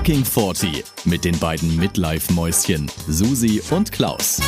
Fucking 0.00 0.24
40 0.24 0.82
mit 1.04 1.26
den 1.26 1.38
beiden 1.38 1.76
Midlife-Mäuschen 1.76 2.90
Susi 3.06 3.60
und 3.70 3.92
Klaus. 3.92 4.40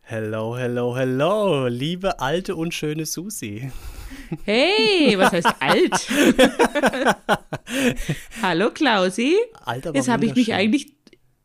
Hello, 0.00 0.56
hello, 0.56 0.96
hello, 0.96 1.66
liebe 1.66 2.18
alte 2.18 2.56
und 2.56 2.72
schöne 2.72 3.04
Susi. 3.04 3.70
Hey, 4.44 5.18
was 5.18 5.32
heißt 5.32 5.54
alt? 5.60 6.08
Hallo 8.42 8.70
Klausi. 8.70 9.36
Alt, 9.66 9.86
aber 9.86 9.96
Jetzt 9.98 10.08
habe 10.08 10.24
ich 10.24 10.34
mich 10.34 10.54
eigentlich 10.54 10.94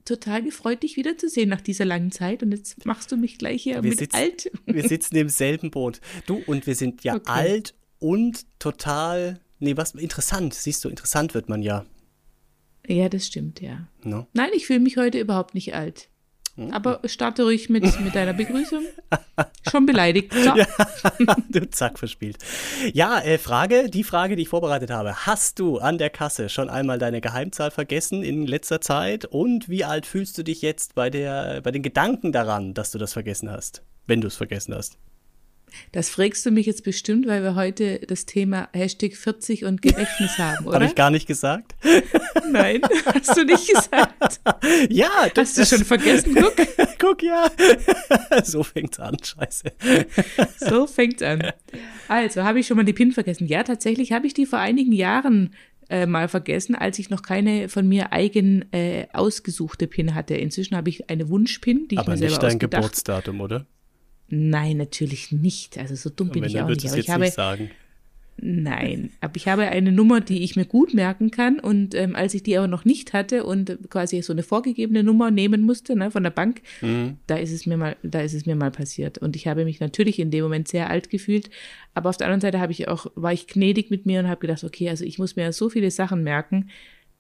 total 0.06 0.44
gefreut, 0.44 0.84
dich 0.84 0.96
wiederzusehen 0.96 1.50
nach 1.50 1.60
dieser 1.62 1.84
langen 1.84 2.14
Zeit 2.14 2.42
und 2.42 2.54
jetzt 2.54 2.86
machst 2.86 3.12
du 3.12 3.18
mich 3.18 3.38
gleich 3.38 3.64
hier 3.64 3.84
Wir 3.84 3.90
mit 3.90 4.00
sitzen- 4.00 4.16
alt. 4.16 4.50
Wir 4.66 4.88
sitzen 4.88 5.18
im 5.18 5.28
selben 5.28 5.72
Boot. 5.72 6.00
Du, 6.26 6.42
und 6.48 6.68
wir 6.68 6.76
sind 6.76 7.04
ja 7.04 7.16
Okay. 7.16 7.24
alt 7.30 7.76
und 8.00 8.46
total, 8.60 9.42
nee, 9.60 9.76
was, 9.76 9.94
interessant, 9.94 10.54
siehst 10.54 10.86
du, 10.86 10.90
interessant 10.90 11.34
wird 11.34 11.50
man 11.50 11.62
ja. 11.62 11.86
Ja, 12.88 13.10
das 13.10 13.28
stimmt, 13.28 13.62
ja. 13.62 13.88
No? 14.04 14.28
Nein, 14.34 14.50
ich 14.54 14.66
fühle 14.66 14.80
mich 14.80 14.98
heute 14.98 15.20
überhaupt 15.20 15.54
nicht 15.54 15.76
alt. 15.76 16.10
Hm? 16.56 16.72
Aber 16.72 17.02
starte 17.06 17.44
ruhig 17.44 17.70
mit, 17.70 17.84
mit 18.02 18.16
deiner 18.16 18.34
Begrüßung. 18.34 18.84
Schon 19.70 19.86
beleidigt. 19.86 20.34
So. 20.34 20.54
du 21.50 21.70
zack, 21.70 22.00
verspielt. 22.00 22.38
Ja, 22.94 23.20
äh, 23.20 23.38
Frage, 23.38 23.90
die 23.90 24.04
Frage, 24.04 24.36
die 24.36 24.44
ich 24.44 24.50
vorbereitet 24.50 24.90
habe. 24.90 25.28
Hast 25.28 25.60
du 25.60 25.78
an 25.78 25.98
der 25.98 26.10
Kasse 26.10 26.50
schon 26.50 26.70
einmal 26.70 26.98
deine 26.98 27.22
Geheimzahl 27.22 27.70
vergessen 27.70 28.24
in 28.24 28.48
letzter 28.48 28.82
Zeit? 28.82 29.26
Und 29.26 29.70
wie 29.70 29.84
alt 29.84 30.06
fühlst 30.06 30.38
du 30.38 30.44
dich 30.44 30.62
jetzt 30.62 30.96
bei, 30.96 31.10
der, 31.10 31.62
bei 31.62 31.72
den 31.72 31.84
Gedanken 31.84 32.32
daran, 32.32 32.74
dass 32.74 32.92
du 32.92 32.98
das 32.98 33.14
vergessen 33.14 33.52
hast? 33.52 33.84
Wenn 34.08 34.22
du 34.22 34.28
es 34.28 34.38
vergessen 34.38 34.74
hast. 34.74 34.98
Das 35.92 36.10
fragst 36.10 36.46
du 36.46 36.52
mich 36.52 36.66
jetzt 36.66 36.84
bestimmt, 36.84 37.28
weil 37.28 37.44
wir 37.44 37.56
heute 37.56 38.00
das 38.00 38.26
Thema 38.26 38.70
Hashtag 38.74 39.16
40 39.16 39.66
und 39.66 39.82
Gedächtnis 39.82 40.38
haben, 40.38 40.66
oder? 40.66 40.76
Habe 40.76 40.86
ich 40.86 40.96
gar 40.96 41.12
nicht 41.12 41.28
gesagt? 41.28 41.76
Nein, 42.52 42.82
hast 43.06 43.36
du 43.38 43.44
nicht 43.44 43.68
gesagt. 43.68 44.40
Ja, 44.90 45.10
das 45.34 45.50
Hast 45.50 45.72
du 45.72 45.78
schon 45.78 45.86
vergessen? 45.86 46.36
Guck, 46.36 46.56
Guck 47.00 47.24
ja. 47.24 47.50
so 48.44 48.64
fängt's 48.64 49.00
an, 49.00 49.18
scheiße. 49.22 49.72
so 50.58 50.88
fängt's 50.88 51.22
an. 51.22 51.52
Also, 52.08 52.44
habe 52.44 52.60
ich 52.60 52.68
schon 52.68 52.78
mal 52.78 52.84
die 52.84 52.94
PIN 52.94 53.12
vergessen? 53.12 53.48
Ja, 53.48 53.64
tatsächlich 53.64 54.12
habe 54.12 54.28
ich 54.28 54.34
die 54.34 54.46
vor 54.46 54.60
einigen 54.60 54.92
Jahren 54.92 55.54
äh, 55.90 56.06
mal 56.06 56.28
vergessen, 56.28 56.76
als 56.76 57.00
ich 57.00 57.10
noch 57.10 57.22
keine 57.22 57.70
von 57.70 57.88
mir 57.88 58.12
eigen 58.12 58.72
äh, 58.74 59.08
ausgesuchte 59.14 59.88
PIN 59.88 60.16
hatte. 60.16 60.36
Inzwischen 60.36 60.76
habe 60.76 60.90
ich 60.90 61.10
eine 61.10 61.30
Wunsch-PIN, 61.30 61.88
die 61.88 61.96
ich 61.96 62.00
Aber 62.00 62.12
mir 62.12 62.18
selber 62.18 62.32
nicht 62.34 62.44
dein 62.44 62.48
ausgedacht 62.56 62.82
Geburtsdatum, 62.82 63.42
oder? 63.42 63.66
Nein, 64.30 64.78
natürlich 64.78 65.32
nicht. 65.32 65.78
Also 65.78 65.96
so 65.96 66.10
dumm 66.10 66.30
bin 66.30 66.44
ich 66.44 66.60
auch 66.60 66.68
nicht. 66.68 66.86
Aber 66.88 66.98
ich 66.98 67.10
habe, 67.10 67.24
nicht 67.24 67.34
sagen. 67.34 67.72
Nein, 68.40 69.10
aber 69.20 69.36
ich 69.36 69.48
habe 69.48 69.64
eine 69.64 69.92
Nummer, 69.92 70.22
die 70.22 70.44
ich 70.44 70.56
mir 70.56 70.66
gut 70.66 70.94
merken 70.94 71.32
kann. 71.32 71.60
Und 71.60 71.96
ähm, 71.96 72.16
als 72.16 72.36
ich 72.36 72.44
die 72.44 72.56
aber 72.56 72.68
noch 72.68 72.86
nicht 72.86 73.14
hatte 73.14 73.44
und 73.46 73.78
quasi 73.90 74.22
so 74.22 74.32
eine 74.32 74.44
vorgegebene 74.44 75.04
Nummer 75.04 75.32
nehmen 75.32 75.62
musste 75.62 75.96
ne, 75.96 76.12
von 76.12 76.22
der 76.22 76.30
Bank, 76.30 76.62
Mhm. 76.82 77.18
da 77.26 77.38
ist 77.38 77.52
es 77.52 77.66
mir 77.66 77.78
mal, 77.78 77.96
da 78.04 78.20
ist 78.22 78.34
es 78.36 78.46
mir 78.46 78.56
mal 78.56 78.70
passiert. 78.70 79.18
Und 79.18 79.36
ich 79.36 79.48
habe 79.48 79.66
mich 79.66 79.80
natürlich 79.80 80.20
in 80.20 80.30
dem 80.30 80.44
Moment 80.44 80.68
sehr 80.68 80.88
alt 80.90 81.10
gefühlt. 81.10 81.50
Aber 81.96 82.10
auf 82.10 82.18
der 82.18 82.28
anderen 82.28 82.42
Seite 82.42 82.60
habe 82.60 82.72
ich 82.74 82.88
auch, 82.88 83.08
war 83.16 83.34
ich 83.34 83.48
gnädig 83.48 83.90
mit 83.90 84.06
mir 84.06 84.20
und 84.20 84.28
habe 84.28 84.40
gedacht, 84.42 84.64
okay, 84.64 84.88
also 84.90 85.04
ich 85.04 85.18
muss 85.18 85.36
mir 85.36 85.52
so 85.52 85.70
viele 85.70 85.90
Sachen 85.90 86.22
merken. 86.24 86.70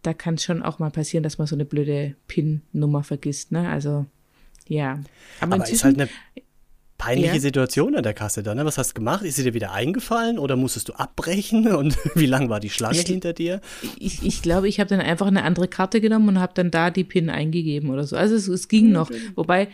Da 0.03 0.13
kann 0.13 0.35
es 0.35 0.43
schon 0.43 0.61
auch 0.61 0.77
mal 0.77 0.91
passieren, 0.91 1.23
dass 1.23 1.39
man 1.39 1.47
so 1.47 1.55
eine 1.55 1.65
blöde 1.65 2.15
PIN-Nummer 2.27 3.01
vergisst. 3.03 3.51
Ne? 3.51 3.67
Also 3.67 4.05
ja. 4.67 4.99
Aber 5.39 5.55
ist 5.55 5.61
inzwischen- 5.71 5.83
halt 5.83 5.99
eine 6.01 6.09
peinliche 6.97 7.35
Ja. 7.35 7.39
Situation 7.39 7.95
an 7.95 8.03
der 8.03 8.13
Kasse 8.13 8.41
dann. 8.43 8.57
Ne? 8.57 8.65
Was 8.65 8.77
hast 8.77 8.89
du 8.91 8.93
gemacht? 8.95 9.23
Ist 9.23 9.35
sie 9.35 9.43
dir 9.43 9.53
wieder 9.53 9.71
eingefallen 9.71 10.39
oder 10.39 10.55
musstest 10.55 10.89
du 10.89 10.93
abbrechen? 10.93 11.67
Und 11.75 11.97
wie 12.15 12.25
lang 12.25 12.49
war 12.49 12.59
die 12.59 12.69
Schlange 12.69 12.97
Ich- 12.99 13.05
hinter 13.07 13.33
dir? 13.33 13.61
Ich, 13.99 14.23
ich 14.25 14.41
glaube, 14.41 14.67
ich 14.67 14.79
habe 14.79 14.89
dann 14.89 14.99
einfach 15.01 15.27
eine 15.27 15.43
andere 15.43 15.67
Karte 15.67 16.01
genommen 16.01 16.29
und 16.29 16.39
habe 16.39 16.53
dann 16.55 16.71
da 16.71 16.89
die 16.91 17.03
PIN 17.03 17.29
eingegeben 17.29 17.89
oder 17.91 18.03
so. 18.05 18.15
Also 18.15 18.35
es, 18.35 18.47
es 18.47 18.67
ging 18.67 18.91
noch. 18.91 19.11
Wobei, 19.35 19.67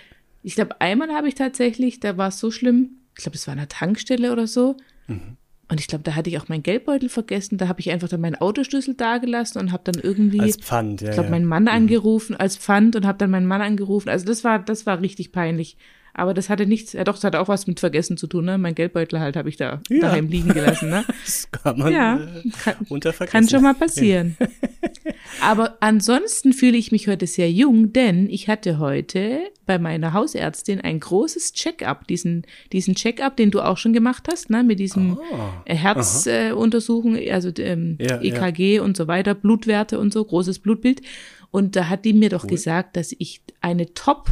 ich 0.44 0.56
glaube, 0.56 0.82
einmal 0.82 1.10
habe 1.12 1.28
ich 1.30 1.36
tatsächlich, 1.36 2.00
da 2.00 2.18
war 2.18 2.28
es 2.30 2.40
so 2.40 2.52
schlimm, 2.52 2.90
ich 3.16 3.24
glaube, 3.24 3.36
es 3.38 3.48
war 3.48 3.54
an 3.54 3.60
einer 3.60 3.68
Tankstelle 3.70 4.32
oder 4.32 4.48
so. 4.48 4.76
Und 5.08 5.80
ich 5.80 5.88
glaube, 5.88 6.04
da 6.04 6.16
hatte 6.16 6.30
ich 6.30 6.38
auch 6.40 6.50
meinen 6.50 6.64
Geldbeutel 6.64 7.10
vergessen. 7.10 7.58
Da 7.58 7.68
habe 7.68 7.80
ich 7.80 7.90
einfach 7.92 8.10
dann 8.10 8.22
meinen 8.22 8.36
Autoschlüssel 8.36 8.96
dagelassen 8.96 9.62
und 9.62 9.72
habe 9.72 9.84
dann 9.90 10.02
irgendwie, 10.02 10.40
Als 10.42 10.58
Pfand, 10.58 11.02
ja. 11.02 11.10
ich 11.10 11.14
glaube, 11.14 11.28
ja. 11.28 11.32
meinen 11.32 11.46
Mann 11.46 11.68
angerufen 11.68 12.36
als 12.36 12.58
Pfand 12.58 12.96
und 12.96 13.06
habe 13.08 13.18
dann 13.18 13.30
meinen 13.32 13.46
Mann 13.46 13.62
angerufen. 13.62 14.10
Also 14.10 14.26
das 14.26 14.44
war, 14.44 14.60
das 14.60 14.86
war 14.86 15.00
richtig 15.02 15.32
peinlich. 15.32 15.78
Aber 16.16 16.34
das 16.36 16.50
hatte 16.50 16.66
nichts, 16.68 16.94
ja 16.94 17.04
doch, 17.04 17.16
das 17.16 17.24
hatte 17.24 17.40
auch 17.40 17.48
was 17.48 17.66
mit 17.66 17.80
Vergessen 17.80 18.18
zu 18.18 18.28
tun, 18.28 18.46
ne? 18.46 18.58
Mein 18.60 18.76
Geldbeutel 18.76 19.20
halt 19.20 19.36
habe 19.36 19.50
ich 19.50 19.58
da 19.58 19.82
Ja. 19.90 20.00
daheim 20.02 20.28
liegen 20.28 20.54
gelassen, 20.54 20.90
ne? 20.90 21.04
Das 21.26 21.50
kann 21.52 21.80
man 21.80 21.92
Ja, 21.92 22.18
äh, 22.20 22.50
kann, 22.64 22.76
unter 22.90 23.14
vergessen. 23.14 23.32
kann 23.32 23.50
schon 23.50 23.64
mal 23.64 23.74
passieren. 23.74 24.38
Aber 25.42 25.78
ansonsten 25.80 26.54
fühle 26.54 26.78
ich 26.78 26.92
mich 26.92 27.08
heute 27.08 27.26
sehr 27.28 27.52
jung, 27.52 27.94
denn 27.94 28.30
ich 28.30 28.48
hatte 28.48 28.78
heute 28.78 29.40
bei 29.66 29.80
meiner 29.80 30.14
Hausärztin 30.14 30.82
ein 30.82 31.00
großes 31.00 31.54
Check-up, 31.54 32.08
diesen, 32.08 32.46
diesen 32.72 32.94
Check-up, 32.96 33.36
den 33.38 33.50
du 33.52 33.62
auch 33.62 33.78
schon 33.78 33.94
gemacht 33.94 34.28
hast, 34.32 34.50
ne, 34.50 34.64
mit 34.64 34.80
diesem 34.80 35.18
äh, 35.66 35.76
Herzuntersuchung, 35.76 37.16
äh, 37.16 37.32
also 37.32 37.50
ähm, 37.58 37.98
Ja, 38.00 38.22
EKG 38.22 38.80
und 38.80 38.98
so 38.98 39.08
weiter, 39.08 39.34
Blutwerte 39.34 40.00
und 40.00 40.14
so, 40.14 40.24
großes 40.24 40.60
Blutbild. 40.60 41.02
Und 41.52 41.76
da 41.76 41.88
hat 41.90 42.06
die 42.06 42.14
mir 42.14 42.30
doch 42.30 42.48
gesagt, 42.48 42.98
dass 42.98 43.14
ich 43.18 43.42
eine 43.62 43.94
Top, 43.94 44.30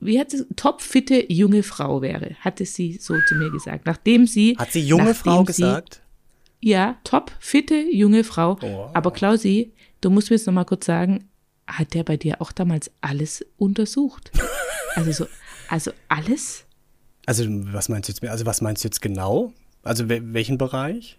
wie 0.00 0.18
hat 0.20 0.30
sie, 0.30 0.44
topfitte 0.56 1.32
junge 1.32 1.62
Frau 1.62 2.02
wäre, 2.02 2.36
hatte 2.40 2.64
sie 2.66 2.94
so 3.00 3.14
zu 3.28 3.34
mir 3.36 3.50
gesagt. 3.50 3.86
Nachdem 3.86 4.26
sie. 4.26 4.56
Hat 4.58 4.72
sie 4.72 4.80
junge 4.80 5.14
Frau 5.14 5.40
sie- 5.40 5.46
gesagt? 5.46 6.02
ja, 6.60 6.96
top, 7.04 7.32
fitte, 7.40 7.74
junge 7.76 8.24
Frau. 8.24 8.58
Oh. 8.62 8.90
Aber 8.94 9.10
Klausi, 9.12 9.72
du 10.00 10.10
musst 10.10 10.30
mir 10.30 10.36
jetzt 10.36 10.46
noch 10.46 10.54
mal 10.54 10.64
kurz 10.64 10.86
sagen, 10.86 11.28
hat 11.66 11.94
der 11.94 12.02
bei 12.04 12.16
dir 12.16 12.40
auch 12.40 12.52
damals 12.52 12.90
alles 13.00 13.44
untersucht? 13.56 14.30
Also 14.96 15.12
so, 15.12 15.26
also 15.68 15.90
alles? 16.08 16.64
Also, 17.26 17.44
was 17.48 17.90
meinst 17.90 18.08
du 18.08 18.12
jetzt? 18.14 18.24
Also, 18.24 18.46
was 18.46 18.62
meinst 18.62 18.82
du 18.82 18.88
jetzt 18.88 19.02
genau? 19.02 19.52
Also, 19.82 20.04
wel- 20.08 20.32
welchen 20.32 20.56
Bereich? 20.56 21.18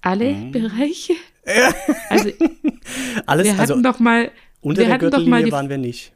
Alle 0.00 0.32
Mhm. 0.32 0.52
Bereiche? 0.52 1.12
Also 2.08 2.30
Alles, 3.26 3.44
wir 3.44 3.52
hatten 3.52 3.60
also 3.60 3.82
doch 3.82 3.98
mal, 3.98 4.30
unter 4.62 4.80
wir 4.80 4.86
der 4.86 4.94
hatten 4.94 5.10
doch 5.10 5.18
mal 5.18 5.42
Gürtellinie 5.42 5.44
die, 5.44 5.52
waren 5.52 5.68
wir 5.68 5.76
nicht. 5.78 6.12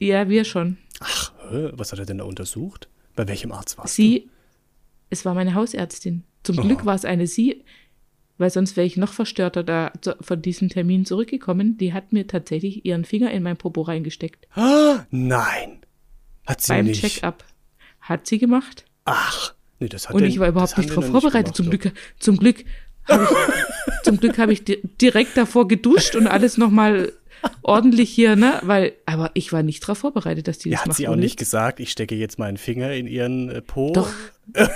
ja, 0.00 0.28
wir 0.28 0.44
schon. 0.44 0.76
Ach, 1.02 1.32
was 1.72 1.92
hat 1.92 1.98
er 1.98 2.06
denn 2.06 2.18
da 2.18 2.24
untersucht? 2.24 2.88
Bei 3.16 3.26
welchem 3.28 3.52
Arzt 3.52 3.76
warst 3.78 3.94
Sie, 3.94 4.30
es 5.10 5.24
war 5.24 5.34
meine 5.34 5.54
Hausärztin. 5.54 6.24
Zum 6.42 6.56
Glück 6.56 6.84
war 6.86 6.94
es 6.94 7.04
eine 7.04 7.26
sie, 7.26 7.64
weil 8.38 8.50
sonst 8.50 8.76
wäre 8.76 8.86
ich 8.86 8.96
noch 8.96 9.12
verstörter 9.12 9.62
da 9.62 9.92
von 10.20 10.40
diesem 10.42 10.68
Termin 10.70 11.04
zurückgekommen. 11.04 11.76
Die 11.78 11.92
hat 11.92 12.12
mir 12.12 12.26
tatsächlich 12.26 12.84
ihren 12.84 13.04
Finger 13.04 13.30
in 13.30 13.42
mein 13.42 13.56
Popo 13.56 13.82
reingesteckt. 13.82 14.48
Ah, 14.56 15.04
nein. 15.10 15.78
Hat 16.46 16.60
sie 16.62 16.72
beim 16.72 16.86
nicht. 16.86 17.02
Check-up. 17.02 17.44
Hat 18.00 18.26
sie 18.26 18.38
gemacht. 18.38 18.84
Ach, 19.04 19.54
nee, 19.78 19.88
das 19.88 20.08
hat 20.08 20.14
Und 20.14 20.22
denn- 20.22 20.30
ich 20.30 20.38
war 20.38 20.48
überhaupt 20.48 20.76
nicht 20.78 20.90
darauf 20.90 21.06
vorbereitet. 21.06 21.54
Zum 21.54 21.66
gemacht, 21.70 21.82
Glück, 21.82 21.94
zum 22.18 22.36
Glück 22.38 22.64
habe 23.06 23.24
ich, 23.24 24.02
zum 24.04 24.16
Glück 24.18 24.38
habe 24.38 24.52
ich 24.52 24.64
di 24.64 24.80
direkt 25.00 25.36
davor 25.36 25.68
geduscht 25.68 26.16
und 26.16 26.26
alles 26.26 26.56
nochmal 26.58 27.12
ordentlich 27.62 28.10
hier, 28.10 28.36
ne? 28.36 28.58
Weil, 28.62 28.92
aber 29.06 29.30
ich 29.34 29.52
war 29.52 29.62
nicht 29.62 29.82
darauf 29.82 29.98
vorbereitet, 29.98 30.48
dass 30.48 30.58
die 30.58 30.70
Ja, 30.70 30.76
das 30.76 30.80
hat 30.82 30.88
macht. 30.88 30.96
sie 30.98 31.08
auch 31.08 31.16
nicht 31.16 31.38
gesagt, 31.38 31.80
ich 31.80 31.90
stecke 31.90 32.14
jetzt 32.14 32.38
meinen 32.38 32.56
Finger 32.56 32.92
in 32.92 33.06
ihren 33.06 33.48
äh, 33.50 33.62
Po. 33.62 33.92
Doch, 33.92 34.10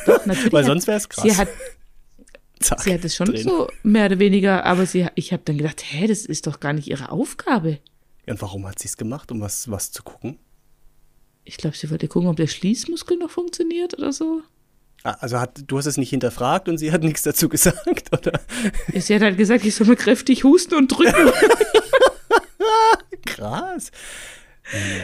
doch, 0.07 0.27
natürlich. 0.27 0.53
Weil 0.53 0.65
sonst 0.65 0.87
wäre 0.87 0.97
es 0.99 1.09
krass. 1.09 1.25
Sie 1.25 1.37
hat, 1.37 1.49
Zack, 2.61 2.81
sie 2.81 2.95
hat 2.95 3.05
es 3.05 3.15
schon 3.15 3.27
drin. 3.27 3.43
so 3.43 3.69
mehr 3.83 4.07
oder 4.07 4.19
weniger, 4.19 4.65
aber 4.65 4.87
sie, 4.87 5.07
ich 5.15 5.33
habe 5.33 5.43
dann 5.45 5.59
gedacht, 5.59 5.83
hä, 5.85 6.07
das 6.07 6.25
ist 6.25 6.47
doch 6.47 6.59
gar 6.61 6.73
nicht 6.73 6.89
ihre 6.89 7.11
Aufgabe. 7.11 7.79
Ja, 8.27 8.33
Und 8.33 8.43
warum 8.43 8.67
hat 8.67 8.79
sie 8.79 8.89
es 8.89 8.97
gemacht? 8.97 9.31
Um 9.31 9.41
was, 9.41 9.71
was 9.71 9.93
zu 9.93 10.03
gucken? 10.03 10.39
Ich 11.45 11.59
glaube, 11.59 11.77
sie 11.77 11.91
wollte 11.91 12.09
gucken, 12.09 12.29
ob 12.29 12.37
der 12.37 12.47
Schließmuskel 12.49 13.19
noch 13.19 13.31
funktioniert 13.31 13.97
oder 13.99 14.13
so. 14.13 14.41
Ah, 15.05 15.17
Also 15.21 15.39
hat, 15.39 15.61
du 15.67 15.79
hast 15.79 15.87
es 15.87 15.97
nicht 15.99 16.11
hinterfragt 16.11 16.69
und 16.69 16.79
sie 16.79 16.91
hat 16.91 17.05
nichts 17.05 17.23
dazu 17.23 17.49
gesagt, 17.51 18.11
oder? 18.13 18.41
Sie 18.95 19.15
hat 19.15 19.23
halt 19.23 19.37
gesagt, 19.37 19.65
ich 19.65 19.75
soll 19.75 19.87
mal 19.87 19.95
kräftig 19.97 20.43
husten 20.43 20.75
und 20.75 20.89
drücken. 20.89 21.31
Krass. 23.27 23.91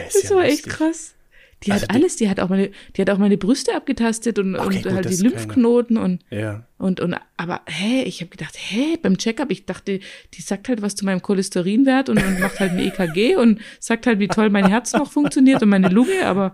Ist 0.07 0.15
Das 0.23 0.29
ja 0.29 0.35
war 0.35 0.43
echt 0.45 0.65
lustig. 0.65 0.73
krass. 0.73 1.15
Die 1.63 1.71
Also 1.71 1.83
hat 1.83 1.91
die- 1.91 1.95
alles, 1.95 2.15
die 2.17 2.29
hat 2.29 2.39
auch 2.41 2.49
meine, 2.49 2.71
die 2.97 3.01
hat 3.01 3.09
auch 3.09 3.17
meine 3.17 3.37
Brüste 3.37 3.73
abgetastet 3.73 4.37
und, 4.37 4.57
Okay, 4.57 4.65
und 4.77 4.83
gut, 4.83 4.91
halt 4.91 5.05
die 5.05 5.13
ist 5.13 5.21
keine- 5.23 5.33
Lymphknoten 5.35 5.97
und, 5.97 6.21
Ja. 6.29 6.67
und, 6.77 6.99
und, 6.99 7.15
aber 7.37 7.61
hä, 7.67 8.01
ich 8.03 8.19
habe 8.19 8.29
gedacht, 8.29 8.53
hä, 8.57 8.97
beim 9.01 9.17
Checkup, 9.17 9.49
ich 9.49 9.65
dachte, 9.65 10.01
die 10.33 10.41
sagt 10.41 10.67
halt 10.67 10.81
was 10.81 10.95
zu 10.95 11.05
meinem 11.05 11.21
Cholesterinwert 11.21 12.09
und, 12.09 12.21
und 12.21 12.39
macht 12.41 12.59
halt 12.59 12.71
ein 12.73 12.79
EKG 12.79 13.37
und 13.37 13.61
sagt 13.79 14.07
halt, 14.07 14.19
wie 14.19 14.27
toll 14.27 14.49
mein 14.49 14.67
Herz 14.67 14.91
noch 14.91 15.09
funktioniert 15.09 15.63
und 15.63 15.69
meine 15.69 15.87
Lunge, 15.87 16.25
aber 16.25 16.53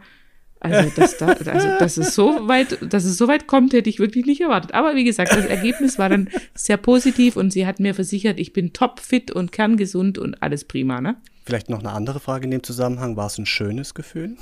also, 0.62 0.90
dass, 0.96 1.18
da, 1.18 1.28
also, 1.28 1.68
dass 1.80 1.98
es 1.98 2.14
so 2.14 2.48
weit, 2.50 2.78
dass 2.92 3.06
es 3.06 3.18
so 3.18 3.28
weit 3.30 3.48
kommt, 3.48 3.72
hätte 3.72 3.90
ich 3.90 4.00
wirklich 4.00 4.26
nicht 4.26 4.42
erwartet. 4.42 4.74
Aber 4.74 4.96
wie 4.96 5.06
gesagt, 5.06 5.32
das 5.32 5.46
Ergebnis 5.46 5.98
war 5.98 6.10
dann 6.10 6.30
sehr 6.54 6.76
positiv 6.76 7.38
und 7.38 7.52
sie 7.52 7.66
hat 7.66 7.80
mir 7.80 7.96
versichert, 7.96 8.40
ich 8.40 8.52
bin 8.52 8.74
topfit 8.74 9.32
und 9.32 9.54
kerngesund 9.54 10.18
und 10.18 10.44
alles 10.44 10.66
prima, 10.66 11.00
ne? 11.00 11.16
Vielleicht 11.46 11.70
noch 11.70 11.80
eine 11.80 11.94
andere 11.94 12.20
Frage 12.20 12.46
in 12.46 12.52
dem 12.52 12.64
Zusammenhang. 12.64 13.16
War 13.16 13.28
es 13.28 13.38
ein 13.38 13.46
schönes 13.46 13.94
Gefühl? 13.94 14.36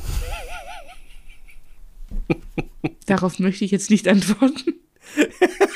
Darauf 3.05 3.39
möchte 3.39 3.63
ich 3.63 3.71
jetzt 3.71 3.89
nicht 3.89 4.07
antworten. 4.07 4.73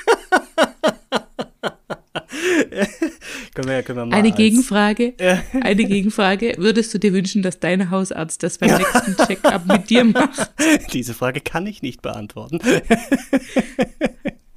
können 3.53 3.67
wir, 3.67 3.83
können 3.83 3.97
wir 3.97 4.05
mal 4.05 4.15
Eine 4.15 4.31
Gegenfrage, 4.31 5.13
eine 5.61 5.85
Gegenfrage. 5.85 6.55
Würdest 6.57 6.93
du 6.93 6.99
dir 6.99 7.13
wünschen, 7.13 7.41
dass 7.41 7.59
dein 7.59 7.89
Hausarzt 7.89 8.43
das 8.43 8.57
beim 8.57 8.77
nächsten 8.77 9.15
Check-up 9.17 9.65
mit 9.65 9.89
dir 9.89 10.05
macht? 10.05 10.51
Diese 10.93 11.13
Frage 11.13 11.41
kann 11.41 11.67
ich 11.67 11.81
nicht 11.81 12.01
beantworten. 12.01 12.59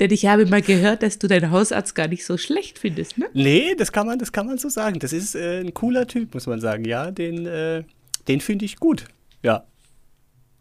Denn 0.01 0.11
ich 0.11 0.27
habe 0.27 0.47
mal 0.47 0.63
gehört, 0.63 1.03
dass 1.03 1.19
du 1.19 1.29
deinen 1.29 1.51
Hausarzt 1.53 1.95
gar 1.95 2.09
nicht 2.09 2.25
so 2.25 2.37
schlecht 2.37 2.79
findest, 2.81 3.17
ne? 3.17 3.27
Nee, 3.33 3.75
das 3.77 3.93
kann 3.93 4.07
man, 4.07 4.19
das 4.19 4.33
kann 4.33 4.47
man 4.47 4.59
so 4.59 4.69
sagen. 4.69 4.99
Das 4.99 5.13
ist 5.13 5.37
äh, 5.37 5.61
ein 5.61 5.73
cooler 5.73 6.07
Typ, 6.09 6.35
muss 6.35 6.47
man 6.47 6.61
sagen. 6.61 6.85
Ja, 6.85 7.13
den, 7.13 7.47
äh, 7.47 7.85
den 8.27 8.41
finde 8.41 8.65
ich 8.65 8.77
gut. 8.77 9.05
Ja. 9.43 9.65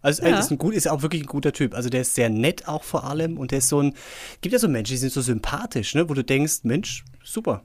Also 0.04 0.22
Ja. 0.24 0.30
ja. 0.30 0.40
ist 0.40 0.52
ein 0.52 0.60
gut, 0.60 0.76
ist 0.76 0.88
auch 0.88 1.02
wirklich 1.02 1.24
ein 1.24 1.28
guter 1.28 1.52
Typ. 1.52 1.74
Also 1.74 1.90
der 1.90 2.02
ist 2.02 2.14
sehr 2.14 2.30
nett 2.30 2.68
auch 2.68 2.84
vor 2.84 3.06
allem 3.06 3.38
und 3.38 3.52
der 3.52 3.60
ist 3.60 3.70
so 3.70 3.82
ein, 3.82 3.96
gibt 4.42 4.54
ja 4.54 4.60
so 4.60 4.68
Menschen, 4.68 4.94
die 4.94 4.98
sind 4.98 5.12
so 5.12 5.22
sympathisch, 5.22 5.96
ne, 5.96 6.08
wo 6.10 6.14
du 6.14 6.24
denkst, 6.24 6.60
Mensch, 6.64 7.04
super. 7.24 7.64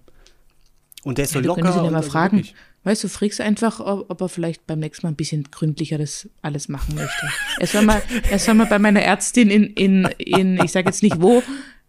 Und 1.09 1.17
der 1.17 1.25
ist 1.25 1.33
so 1.33 1.39
Ja, 1.41 1.47
locker. 1.47 1.63
könntest 1.63 1.79
ihn 1.79 1.83
ja 1.85 1.87
und 1.87 1.93
mal 1.93 1.99
also 1.99 2.11
fragen. 2.11 2.37
wirklich. 2.39 2.55
Weißt 2.85 3.03
du, 3.05 3.09
fragst 3.09 3.41
einfach, 3.41 3.81
ob, 3.81 4.11
ob 4.11 4.21
er 4.21 4.29
vielleicht 4.29 4.67
beim 4.67 4.79
nächsten 4.79 5.07
Mal 5.07 5.13
ein 5.13 5.17
bisschen 5.17 5.45
gründlicher 5.51 5.97
das 5.97 6.29
alles 6.43 6.69
machen 6.69 6.95
möchte. 6.97 7.29
Er 7.59 7.67
soll 7.67 7.83
mal, 7.83 8.03
er 8.31 8.39
soll 8.39 8.55
mal 8.55 8.67
bei 8.67 8.79
meiner 8.79 9.01
Ärztin 9.01 9.51
in, 9.51 9.65
in, 9.65 10.05
in 10.19 10.63
ich 10.63 10.71
sage 10.71 10.87
jetzt 10.89 11.03
nicht 11.03 11.21
wo, 11.23 11.43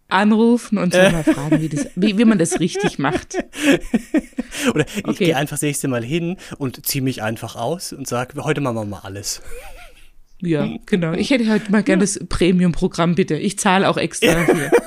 anrufen 0.08 0.78
und 0.78 0.92
soll 0.94 1.12
mal 1.12 1.22
fragen, 1.22 1.60
wie, 1.60 1.68
das, 1.68 1.86
wie, 1.96 2.16
wie 2.18 2.24
man 2.24 2.38
das 2.38 2.58
richtig 2.60 2.98
macht. 2.98 3.36
Oder 4.74 4.86
ich 4.96 5.04
Okay. 5.04 5.24
gehe 5.26 5.36
einfach 5.36 5.54
das 5.54 5.62
nächste 5.62 5.86
Mal 5.88 6.02
hin 6.02 6.36
und 6.58 6.84
ziehe 6.86 7.02
mich 7.02 7.22
einfach 7.22 7.56
aus 7.56 7.92
und 7.92 8.08
sage, 8.08 8.42
heute 8.42 8.60
machen 8.62 8.76
wir 8.76 8.84
mal 8.86 9.00
alles. 9.00 9.42
Ja, 10.40 10.66
genau. 10.86 11.12
Ich 11.12 11.28
hätte 11.30 11.46
heute 11.50 11.70
mal 11.70 11.82
gerne 11.82 12.00
das 12.00 12.18
Premium-Programm, 12.26 13.14
bitte. 13.14 13.36
Ich 13.36 13.58
zahle 13.58 13.86
auch 13.88 13.98
extra 13.98 14.32
dafür. 14.32 14.70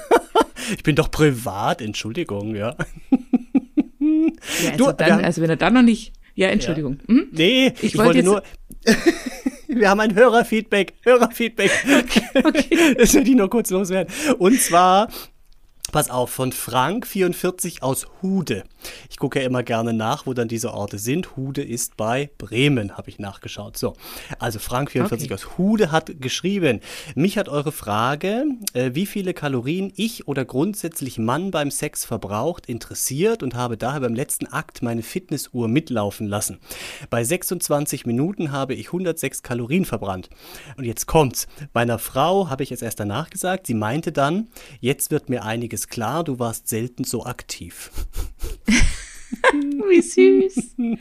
Ich 0.78 0.82
bin 0.84 0.96
doch 0.96 1.12
privat, 1.12 1.82
Entschuldigung, 1.82 2.56
ja. 2.56 2.78
Ja, 4.64 4.72
also, 4.72 4.86
Du, 4.86 4.92
dann, 4.94 5.24
also 5.24 5.42
wenn 5.42 5.50
er 5.50 5.56
dann 5.56 5.74
noch 5.74 5.82
nicht. 5.82 6.14
Ja, 6.36 6.48
Entschuldigung. 6.48 7.00
Hm? 7.08 7.28
Nee, 7.32 7.68
ich, 7.78 7.84
Ich 7.84 7.98
wollte 7.98 8.24
wollte 8.24 8.24
nur. 8.24 8.44
Wir 9.68 9.90
haben 9.90 10.00
ein 10.00 10.14
Hörerfeedback. 10.16 10.94
Hörerfeedback. 11.04 11.72
okay. 12.44 12.96
Das 12.98 13.14
werde 13.14 13.30
ich 13.30 13.36
nur 13.36 13.50
kurz 13.50 13.70
loswerden. 13.70 14.14
Und 14.38 14.60
zwar, 14.60 15.10
pass 15.92 16.10
auf, 16.10 16.30
von 16.30 16.52
Frank44 16.52 17.82
aus 17.82 18.08
Hude. 18.22 18.64
Ich 19.10 19.18
gucke 19.18 19.40
ja 19.40 19.46
immer 19.46 19.64
gerne 19.64 19.94
nach, 19.94 20.26
wo 20.26 20.34
dann 20.34 20.48
diese 20.48 20.74
Orte 20.74 20.98
sind. 21.00 21.36
Hude 21.36 21.64
ist 21.64 21.98
bei 21.98 22.30
Bremen, 22.38 22.98
habe 22.98 23.10
ich 23.10 23.20
nachgeschaut. 23.20 23.78
So, 23.78 23.94
also 24.40 24.60
Frank44 24.60 25.14
Okay. 25.14 25.34
aus 25.34 25.58
Hude 25.58 25.92
hat 25.92 26.22
geschrieben, 26.22 26.80
mich 27.16 27.38
hat 27.38 27.50
eure 27.50 27.72
Frage, 27.72 28.46
äh, 28.74 28.92
wie 28.94 29.06
viele 29.06 29.34
Kalorien 29.34 29.92
ich 29.96 30.28
oder 30.28 30.46
grundsätzlich 30.46 31.20
Mann 31.20 31.52
beim 31.52 31.72
Sex 31.72 32.06
verbraucht, 32.06 32.66
interessiert 32.68 33.44
und 33.44 33.56
habe 33.56 33.78
daher 33.78 34.02
beim 34.02 34.16
letzten 34.16 34.48
Akt 34.48 34.82
meine 34.82 35.04
Fitnessuhr 35.04 35.68
mitlaufen 35.68 36.28
lassen. 36.28 36.60
Bei 37.10 37.24
26 37.24 38.06
Minuten 38.06 38.52
habe 38.52 38.74
ich 38.74 38.88
106 38.88 39.44
Kalorien 39.44 39.86
verbrannt. 39.86 40.30
Und 40.78 40.86
jetzt 40.86 41.06
kommt's. 41.06 41.48
Meiner 41.74 42.00
Frau 42.00 42.50
habe 42.50 42.64
ich 42.64 42.72
es 42.72 42.82
erst 42.82 43.00
danach 43.00 43.30
gesagt. 43.30 43.68
Sie 43.68 43.74
meinte 43.74 44.12
dann, 44.12 44.48
jetzt 44.80 45.12
wird 45.12 45.30
mir 45.30 45.44
einiges 45.44 45.88
klar, 45.88 46.24
du 46.24 46.40
warst 46.40 46.68
selten 46.68 47.04
so 47.04 47.26
aktiv. 47.26 47.92
Wie 49.90 50.02
süß. 50.02 50.76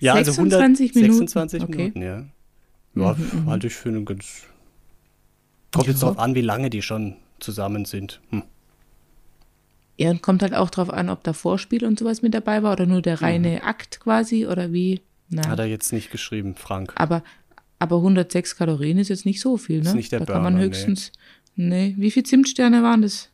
Ja, 0.00 0.14
also 0.14 0.32
26 0.32 0.94
Minuten, 0.94 1.12
26 1.28 1.62
okay. 1.62 1.76
Minuten, 1.94 2.02
ja. 2.02 2.24
Ja, 2.94 3.16
halte 3.46 3.66
ich 3.66 3.74
für 3.74 3.90
einen 3.90 4.04
ganz. 4.04 4.44
Kommt 5.72 5.86
jetzt 5.88 6.00
Ja. 6.02 6.08
drauf 6.08 6.18
an, 6.18 6.34
wie 6.34 6.40
lange 6.40 6.70
die 6.70 6.80
schon 6.82 7.16
zusammen 7.40 7.84
sind. 7.84 8.20
Hm. 8.30 8.42
Ja, 9.98 10.10
und 10.10 10.22
kommt 10.22 10.42
halt 10.42 10.54
auch 10.54 10.70
drauf 10.70 10.90
an, 10.90 11.08
ob 11.10 11.22
da 11.24 11.32
Vorspiel 11.32 11.84
und 11.84 11.98
sowas 11.98 12.22
mit 12.22 12.34
dabei 12.34 12.62
war 12.62 12.72
oder 12.72 12.86
nur 12.86 13.02
der 13.02 13.22
reine 13.22 13.62
Akt 13.64 14.00
quasi 14.00 14.46
oder 14.46 14.72
wie. 14.72 15.00
Na, 15.28 15.46
Hat 15.48 15.58
er 15.58 15.66
jetzt 15.66 15.92
nicht 15.92 16.10
geschrieben, 16.10 16.54
Frank. 16.54 16.92
aber, 16.96 17.22
aber 17.78 17.96
106 17.96 18.56
Kalorien 18.56 18.98
ist 18.98 19.08
jetzt 19.08 19.26
nicht 19.26 19.40
so 19.40 19.56
viel, 19.56 19.80
ne? 19.82 19.88
Ist 19.88 19.94
nicht 19.94 20.12
der 20.12 20.20
da 20.20 20.26
kann 20.34 20.42
man 20.42 20.54
Burner, 20.54 20.66
höchstens. 20.68 21.12
Nee. 21.56 21.94
Wie 21.98 22.10
viel 22.10 22.22
Zimtsterne 22.22 22.82
waren 22.82 23.02
das? 23.02 23.30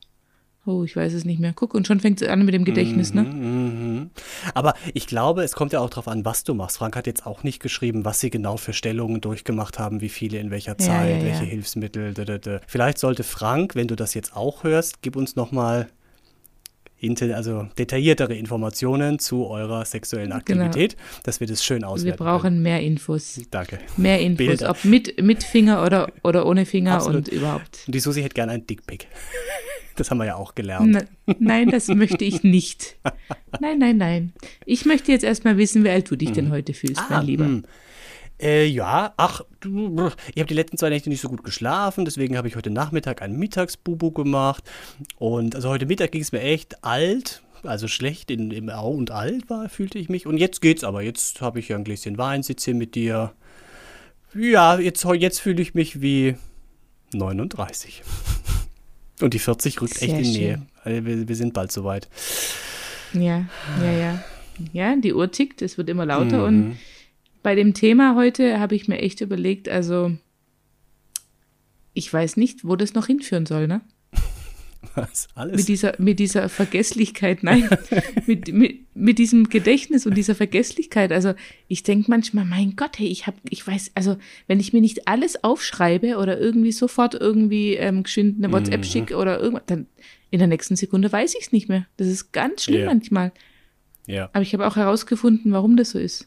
Oh, 0.64 0.84
ich 0.84 0.94
weiß 0.94 1.12
es 1.12 1.24
nicht 1.24 1.40
mehr. 1.40 1.52
Guck, 1.54 1.74
und 1.74 1.88
schon 1.88 1.98
fängt 1.98 2.22
es 2.22 2.28
an 2.28 2.44
mit 2.44 2.54
dem 2.54 2.64
Gedächtnis, 2.64 3.12
ne? 3.12 3.24
Mhm. 3.24 4.10
Aber 4.54 4.74
ich 4.94 5.08
glaube, 5.08 5.42
es 5.42 5.54
kommt 5.54 5.72
ja 5.72 5.80
auch 5.80 5.90
darauf 5.90 6.06
an, 6.06 6.24
was 6.24 6.44
du 6.44 6.54
machst. 6.54 6.78
Frank 6.78 6.94
hat 6.94 7.08
jetzt 7.08 7.26
auch 7.26 7.42
nicht 7.42 7.60
geschrieben, 7.60 8.04
was 8.04 8.20
sie 8.20 8.30
genau 8.30 8.56
für 8.56 8.72
Stellungen 8.72 9.20
durchgemacht 9.20 9.80
haben, 9.80 10.00
wie 10.00 10.08
viele 10.08 10.38
in 10.38 10.52
welcher 10.52 10.78
Zeit, 10.78 11.10
ja, 11.10 11.16
ja. 11.18 11.24
welche 11.24 11.44
Hilfsmittel. 11.44 12.14
Da, 12.14 12.24
da, 12.24 12.38
da. 12.38 12.60
Vielleicht 12.68 12.98
sollte 12.98 13.24
Frank, 13.24 13.74
wenn 13.74 13.88
du 13.88 13.96
das 13.96 14.14
jetzt 14.14 14.36
auch 14.36 14.62
hörst, 14.62 15.02
gib 15.02 15.16
uns 15.16 15.34
nochmal 15.34 15.88
also 17.34 17.66
detailliertere 17.76 18.34
Informationen 18.36 19.18
zu 19.18 19.48
eurer 19.48 19.84
sexuellen 19.84 20.30
Aktivität, 20.30 20.96
dass 21.24 21.40
wir 21.40 21.48
das 21.48 21.64
schön 21.64 21.78
Genau. 21.78 21.88
Wir 21.88 21.94
auswerten 21.94 22.24
brauchen 22.24 22.62
mehr 22.62 22.80
Infos. 22.80 23.34
können. 23.34 23.46
Danke. 23.50 23.78
Mehr 23.96 24.20
Infos, 24.20 24.46
Bilder. 24.46 24.70
ob 24.70 24.84
mit, 24.84 25.20
mit 25.20 25.42
Finger 25.42 25.84
oder, 25.84 26.12
oder 26.22 26.46
ohne 26.46 26.64
Finger 26.64 26.94
Absolut. 26.94 27.28
und 27.28 27.34
überhaupt. 27.36 27.82
Und 27.86 27.94
die 27.96 27.98
Susi 27.98 28.22
hätte 28.22 28.34
gerne 28.34 28.52
ein 28.52 28.66
Dickpick. 28.68 29.08
Das 29.96 30.10
haben 30.10 30.18
wir 30.18 30.26
ja 30.26 30.36
auch 30.36 30.54
gelernt. 30.54 30.90
Ne- 30.90 31.08
Nein, 31.38 31.70
das 31.70 31.88
möchte 31.88 32.24
ich 32.24 32.42
nicht. 32.42 32.96
Nein, 33.60 33.78
nein, 33.78 33.96
nein. 33.98 34.32
Ich 34.66 34.84
möchte 34.86 35.12
jetzt 35.12 35.24
erstmal 35.24 35.56
wissen, 35.58 35.84
wie 35.84 35.90
alt 35.90 36.10
du 36.10 36.16
dich 36.16 36.32
denn 36.32 36.50
heute 36.50 36.74
fühlst, 36.74 37.02
mein 37.10 37.26
Lieber. 37.26 37.44
hm. 37.44 37.64
Äh, 38.40 38.66
ja, 38.66 39.12
ach, 39.18 39.42
du, 39.60 40.10
ich 40.34 40.40
habe 40.40 40.48
die 40.48 40.54
letzten 40.54 40.76
zwei 40.76 40.88
Nächte 40.88 41.08
nicht 41.10 41.20
so 41.20 41.28
gut 41.28 41.44
geschlafen, 41.44 42.04
deswegen 42.04 42.36
habe 42.36 42.48
ich 42.48 42.56
heute 42.56 42.70
Nachmittag 42.70 43.22
ein 43.22 43.36
Mittagsbubu 43.36 44.10
gemacht. 44.10 44.64
Und 45.16 45.54
also 45.54 45.68
heute 45.68 45.86
Mittag 45.86 46.10
ging 46.10 46.22
es 46.22 46.32
mir 46.32 46.40
echt 46.40 46.82
alt, 46.82 47.42
also 47.62 47.86
schlecht 47.86 48.32
in, 48.32 48.50
im 48.50 48.68
Au 48.68 48.90
und 48.90 49.12
alt 49.12 49.48
war, 49.48 49.68
fühlte 49.68 49.98
ich 49.98 50.08
mich. 50.08 50.26
Und 50.26 50.38
jetzt 50.38 50.60
geht's 50.60 50.82
aber. 50.82 51.02
Jetzt 51.02 51.40
habe 51.40 51.60
ich 51.60 51.68
ja 51.68 51.76
ein 51.76 51.84
Gläschen 51.84 52.18
Wein, 52.18 52.42
sitze 52.42 52.72
hier 52.72 52.74
mit 52.78 52.96
dir. 52.96 53.32
Ja, 54.34 54.78
jetzt, 54.78 55.04
jetzt 55.04 55.38
fühle 55.40 55.62
ich 55.62 55.74
mich 55.74 56.00
wie 56.02 56.34
39. 57.12 58.02
Und 59.22 59.34
die 59.34 59.38
40 59.38 59.80
rückt 59.80 59.94
Sehr 59.94 60.08
echt 60.08 60.18
in 60.18 60.24
schön. 60.24 60.34
Nähe. 60.34 60.62
Also 60.82 61.06
Wir, 61.06 61.28
wir 61.28 61.36
sind 61.36 61.54
bald 61.54 61.70
soweit. 61.72 62.08
Ja, 63.12 63.46
ja, 63.80 63.92
ja. 63.92 64.24
Ja, 64.72 64.96
die 64.96 65.14
Uhr 65.14 65.30
tickt, 65.30 65.62
es 65.62 65.78
wird 65.78 65.88
immer 65.88 66.06
lauter. 66.06 66.38
Mhm. 66.38 66.44
Und 66.44 66.78
bei 67.42 67.54
dem 67.54 67.74
Thema 67.74 68.16
heute 68.16 68.60
habe 68.60 68.74
ich 68.74 68.88
mir 68.88 68.98
echt 68.98 69.20
überlegt, 69.20 69.68
also 69.68 70.12
ich 71.94 72.12
weiß 72.12 72.36
nicht, 72.36 72.64
wo 72.66 72.76
das 72.76 72.94
noch 72.94 73.06
hinführen 73.06 73.46
soll, 73.46 73.66
ne? 73.66 73.80
Was? 74.94 75.28
Alles? 75.34 75.56
Mit 75.56 75.68
dieser, 75.68 75.94
mit 75.98 76.18
dieser 76.18 76.48
Vergesslichkeit, 76.48 77.42
nein, 77.42 77.68
mit, 78.26 78.52
mit, 78.52 78.80
mit 78.94 79.18
diesem 79.18 79.48
Gedächtnis 79.48 80.06
und 80.06 80.14
dieser 80.16 80.34
Vergesslichkeit. 80.34 81.12
Also 81.12 81.34
ich 81.68 81.82
denke 81.82 82.10
manchmal, 82.10 82.44
mein 82.44 82.74
Gott, 82.76 82.98
hey, 82.98 83.06
ich 83.06 83.26
habe, 83.26 83.36
ich 83.48 83.66
weiß, 83.66 83.92
also 83.94 84.16
wenn 84.48 84.60
ich 84.60 84.72
mir 84.72 84.80
nicht 84.80 85.06
alles 85.08 85.44
aufschreibe 85.44 86.16
oder 86.18 86.38
irgendwie 86.38 86.72
sofort 86.72 87.14
irgendwie 87.14 87.74
ähm, 87.74 88.02
geschwind 88.02 88.42
eine 88.42 88.52
WhatsApp 88.52 88.80
Mhm. 88.80 88.84
schicke 88.84 89.16
oder 89.16 89.38
irgendwas, 89.40 89.64
dann 89.66 89.86
in 90.30 90.38
der 90.40 90.48
nächsten 90.48 90.76
Sekunde 90.76 91.10
weiß 91.12 91.34
ich 91.38 91.46
es 91.46 91.52
nicht 91.52 91.68
mehr. 91.68 91.86
Das 91.96 92.08
ist 92.08 92.32
ganz 92.32 92.64
schlimm 92.64 92.80
Ja. 92.80 92.86
manchmal. 92.86 93.32
ja. 94.06 94.30
Aber 94.32 94.42
ich 94.42 94.52
habe 94.52 94.66
auch 94.66 94.76
herausgefunden, 94.76 95.52
warum 95.52 95.76
das 95.76 95.90
so 95.90 95.98
ist. 95.98 96.26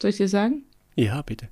Soll 0.00 0.10
ich 0.10 0.16
dir 0.16 0.28
sagen? 0.28 0.64
ja, 0.96 1.20
bitte. 1.22 1.48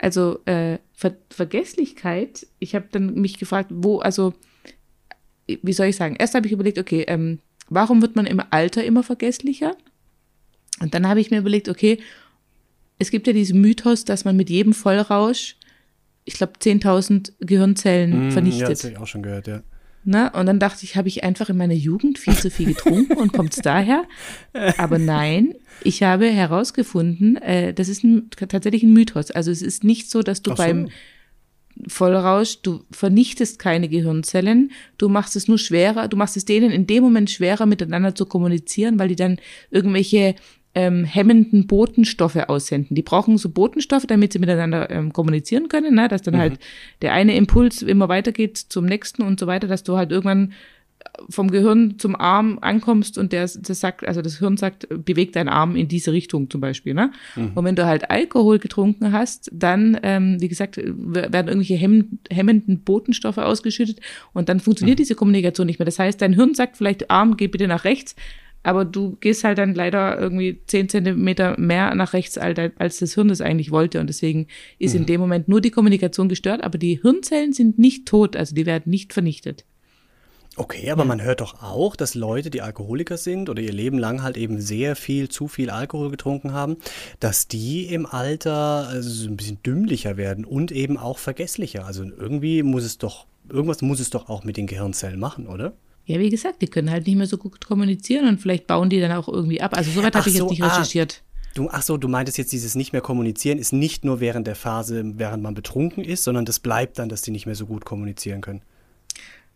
Also 0.00 0.38
äh, 0.44 0.78
Ver 0.92 1.16
Vergesslichkeit, 1.30 2.46
ich 2.60 2.74
habe 2.74 2.86
dann 2.90 3.14
mich 3.14 3.38
gefragt, 3.38 3.70
wo, 3.72 3.98
also, 3.98 4.32
wie 5.62 5.72
soll 5.72 5.86
ich 5.86 5.96
sagen? 5.96 6.16
Erst 6.18 6.34
habe 6.34 6.46
ich 6.46 6.52
überlegt, 6.52 6.78
okay, 6.78 7.04
ähm, 7.08 7.38
warum 7.68 8.02
wird 8.02 8.16
man 8.16 8.26
im 8.26 8.42
Alter 8.50 8.84
immer 8.84 9.02
vergesslicher? 9.02 9.76
Und 10.80 10.94
dann 10.94 11.08
habe 11.08 11.20
ich 11.20 11.30
mir 11.30 11.38
überlegt, 11.38 11.68
okay, 11.68 11.98
es 12.98 13.10
gibt 13.10 13.26
ja 13.26 13.32
diesen 13.32 13.60
Mythos, 13.60 14.04
dass 14.04 14.24
man 14.24 14.36
mit 14.36 14.50
jedem 14.50 14.72
Vollrausch, 14.72 15.56
ich 16.24 16.34
glaube, 16.34 16.54
10.000 16.60 17.32
Gehirnzellen 17.40 18.10
Mm, 18.10 18.24
Ja, 18.26 18.30
vernichtet. 18.32 18.70
das 18.70 18.84
habe 18.84 18.92
ich 18.94 18.98
auch 18.98 19.06
schon 19.06 19.22
gehört, 19.22 19.46
ja. 19.46 19.62
Ne? 20.04 20.30
Und 20.32 20.46
dann 20.46 20.58
dachte 20.58 20.84
ich, 20.84 20.96
habe 20.96 21.08
ich 21.08 21.22
einfach 21.24 21.48
in 21.50 21.56
meiner 21.56 21.74
Jugend 21.74 22.18
viel 22.18 22.34
zu 22.36 22.50
viel 22.50 22.66
getrunken 22.68 23.14
und 23.14 23.32
kommt 23.32 23.52
es 23.54 23.58
daher? 23.62 24.04
Aber 24.78 24.98
nein, 24.98 25.54
ich 25.82 26.02
habe 26.02 26.26
herausgefunden, 26.28 27.36
äh, 27.36 27.74
das 27.74 27.88
ist 27.88 28.04
ein, 28.04 28.30
tatsächlich 28.30 28.82
ein 28.82 28.92
Mythos. 28.92 29.30
Also 29.30 29.50
es 29.50 29.60
ist 29.62 29.84
nicht 29.84 30.10
so, 30.10 30.22
dass 30.22 30.42
du 30.42 30.50
so. 30.50 30.56
beim 30.56 30.88
Vollrausch, 31.86 32.60
du 32.62 32.84
vernichtest 32.90 33.58
keine 33.58 33.88
Gehirnzellen, 33.88 34.72
du 34.98 35.08
machst 35.08 35.36
es 35.36 35.48
nur 35.48 35.58
schwerer, 35.58 36.08
du 36.08 36.16
machst 36.16 36.36
es 36.36 36.44
denen 36.44 36.70
in 36.70 36.86
dem 36.86 37.02
Moment 37.02 37.30
schwerer, 37.30 37.66
miteinander 37.66 38.14
zu 38.14 38.26
kommunizieren, 38.26 38.98
weil 38.98 39.08
die 39.08 39.16
dann 39.16 39.38
irgendwelche 39.70 40.34
ähm, 40.74 41.04
hemmenden 41.04 41.66
Botenstoffe 41.66 42.36
aussenden. 42.36 42.94
Die 42.94 43.02
brauchen 43.02 43.38
so 43.38 43.48
Botenstoffe, 43.48 44.06
damit 44.06 44.32
sie 44.32 44.38
miteinander 44.38 44.90
ähm, 44.90 45.12
kommunizieren 45.12 45.68
können, 45.68 45.94
ne? 45.94 46.08
dass 46.08 46.22
dann 46.22 46.38
halt 46.38 46.58
der 47.02 47.12
eine 47.12 47.36
Impuls 47.36 47.82
immer 47.82 48.08
weitergeht 48.08 48.58
zum 48.58 48.84
nächsten 48.84 49.22
und 49.22 49.40
so 49.40 49.46
weiter, 49.46 49.66
dass 49.66 49.82
du 49.82 49.96
halt 49.96 50.12
irgendwann 50.12 50.52
vom 51.28 51.50
Gehirn 51.50 51.98
zum 51.98 52.16
Arm 52.16 52.58
ankommst 52.60 53.18
und 53.18 53.32
der, 53.32 53.42
das 53.42 53.80
sagt, 53.80 54.06
also 54.06 54.22
das 54.22 54.38
Hirn 54.38 54.56
sagt, 54.56 54.88
beweg 55.04 55.32
deinen 55.32 55.48
Arm 55.48 55.76
in 55.76 55.88
diese 55.88 56.12
Richtung 56.12 56.50
zum 56.50 56.60
Beispiel. 56.60 56.94
Ne? 56.94 57.10
Und 57.54 57.64
wenn 57.64 57.76
du 57.76 57.86
halt 57.86 58.10
Alkohol 58.10 58.58
getrunken 58.58 59.12
hast, 59.12 59.50
dann, 59.52 59.98
ähm, 60.02 60.40
wie 60.40 60.48
gesagt, 60.48 60.76
werden 60.76 61.48
irgendwelche 61.48 61.76
hemm, 61.76 62.18
hemmenden 62.30 62.80
Botenstoffe 62.80 63.38
ausgeschüttet 63.38 64.00
und 64.32 64.48
dann 64.48 64.60
funktioniert 64.60 64.98
diese 64.98 65.14
Kommunikation 65.14 65.66
nicht 65.66 65.78
mehr. 65.78 65.86
Das 65.86 65.98
heißt, 65.98 66.20
dein 66.22 66.34
Hirn 66.34 66.54
sagt 66.54 66.76
vielleicht, 66.76 67.10
Arm, 67.10 67.36
geh 67.36 67.48
bitte 67.48 67.68
nach 67.68 67.84
rechts, 67.84 68.14
aber 68.62 68.84
du 68.84 69.16
gehst 69.20 69.44
halt 69.44 69.58
dann 69.58 69.74
leider 69.74 70.18
irgendwie 70.18 70.60
zehn 70.66 70.88
Zentimeter 70.88 71.58
mehr 71.58 71.94
nach 71.94 72.12
rechts, 72.12 72.36
als 72.36 72.98
das 72.98 73.14
Hirn 73.14 73.28
das 73.28 73.40
eigentlich 73.40 73.70
wollte. 73.70 74.00
Und 74.00 74.08
deswegen 74.08 74.46
ist 74.78 74.94
mhm. 74.94 75.00
in 75.00 75.06
dem 75.06 75.20
Moment 75.20 75.48
nur 75.48 75.60
die 75.60 75.70
Kommunikation 75.70 76.28
gestört, 76.28 76.62
aber 76.64 76.78
die 76.78 77.00
Hirnzellen 77.00 77.52
sind 77.52 77.78
nicht 77.78 78.06
tot, 78.06 78.36
also 78.36 78.54
die 78.54 78.66
werden 78.66 78.90
nicht 78.90 79.12
vernichtet. 79.12 79.64
Okay, 80.56 80.90
aber 80.90 81.04
man 81.04 81.22
hört 81.22 81.40
doch 81.40 81.62
auch, 81.62 81.94
dass 81.94 82.14
Leute, 82.14 82.50
die 82.50 82.62
Alkoholiker 82.62 83.16
sind 83.16 83.48
oder 83.48 83.62
ihr 83.62 83.72
Leben 83.72 83.98
lang 83.98 84.22
halt 84.22 84.36
eben 84.36 84.60
sehr 84.60 84.96
viel, 84.96 85.28
zu 85.28 85.46
viel 85.46 85.70
Alkohol 85.70 86.10
getrunken 86.10 86.52
haben, 86.52 86.78
dass 87.20 87.46
die 87.46 87.86
im 87.86 88.06
Alter 88.06 88.88
also 88.88 89.28
ein 89.28 89.36
bisschen 89.36 89.62
dümmlicher 89.62 90.16
werden 90.16 90.44
und 90.44 90.72
eben 90.72 90.96
auch 90.98 91.18
vergesslicher. 91.18 91.86
Also 91.86 92.02
irgendwie 92.02 92.64
muss 92.64 92.82
es 92.82 92.98
doch, 92.98 93.26
irgendwas 93.48 93.82
muss 93.82 94.00
es 94.00 94.10
doch 94.10 94.28
auch 94.28 94.42
mit 94.42 94.56
den 94.56 94.66
Gehirnzellen 94.66 95.20
machen, 95.20 95.46
oder? 95.46 95.74
Ja, 96.06 96.18
wie 96.18 96.30
gesagt, 96.30 96.62
die 96.62 96.68
können 96.68 96.90
halt 96.90 97.06
nicht 97.06 97.16
mehr 97.16 97.26
so 97.26 97.36
gut 97.36 97.64
kommunizieren 97.64 98.26
und 98.26 98.40
vielleicht 98.40 98.66
bauen 98.66 98.88
die 98.88 98.98
dann 98.98 99.12
auch 99.12 99.28
irgendwie 99.28 99.60
ab. 99.60 99.76
Also 99.76 99.90
soweit 99.90 100.16
habe 100.16 100.28
ich 100.28 100.36
so, 100.36 100.44
jetzt 100.44 100.50
nicht 100.50 100.62
ah, 100.62 100.68
recherchiert. 100.68 101.22
Du, 101.54 101.68
ach 101.70 101.82
so, 101.82 101.96
du 101.98 102.08
meintest 102.08 102.38
jetzt, 102.38 102.52
dieses 102.52 102.74
nicht 102.74 102.92
mehr 102.92 103.02
kommunizieren 103.02 103.58
ist 103.58 103.72
nicht 103.72 104.04
nur 104.04 104.18
während 104.18 104.46
der 104.46 104.54
Phase, 104.54 105.02
während 105.16 105.42
man 105.42 105.54
betrunken 105.54 106.02
ist, 106.02 106.24
sondern 106.24 106.44
das 106.44 106.60
bleibt 106.60 106.98
dann, 106.98 107.08
dass 107.08 107.22
die 107.22 107.30
nicht 107.30 107.46
mehr 107.46 107.54
so 107.54 107.66
gut 107.66 107.84
kommunizieren 107.84 108.40
können. 108.40 108.62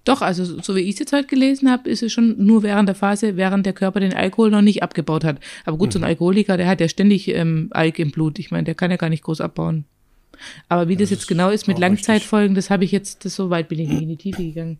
Doch, 0.04 0.20
also 0.20 0.44
so 0.60 0.74
wie 0.74 0.80
ich 0.80 0.94
es 0.94 0.98
jetzt 0.98 1.12
heute 1.12 1.28
gelesen 1.28 1.70
habe, 1.70 1.88
ist 1.88 2.02
es 2.02 2.12
schon 2.12 2.44
nur 2.44 2.64
während 2.64 2.88
der 2.88 2.96
Phase, 2.96 3.36
während 3.36 3.66
der 3.66 3.72
Körper 3.72 4.00
den 4.00 4.14
Alkohol 4.14 4.50
noch 4.50 4.62
nicht 4.62 4.82
abgebaut 4.82 5.22
hat. 5.22 5.38
Aber 5.64 5.78
gut, 5.78 5.90
mhm. 5.90 5.92
so 5.92 5.98
ein 6.00 6.02
mhm. 6.02 6.08
Alkoholiker, 6.08 6.56
der 6.56 6.66
hat 6.66 6.80
ja 6.80 6.88
ständig 6.88 7.28
ähm, 7.28 7.68
Alk 7.70 7.98
im 8.00 8.10
Blut. 8.10 8.38
Ich 8.40 8.50
meine, 8.50 8.64
der 8.64 8.74
kann 8.74 8.90
ja 8.90 8.96
gar 8.96 9.10
nicht 9.10 9.22
groß 9.22 9.40
abbauen. 9.40 9.84
Aber 10.68 10.88
wie 10.88 10.96
das, 10.96 11.10
das 11.10 11.20
jetzt 11.20 11.28
genau 11.28 11.50
ist 11.50 11.68
mit 11.68 11.78
Langzeitfolgen, 11.78 12.56
das 12.56 12.68
habe 12.68 12.84
ich 12.84 12.90
jetzt, 12.90 13.24
das 13.24 13.36
so 13.36 13.50
weit 13.50 13.68
bin 13.68 13.78
ich 13.78 13.88
nicht 13.88 14.02
in 14.02 14.08
die 14.08 14.16
Tiefe 14.16 14.42
gegangen. 14.42 14.78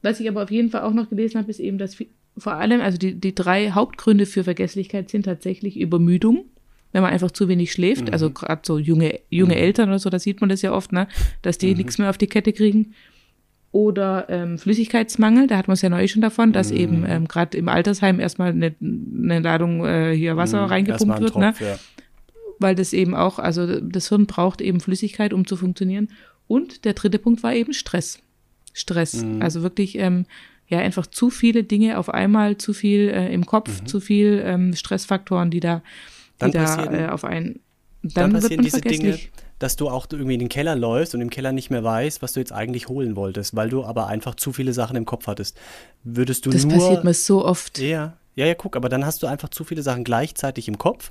Was 0.00 0.20
ich 0.20 0.28
aber 0.28 0.42
auf 0.42 0.50
jeden 0.50 0.70
Fall 0.70 0.82
auch 0.82 0.94
noch 0.94 1.10
gelesen 1.10 1.38
habe, 1.38 1.50
ist 1.50 1.60
eben, 1.60 1.76
dass 1.76 1.96
vor 2.38 2.54
allem, 2.54 2.80
also 2.80 2.96
die, 2.96 3.14
die 3.14 3.34
drei 3.34 3.72
Hauptgründe 3.72 4.24
für 4.24 4.44
Vergesslichkeit 4.44 5.10
sind 5.10 5.24
tatsächlich 5.24 5.78
Übermüdung, 5.78 6.46
wenn 6.92 7.02
man 7.02 7.12
einfach 7.12 7.30
zu 7.30 7.48
wenig 7.48 7.72
schläft. 7.72 8.06
Mhm. 8.06 8.12
Also 8.12 8.30
gerade 8.30 8.62
so 8.64 8.78
junge, 8.78 9.20
junge 9.28 9.54
mhm. 9.54 9.60
Eltern 9.60 9.88
oder 9.90 9.98
so, 9.98 10.08
da 10.08 10.18
sieht 10.18 10.40
man 10.40 10.48
das 10.48 10.62
ja 10.62 10.72
oft, 10.72 10.92
ne, 10.92 11.08
dass 11.42 11.58
die 11.58 11.72
mhm. 11.72 11.76
nichts 11.76 11.98
mehr 11.98 12.08
auf 12.08 12.16
die 12.16 12.26
Kette 12.26 12.54
kriegen 12.54 12.94
oder 13.76 14.24
ähm, 14.30 14.56
Flüssigkeitsmangel, 14.56 15.48
da 15.48 15.58
hat 15.58 15.68
man 15.68 15.74
es 15.74 15.82
ja 15.82 15.90
neu 15.90 16.08
schon 16.08 16.22
davon, 16.22 16.54
dass 16.54 16.72
mm. 16.72 16.76
eben 16.76 17.04
ähm, 17.06 17.28
gerade 17.28 17.58
im 17.58 17.68
Altersheim 17.68 18.20
erstmal 18.20 18.52
eine, 18.52 18.74
eine 18.80 19.40
Ladung 19.40 19.84
äh, 19.84 20.16
hier 20.16 20.38
Wasser 20.38 20.62
mm, 20.62 20.70
reingepumpt 20.70 21.20
wird, 21.20 21.36
ne? 21.36 21.52
Tropf, 21.52 21.60
ne? 21.60 21.66
Ja. 21.66 21.78
Weil 22.58 22.74
das 22.74 22.94
eben 22.94 23.14
auch, 23.14 23.38
also 23.38 23.78
das 23.82 24.08
Hirn 24.08 24.24
braucht 24.24 24.62
eben 24.62 24.80
Flüssigkeit, 24.80 25.34
um 25.34 25.46
zu 25.46 25.58
funktionieren. 25.58 26.08
Und 26.46 26.86
der 26.86 26.94
dritte 26.94 27.18
Punkt 27.18 27.42
war 27.42 27.52
eben 27.54 27.74
Stress. 27.74 28.20
Stress. 28.72 29.22
Mm. 29.22 29.42
Also 29.42 29.60
wirklich, 29.62 29.98
ähm, 29.98 30.24
ja, 30.68 30.78
einfach 30.78 31.06
zu 31.06 31.28
viele 31.28 31.62
Dinge 31.62 31.98
auf 31.98 32.08
einmal, 32.08 32.56
zu 32.56 32.72
viel 32.72 33.10
äh, 33.10 33.30
im 33.30 33.44
Kopf, 33.44 33.82
mhm. 33.82 33.86
zu 33.86 34.00
viel 34.00 34.42
ähm, 34.42 34.74
Stressfaktoren, 34.74 35.50
die 35.50 35.60
da, 35.60 35.82
die 36.42 36.50
da 36.50 36.92
äh, 36.92 37.08
auf 37.08 37.24
einen. 37.24 37.60
Dann, 38.02 38.32
dann 38.32 38.42
wird 38.42 38.56
man 38.56 38.64
diese 38.64 38.80
vergesslich. 38.80 39.30
Dinge 39.30 39.45
dass 39.58 39.76
du 39.76 39.88
auch 39.88 40.06
irgendwie 40.10 40.34
in 40.34 40.40
den 40.40 40.48
Keller 40.48 40.76
läufst 40.76 41.14
und 41.14 41.20
im 41.20 41.30
Keller 41.30 41.52
nicht 41.52 41.70
mehr 41.70 41.82
weißt, 41.82 42.22
was 42.22 42.32
du 42.32 42.40
jetzt 42.40 42.52
eigentlich 42.52 42.88
holen 42.88 43.16
wolltest, 43.16 43.56
weil 43.56 43.70
du 43.70 43.84
aber 43.84 44.06
einfach 44.06 44.34
zu 44.34 44.52
viele 44.52 44.72
Sachen 44.72 44.96
im 44.96 45.06
Kopf 45.06 45.26
hattest. 45.26 45.58
Würdest 46.04 46.46
du 46.46 46.50
das 46.50 46.64
nur. 46.64 46.74
Das 46.74 46.82
passiert 46.82 47.04
mir 47.04 47.14
so 47.14 47.44
oft. 47.44 47.78
Ja, 47.78 48.16
ja, 48.36 48.44
ja, 48.44 48.54
guck, 48.54 48.76
aber 48.76 48.90
dann 48.90 49.06
hast 49.06 49.22
du 49.22 49.26
einfach 49.26 49.48
zu 49.48 49.64
viele 49.64 49.82
Sachen 49.82 50.04
gleichzeitig 50.04 50.68
im 50.68 50.76
Kopf 50.76 51.10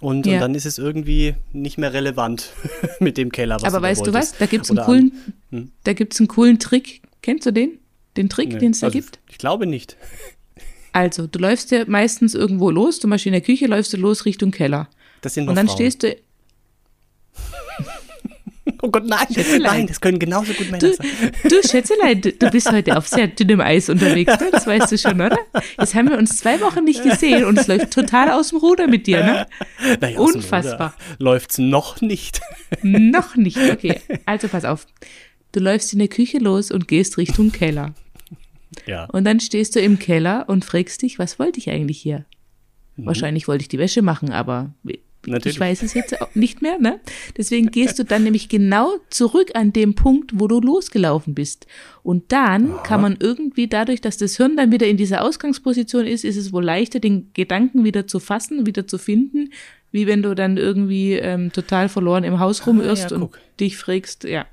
und, 0.00 0.26
ja. 0.26 0.34
und 0.34 0.40
dann 0.40 0.54
ist 0.54 0.64
es 0.64 0.78
irgendwie 0.78 1.34
nicht 1.52 1.76
mehr 1.76 1.92
relevant 1.92 2.54
mit 2.98 3.18
dem 3.18 3.30
Keller. 3.30 3.56
Was 3.56 3.64
aber 3.64 3.78
du 3.78 3.82
weißt 3.82 4.06
du 4.06 4.14
was? 4.14 4.38
Da 4.38 4.46
gibt 4.46 4.64
es 4.64 4.70
einen 4.70 4.80
coolen, 4.80 5.34
hm? 5.50 5.72
da 5.84 5.92
gibt's 5.92 6.18
einen 6.18 6.28
coolen 6.28 6.58
Trick. 6.58 7.02
Kennst 7.20 7.44
du 7.44 7.52
den? 7.52 7.78
Den 8.16 8.30
Trick, 8.30 8.52
nee. 8.54 8.58
den 8.58 8.72
es 8.72 8.80
da 8.80 8.86
also, 8.86 8.98
gibt? 8.98 9.20
Ich 9.30 9.38
glaube 9.38 9.66
nicht. 9.66 9.96
Also, 10.94 11.26
du 11.26 11.38
läufst 11.38 11.70
ja 11.70 11.84
meistens 11.86 12.34
irgendwo 12.34 12.68
los, 12.68 13.00
zum 13.00 13.08
Beispiel 13.08 13.30
in 13.30 13.40
der 13.40 13.40
Küche 13.40 13.66
läufst 13.66 13.94
du 13.94 13.96
los 13.96 14.26
Richtung 14.26 14.50
Keller. 14.50 14.90
Das 15.22 15.32
sind 15.32 15.48
Und 15.48 15.54
dann 15.54 15.66
Frauen. 15.66 15.78
stehst 15.78 16.02
du 16.02 16.14
Oh 18.84 18.90
Gott, 18.90 19.06
nein, 19.06 19.26
nein, 19.60 19.86
das 19.86 20.00
können 20.00 20.18
genauso 20.18 20.52
gut 20.54 20.70
Männer 20.70 20.78
du, 20.80 20.94
sein. 20.94 21.06
Du, 21.44 21.62
Schätzelein, 21.62 22.20
du, 22.20 22.32
du 22.32 22.50
bist 22.50 22.70
heute 22.70 22.96
auf 22.96 23.06
sehr 23.06 23.28
dünnem 23.28 23.60
Eis 23.60 23.88
unterwegs, 23.88 24.40
ne? 24.40 24.48
das 24.50 24.66
weißt 24.66 24.90
du 24.90 24.98
schon, 24.98 25.20
oder? 25.20 25.38
Jetzt 25.78 25.94
haben 25.94 26.10
wir 26.10 26.18
uns 26.18 26.36
zwei 26.38 26.60
Wochen 26.60 26.82
nicht 26.82 27.04
gesehen 27.04 27.44
und 27.44 27.58
es 27.58 27.68
läuft 27.68 27.92
total 27.92 28.30
aus 28.30 28.48
dem 28.48 28.58
Ruder 28.58 28.88
mit 28.88 29.06
dir, 29.06 29.22
ne? 29.22 29.46
Naja, 30.00 30.18
Unfassbar. 30.18 30.94
Läuft's 31.20 31.58
noch 31.58 32.00
nicht. 32.00 32.40
noch 32.82 33.36
nicht, 33.36 33.58
okay. 33.58 34.00
Also 34.26 34.48
pass 34.48 34.64
auf. 34.64 34.86
Du 35.52 35.60
läufst 35.60 35.92
in 35.92 36.00
der 36.00 36.08
Küche 36.08 36.38
los 36.38 36.72
und 36.72 36.88
gehst 36.88 37.18
Richtung 37.18 37.52
Keller. 37.52 37.94
Ja. 38.86 39.04
Und 39.06 39.24
dann 39.24 39.38
stehst 39.38 39.76
du 39.76 39.80
im 39.80 39.98
Keller 40.00 40.48
und 40.48 40.64
fragst 40.64 41.02
dich, 41.02 41.18
was 41.20 41.38
wollte 41.38 41.60
ich 41.60 41.70
eigentlich 41.70 42.00
hier? 42.00 42.24
Mhm. 42.96 43.06
Wahrscheinlich 43.06 43.46
wollte 43.46 43.62
ich 43.62 43.68
die 43.68 43.78
Wäsche 43.78 44.02
machen, 44.02 44.32
aber 44.32 44.74
Natürlich. 45.26 45.56
Ich 45.56 45.60
weiß 45.60 45.82
es 45.82 45.94
jetzt 45.94 46.20
auch 46.20 46.34
nicht 46.34 46.62
mehr, 46.62 46.78
ne? 46.80 47.00
Deswegen 47.36 47.70
gehst 47.70 47.98
du 47.98 48.04
dann 48.04 48.24
nämlich 48.24 48.48
genau 48.48 48.96
zurück 49.08 49.52
an 49.54 49.72
dem 49.72 49.94
Punkt, 49.94 50.32
wo 50.34 50.48
du 50.48 50.60
losgelaufen 50.60 51.34
bist. 51.34 51.66
Und 52.02 52.32
dann 52.32 52.72
Aha. 52.72 52.82
kann 52.82 53.00
man 53.00 53.16
irgendwie 53.20 53.68
dadurch, 53.68 54.00
dass 54.00 54.16
das 54.16 54.36
Hirn 54.36 54.56
dann 54.56 54.72
wieder 54.72 54.88
in 54.88 54.96
dieser 54.96 55.22
Ausgangsposition 55.22 56.06
ist, 56.06 56.24
ist 56.24 56.36
es 56.36 56.52
wohl 56.52 56.64
leichter, 56.64 56.98
den 56.98 57.30
Gedanken 57.34 57.84
wieder 57.84 58.08
zu 58.08 58.18
fassen, 58.18 58.66
wieder 58.66 58.88
zu 58.88 58.98
finden, 58.98 59.50
wie 59.92 60.08
wenn 60.08 60.22
du 60.22 60.34
dann 60.34 60.56
irgendwie 60.56 61.12
ähm, 61.12 61.52
total 61.52 61.88
verloren 61.88 62.24
im 62.24 62.40
Haus 62.40 62.66
rumirrst 62.66 63.12
ah, 63.12 63.16
ja, 63.16 63.22
und 63.22 63.30
dich 63.60 63.76
fragst, 63.76 64.24
ja. 64.24 64.46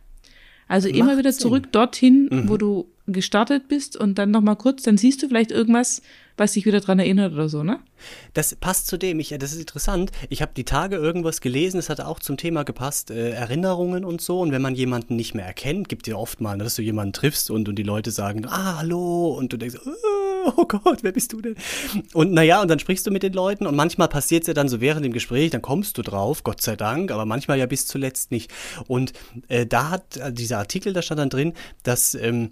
Also 0.67 0.87
Macht 0.87 0.99
immer 0.99 1.17
wieder 1.17 1.31
zurück 1.31 1.63
Sinn. 1.63 1.71
dorthin, 1.71 2.29
mhm. 2.29 2.49
wo 2.49 2.57
du 2.57 2.87
gestartet 3.11 3.67
bist 3.67 3.97
und 3.97 4.17
dann 4.17 4.31
nochmal 4.31 4.55
kurz, 4.55 4.83
dann 4.83 4.97
siehst 4.97 5.21
du 5.21 5.27
vielleicht 5.27 5.51
irgendwas, 5.51 6.01
was 6.39 6.53
dich 6.53 6.65
wieder 6.65 6.79
dran 6.79 6.99
erinnert 6.99 7.33
oder 7.33 7.49
so, 7.49 7.63
ne? 7.63 7.79
Das 8.33 8.55
passt 8.55 8.87
zu 8.87 8.97
dem, 8.97 9.19
ich, 9.19 9.35
das 9.37 9.51
ist 9.51 9.59
interessant. 9.59 10.11
Ich 10.29 10.41
habe 10.41 10.53
die 10.55 10.63
Tage 10.63 10.95
irgendwas 10.95 11.41
gelesen, 11.41 11.79
es 11.79 11.89
hat 11.89 11.99
auch 11.99 12.19
zum 12.19 12.37
Thema 12.37 12.63
gepasst, 12.63 13.11
äh, 13.11 13.31
Erinnerungen 13.31 14.05
und 14.05 14.21
so. 14.21 14.39
Und 14.39 14.53
wenn 14.53 14.61
man 14.61 14.73
jemanden 14.73 15.17
nicht 15.17 15.35
mehr 15.35 15.45
erkennt, 15.45 15.89
gibt 15.89 16.07
dir 16.07 16.17
oft 16.17 16.39
mal, 16.39 16.57
dass 16.57 16.75
du 16.75 16.81
jemanden 16.81 17.11
triffst 17.11 17.51
und, 17.51 17.67
und 17.67 17.75
die 17.75 17.83
Leute 17.83 18.11
sagen, 18.11 18.45
ah, 18.45 18.77
hallo, 18.77 19.35
und 19.37 19.51
du 19.51 19.57
denkst, 19.57 19.77
oh, 19.85 20.53
oh 20.55 20.65
Gott, 20.65 20.99
wer 21.03 21.11
bist 21.11 21.33
du 21.33 21.41
denn? 21.41 21.55
Und 22.13 22.31
naja, 22.31 22.61
und 22.61 22.69
dann 22.69 22.79
sprichst 22.79 23.05
du 23.05 23.11
mit 23.11 23.23
den 23.23 23.33
Leuten 23.33 23.67
und 23.67 23.75
manchmal 23.75 24.07
passiert 24.07 24.43
es 24.43 24.47
ja 24.47 24.53
dann 24.53 24.69
so 24.69 24.79
während 24.79 25.05
dem 25.05 25.13
Gespräch, 25.13 25.51
dann 25.51 25.61
kommst 25.61 25.97
du 25.97 26.01
drauf, 26.01 26.43
Gott 26.43 26.61
sei 26.61 26.77
Dank, 26.77 27.11
aber 27.11 27.25
manchmal 27.25 27.59
ja 27.59 27.65
bis 27.65 27.85
zuletzt 27.85 28.31
nicht. 28.31 28.51
Und 28.87 29.11
äh, 29.49 29.65
da 29.65 29.89
hat 29.89 30.17
äh, 30.17 30.31
dieser 30.31 30.59
Artikel, 30.59 30.93
da 30.93 31.01
stand 31.01 31.19
dann 31.19 31.29
drin, 31.29 31.53
dass 31.83 32.15
ähm, 32.15 32.45
äh, 32.45 32.49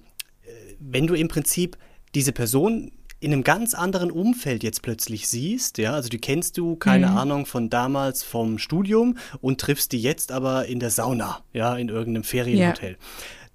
wenn 0.79 1.07
du 1.07 1.13
im 1.13 1.27
Prinzip 1.27 1.77
diese 2.15 2.31
Person 2.31 2.91
in 3.19 3.34
einem 3.34 3.43
ganz 3.43 3.74
anderen 3.74 4.12
Umfeld 4.12 4.63
jetzt 4.63 4.84
plötzlich 4.84 5.27
siehst, 5.27 5.79
ja, 5.79 5.93
also 5.93 6.07
die 6.07 6.19
kennst 6.19 6.57
du, 6.57 6.75
keine 6.75 7.07
mhm. 7.07 7.17
Ahnung, 7.17 7.46
von 7.46 7.69
damals 7.69 8.24
vom 8.24 8.60
Studium 8.60 9.17
und 9.41 9.60
triffst 9.60 9.91
die 9.91 10.01
jetzt 10.01 10.31
aber 10.31 10.67
in 10.67 10.79
der 10.79 10.91
Sauna, 10.91 11.41
ja, 11.51 11.75
in 11.75 11.89
irgendeinem 11.89 12.24
Ferienhotel. 12.24 12.91
Ja. 12.91 12.98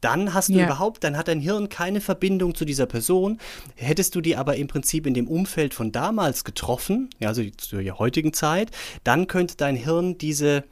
Dann 0.00 0.35
hast 0.35 0.49
du 0.49 0.55
ja. 0.55 0.64
überhaupt, 0.64 1.05
dann 1.05 1.17
hat 1.17 1.29
dein 1.29 1.38
Hirn 1.38 1.69
keine 1.69 2.00
Verbindung 2.00 2.57
zu 2.57 2.64
dieser 2.64 2.87
Person. 2.87 3.38
Hättest 3.76 4.17
du 4.17 4.21
die 4.21 4.35
aber 4.37 4.57
im 4.57 4.67
Prinzip 4.67 5.07
in 5.07 5.14
dem 5.14 5.29
Umfeld 5.29 5.75
von 5.75 5.93
damals 5.93 6.43
getroffen, 6.43 7.09
ja, 7.21 7.29
also 7.29 7.45
zur 7.57 7.81
heutigen 8.00 8.33
Zeit, 8.33 8.73
dann 9.05 9.29
könnte 9.29 9.57
dein 9.57 9.76
Hirn 9.76 10.19
diese, 10.19 10.64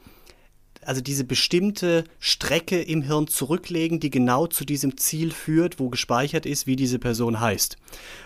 also 0.85 1.01
diese 1.01 1.23
bestimmte 1.23 2.03
Strecke 2.19 2.81
im 2.81 3.01
Hirn 3.01 3.27
zurücklegen, 3.27 3.99
die 3.99 4.09
genau 4.09 4.47
zu 4.47 4.65
diesem 4.65 4.97
Ziel 4.97 5.31
führt, 5.31 5.79
wo 5.79 5.89
gespeichert 5.89 6.45
ist, 6.45 6.67
wie 6.67 6.75
diese 6.75 6.99
Person 6.99 7.39
heißt. 7.39 7.77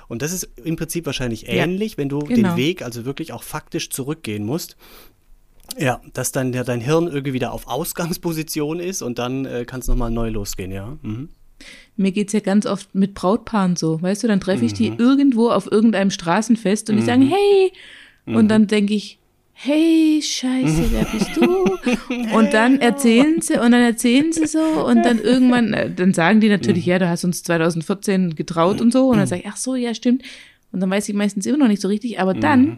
Und 0.07 0.21
das 0.21 0.31
ist 0.31 0.49
im 0.63 0.75
Prinzip 0.75 1.05
wahrscheinlich 1.05 1.47
ähnlich, 1.47 1.93
ja, 1.93 1.97
wenn 1.97 2.09
du 2.09 2.19
genau. 2.19 2.49
den 2.49 2.57
Weg 2.57 2.81
also 2.81 3.05
wirklich 3.05 3.33
auch 3.33 3.43
faktisch 3.43 3.89
zurückgehen 3.89 4.45
musst. 4.45 4.77
Ja, 5.77 5.99
dass 6.13 6.31
dann 6.31 6.53
ja, 6.53 6.63
dein 6.63 6.79
Hirn 6.79 7.07
irgendwie 7.07 7.33
wieder 7.33 7.51
auf 7.51 7.67
Ausgangsposition 7.67 8.79
ist 8.79 9.01
und 9.01 9.17
dann 9.17 9.45
äh, 9.45 9.65
kann 9.65 9.79
es 9.79 9.87
nochmal 9.87 10.11
neu 10.11 10.29
losgehen, 10.29 10.71
ja. 10.71 10.97
Mhm. 11.01 11.29
Mir 11.95 12.15
es 12.15 12.33
ja 12.33 12.41
ganz 12.41 12.65
oft 12.65 12.93
mit 12.93 13.13
Brautpaaren 13.13 13.75
so, 13.75 14.01
weißt 14.01 14.23
du, 14.23 14.27
dann 14.27 14.41
treffe 14.41 14.65
ich 14.65 14.73
die 14.73 14.91
mhm. 14.91 14.99
irgendwo 14.99 15.49
auf 15.49 15.71
irgendeinem 15.71 16.11
Straßenfest 16.11 16.89
und 16.89 16.97
die 16.97 17.01
sagen, 17.01 17.25
mhm. 17.25 17.29
hey, 17.29 17.71
und 18.25 18.43
mhm. 18.43 18.47
dann 18.47 18.67
denke 18.67 18.93
ich, 18.93 19.19
hey, 19.57 20.21
scheiße, 20.21 20.91
wer 20.91 21.05
bist 21.05 21.37
du? 21.37 22.33
Und 22.35 22.53
dann 22.53 22.79
erzählen 22.81 23.41
sie, 23.41 23.53
und 23.53 23.71
dann 23.71 23.81
erzählen 23.81 24.31
sie 24.31 24.47
so, 24.47 24.59
und 24.59 25.03
dann 25.03 25.19
irgendwann, 25.19 25.73
äh, 25.73 25.89
dann 25.89 26.13
sagen 26.13 26.41
die 26.41 26.49
natürlich, 26.49 26.85
mhm. 26.85 26.91
ja, 26.91 26.99
du 26.99 27.09
hast 27.09 27.23
uns 27.23 27.41
2014 27.43 28.35
getraut 28.35 28.81
und 28.81 28.91
so, 28.91 29.09
und 29.09 29.17
dann 29.17 29.27
sage 29.27 29.43
ich, 29.43 29.47
ach 29.47 29.57
so, 29.57 29.75
ja, 29.75 29.93
stimmt. 29.93 30.23
Und 30.71 30.81
dann 30.81 30.89
weiß 30.89 31.07
ich 31.07 31.15
meistens 31.15 31.45
immer 31.45 31.57
noch 31.57 31.67
nicht 31.67 31.81
so 31.81 31.87
richtig, 31.87 32.19
aber 32.19 32.33
dann, 32.33 32.61
mhm. 32.61 32.77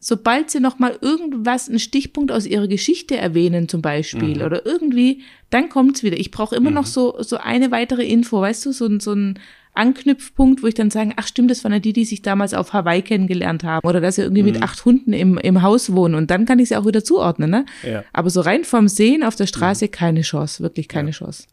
sobald 0.00 0.50
sie 0.50 0.60
nochmal 0.60 0.98
irgendwas, 1.00 1.68
einen 1.68 1.78
Stichpunkt 1.78 2.32
aus 2.32 2.46
ihrer 2.46 2.66
Geschichte 2.66 3.16
erwähnen, 3.16 3.68
zum 3.68 3.80
Beispiel, 3.80 4.36
mhm. 4.36 4.42
oder 4.42 4.66
irgendwie, 4.66 5.22
dann 5.50 5.68
kommt's 5.68 6.02
wieder. 6.02 6.18
Ich 6.18 6.32
brauche 6.32 6.56
immer 6.56 6.72
noch 6.72 6.86
so, 6.86 7.22
so 7.22 7.36
eine 7.36 7.70
weitere 7.70 8.04
Info, 8.04 8.40
weißt 8.40 8.66
du, 8.66 8.72
so, 8.72 8.98
so 8.98 9.12
ein, 9.12 9.38
Anknüpfpunkt, 9.76 10.62
wo 10.62 10.66
ich 10.66 10.74
dann 10.74 10.90
sage, 10.90 11.12
ach 11.16 11.26
stimmt, 11.26 11.50
das 11.50 11.64
waren 11.64 11.72
ja 11.72 11.78
die, 11.78 11.92
die 11.92 12.04
sich 12.04 12.22
damals 12.22 12.54
auf 12.54 12.72
Hawaii 12.72 13.02
kennengelernt 13.02 13.64
haben 13.64 13.86
oder 13.86 14.00
dass 14.00 14.16
sie 14.16 14.22
irgendwie 14.22 14.42
mhm. 14.42 14.52
mit 14.52 14.62
acht 14.62 14.84
Hunden 14.84 15.12
im, 15.12 15.38
im 15.38 15.62
Haus 15.62 15.92
wohnen 15.92 16.14
und 16.14 16.30
dann 16.30 16.46
kann 16.46 16.58
ich 16.58 16.68
sie 16.68 16.76
auch 16.76 16.86
wieder 16.86 17.04
zuordnen, 17.04 17.50
ne? 17.50 17.66
Ja. 17.82 18.04
Aber 18.12 18.30
so 18.30 18.40
rein 18.40 18.64
vom 18.64 18.88
Sehen 18.88 19.22
auf 19.22 19.36
der 19.36 19.46
Straße 19.46 19.86
mhm. 19.86 19.90
keine 19.90 20.20
Chance, 20.22 20.62
wirklich 20.62 20.88
keine 20.88 21.10
ja. 21.10 21.16
Chance. 21.16 21.44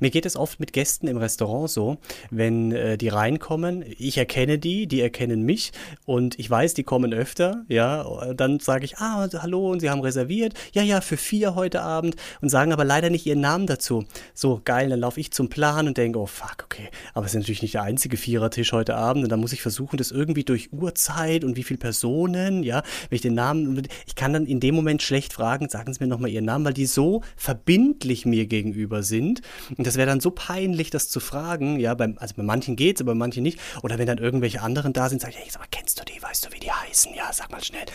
Mir 0.00 0.10
geht 0.10 0.26
es 0.26 0.36
oft 0.36 0.60
mit 0.60 0.72
Gästen 0.72 1.08
im 1.08 1.16
Restaurant 1.16 1.70
so, 1.70 1.98
wenn 2.30 2.72
äh, 2.72 2.98
die 2.98 3.08
reinkommen, 3.08 3.84
ich 3.98 4.18
erkenne 4.18 4.58
die, 4.58 4.86
die 4.86 5.00
erkennen 5.00 5.42
mich 5.42 5.72
und 6.04 6.38
ich 6.38 6.50
weiß, 6.50 6.74
die 6.74 6.82
kommen 6.82 7.12
öfter, 7.12 7.64
ja, 7.68 8.04
dann 8.34 8.60
sage 8.60 8.84
ich, 8.84 8.98
ah, 8.98 9.28
hallo, 9.40 9.70
und 9.70 9.80
sie 9.80 9.90
haben 9.90 10.00
reserviert, 10.00 10.54
ja, 10.72 10.82
ja, 10.82 11.00
für 11.00 11.16
vier 11.16 11.54
heute 11.54 11.82
Abend 11.82 12.16
und 12.40 12.48
sagen 12.48 12.72
aber 12.72 12.84
leider 12.84 13.10
nicht 13.10 13.26
ihren 13.26 13.40
Namen 13.40 13.66
dazu. 13.66 14.04
So, 14.34 14.60
geil, 14.64 14.90
dann 14.90 15.00
laufe 15.00 15.20
ich 15.20 15.32
zum 15.32 15.48
Plan 15.48 15.86
und 15.86 15.96
denke, 15.96 16.18
oh 16.18 16.26
fuck, 16.26 16.64
okay, 16.64 16.88
aber 17.14 17.26
es 17.26 17.32
ist 17.32 17.38
natürlich 17.38 17.62
nicht 17.62 17.71
der 17.74 17.82
einzige 17.82 18.16
Vierertisch 18.16 18.72
heute 18.72 18.94
Abend 18.94 19.24
und 19.24 19.30
dann 19.30 19.40
muss 19.40 19.52
ich 19.52 19.62
versuchen, 19.62 19.96
das 19.96 20.10
irgendwie 20.10 20.44
durch 20.44 20.72
Uhrzeit 20.72 21.44
und 21.44 21.56
wie 21.56 21.62
viele 21.62 21.78
Personen, 21.78 22.62
ja, 22.62 22.82
wenn 23.08 23.16
ich 23.16 23.22
den 23.22 23.34
Namen, 23.34 23.82
ich 24.06 24.14
kann 24.14 24.32
dann 24.32 24.46
in 24.46 24.60
dem 24.60 24.74
Moment 24.74 25.02
schlecht 25.02 25.32
fragen, 25.32 25.68
sagen 25.68 25.92
Sie 25.92 26.02
mir 26.02 26.08
nochmal 26.08 26.30
Ihren 26.30 26.44
Namen, 26.44 26.64
weil 26.64 26.74
die 26.74 26.86
so 26.86 27.22
verbindlich 27.36 28.26
mir 28.26 28.46
gegenüber 28.46 29.02
sind 29.02 29.42
und 29.76 29.86
das 29.86 29.96
wäre 29.96 30.06
dann 30.06 30.20
so 30.20 30.30
peinlich, 30.30 30.90
das 30.90 31.08
zu 31.08 31.20
fragen. 31.20 31.78
Ja, 31.78 31.94
beim, 31.94 32.16
also 32.18 32.34
bei 32.36 32.42
manchen 32.42 32.76
geht's, 32.76 33.00
aber 33.00 33.12
bei 33.12 33.18
manchen 33.18 33.42
nicht. 33.42 33.58
Oder 33.82 33.98
wenn 33.98 34.06
dann 34.06 34.18
irgendwelche 34.18 34.62
anderen 34.62 34.92
da 34.92 35.08
sind, 35.08 35.20
sage 35.20 35.34
ich, 35.34 35.38
hey, 35.38 35.48
sag 35.50 35.60
mal, 35.60 35.68
kennst 35.70 35.98
du 35.98 36.04
die? 36.04 36.22
Weißt 36.22 36.46
du, 36.46 36.52
wie 36.52 36.60
die 36.60 36.70
heißen? 36.70 37.14
Ja, 37.14 37.32
sag 37.32 37.50
mal 37.50 37.62
schnell. 37.62 37.86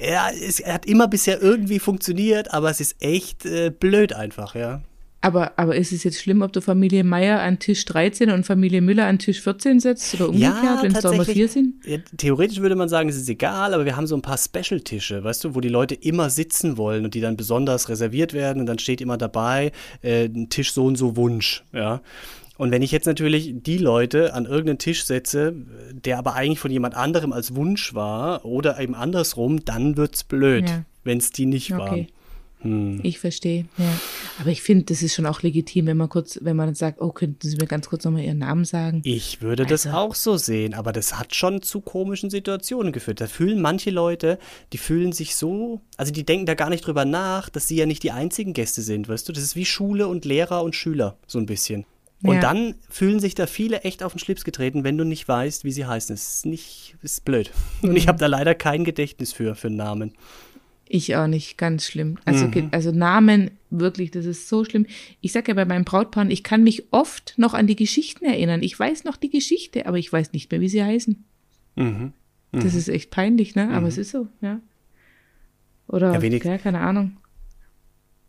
Ja, 0.00 0.30
es 0.30 0.64
hat 0.64 0.86
immer 0.86 1.08
bisher 1.08 1.40
irgendwie 1.42 1.78
funktioniert, 1.78 2.52
aber 2.52 2.70
es 2.70 2.80
ist 2.80 2.96
echt 3.00 3.44
äh, 3.44 3.70
blöd 3.70 4.12
einfach, 4.12 4.54
ja. 4.54 4.82
Aber, 5.24 5.52
aber 5.56 5.76
ist 5.76 5.92
es 5.92 6.02
jetzt 6.02 6.20
schlimm, 6.20 6.42
ob 6.42 6.52
du 6.52 6.60
Familie 6.60 7.04
Meier 7.04 7.40
an 7.40 7.60
Tisch 7.60 7.84
13 7.84 8.30
und 8.30 8.44
Familie 8.44 8.82
Müller 8.82 9.06
an 9.06 9.20
Tisch 9.20 9.40
14 9.40 9.78
setzt 9.78 10.12
oder 10.14 10.28
umgekehrt, 10.28 10.64
ja, 10.64 10.82
wenn 10.82 10.92
es 10.92 11.00
da 11.00 11.12
mal 11.12 11.24
vier 11.24 11.48
sind? 11.48 11.74
Ja, 11.86 11.98
theoretisch 12.16 12.58
würde 12.60 12.74
man 12.74 12.88
sagen, 12.88 13.08
es 13.08 13.16
ist 13.16 13.28
egal, 13.28 13.72
aber 13.72 13.84
wir 13.84 13.94
haben 13.94 14.08
so 14.08 14.16
ein 14.16 14.22
paar 14.22 14.36
Special-Tische, 14.36 15.22
weißt 15.22 15.44
du, 15.44 15.54
wo 15.54 15.60
die 15.60 15.68
Leute 15.68 15.94
immer 15.94 16.28
sitzen 16.28 16.76
wollen 16.76 17.04
und 17.04 17.14
die 17.14 17.20
dann 17.20 17.36
besonders 17.36 17.88
reserviert 17.88 18.32
werden 18.32 18.58
und 18.58 18.66
dann 18.66 18.80
steht 18.80 19.00
immer 19.00 19.16
dabei, 19.16 19.70
äh, 20.02 20.24
ein 20.24 20.48
Tisch 20.48 20.72
so 20.72 20.86
und 20.86 20.96
so 20.96 21.16
Wunsch, 21.16 21.62
ja. 21.72 22.02
Und 22.58 22.72
wenn 22.72 22.82
ich 22.82 22.90
jetzt 22.90 23.06
natürlich 23.06 23.54
die 23.62 23.78
Leute 23.78 24.34
an 24.34 24.44
irgendeinen 24.44 24.78
Tisch 24.78 25.04
setze, 25.04 25.54
der 25.92 26.18
aber 26.18 26.34
eigentlich 26.34 26.58
von 26.58 26.70
jemand 26.70 26.96
anderem 26.96 27.32
als 27.32 27.54
Wunsch 27.54 27.94
war 27.94 28.44
oder 28.44 28.78
eben 28.78 28.94
andersrum, 28.94 29.64
dann 29.64 29.96
wird 29.96 30.16
es 30.16 30.24
blöd, 30.24 30.68
ja. 30.68 30.84
wenn 31.04 31.18
es 31.18 31.30
die 31.30 31.46
nicht 31.46 31.72
okay. 31.72 31.80
waren. 31.80 32.06
Hm. 32.62 33.00
Ich 33.02 33.18
verstehe, 33.18 33.66
ja. 33.78 33.92
Aber 34.40 34.50
ich 34.50 34.62
finde, 34.62 34.84
das 34.84 35.02
ist 35.02 35.14
schon 35.14 35.26
auch 35.26 35.42
legitim, 35.42 35.86
wenn 35.86 35.96
man 35.96 36.08
kurz, 36.08 36.38
wenn 36.42 36.56
man 36.56 36.74
sagt, 36.74 37.00
oh, 37.00 37.10
könnten 37.10 37.48
Sie 37.48 37.56
mir 37.56 37.66
ganz 37.66 37.88
kurz 37.88 38.04
nochmal 38.04 38.22
Ihren 38.22 38.38
Namen 38.38 38.64
sagen? 38.64 39.00
Ich 39.04 39.42
würde 39.42 39.64
also. 39.64 39.74
das 39.74 39.86
auch 39.86 40.14
so 40.14 40.36
sehen, 40.36 40.74
aber 40.74 40.92
das 40.92 41.18
hat 41.18 41.34
schon 41.34 41.62
zu 41.62 41.80
komischen 41.80 42.30
Situationen 42.30 42.92
geführt. 42.92 43.20
Da 43.20 43.26
fühlen 43.26 43.60
manche 43.60 43.90
Leute, 43.90 44.38
die 44.72 44.78
fühlen 44.78 45.12
sich 45.12 45.36
so, 45.36 45.80
also 45.96 46.12
die 46.12 46.24
denken 46.24 46.46
da 46.46 46.54
gar 46.54 46.70
nicht 46.70 46.86
drüber 46.86 47.04
nach, 47.04 47.48
dass 47.48 47.68
sie 47.68 47.76
ja 47.76 47.86
nicht 47.86 48.02
die 48.02 48.12
einzigen 48.12 48.54
Gäste 48.54 48.82
sind, 48.82 49.08
weißt 49.08 49.28
du? 49.28 49.32
Das 49.32 49.42
ist 49.42 49.56
wie 49.56 49.66
Schule 49.66 50.08
und 50.08 50.24
Lehrer 50.24 50.62
und 50.62 50.74
Schüler, 50.74 51.16
so 51.26 51.38
ein 51.38 51.46
bisschen. 51.46 51.84
Und 52.24 52.36
ja. 52.36 52.40
dann 52.40 52.76
fühlen 52.88 53.18
sich 53.18 53.34
da 53.34 53.46
viele 53.46 53.80
echt 53.80 54.02
auf 54.02 54.12
den 54.12 54.20
Schlips 54.20 54.44
getreten, 54.44 54.84
wenn 54.84 54.96
du 54.96 55.04
nicht 55.04 55.26
weißt, 55.26 55.64
wie 55.64 55.72
sie 55.72 55.86
heißen. 55.86 56.14
Das 56.14 56.36
ist 56.36 56.46
nicht, 56.46 56.94
ist 57.02 57.24
blöd. 57.24 57.50
Und 57.82 57.90
mhm. 57.90 57.96
ich 57.96 58.06
habe 58.06 58.18
da 58.18 58.26
leider 58.26 58.54
kein 58.54 58.84
Gedächtnis 58.84 59.32
für, 59.32 59.56
für 59.56 59.70
Namen. 59.70 60.12
Ich 60.94 61.16
auch 61.16 61.26
nicht, 61.26 61.56
ganz 61.56 61.86
schlimm. 61.86 62.18
Also, 62.26 62.48
mhm. 62.48 62.68
also 62.70 62.92
Namen, 62.92 63.52
wirklich, 63.70 64.10
das 64.10 64.26
ist 64.26 64.46
so 64.50 64.62
schlimm. 64.62 64.84
Ich 65.22 65.32
sage 65.32 65.48
ja 65.48 65.54
bei 65.54 65.64
meinem 65.64 65.86
Brautpaar, 65.86 66.28
ich 66.28 66.42
kann 66.42 66.64
mich 66.64 66.92
oft 66.92 67.32
noch 67.38 67.54
an 67.54 67.66
die 67.66 67.76
Geschichten 67.76 68.26
erinnern. 68.26 68.62
Ich 68.62 68.78
weiß 68.78 69.04
noch 69.04 69.16
die 69.16 69.30
Geschichte, 69.30 69.86
aber 69.86 69.96
ich 69.96 70.12
weiß 70.12 70.34
nicht 70.34 70.50
mehr, 70.50 70.60
wie 70.60 70.68
sie 70.68 70.84
heißen. 70.84 71.24
Mhm. 71.76 71.84
Mhm. 71.84 72.12
Das 72.60 72.74
ist 72.74 72.88
echt 72.88 73.10
peinlich, 73.10 73.54
ne? 73.54 73.70
Aber 73.70 73.88
es 73.88 73.96
mhm. 73.96 74.02
ist 74.02 74.10
so, 74.10 74.28
ja. 74.42 74.60
Oder, 75.88 76.22
ja, 76.22 76.28
ja 76.28 76.58
keine 76.58 76.80
Ahnung. 76.80 77.16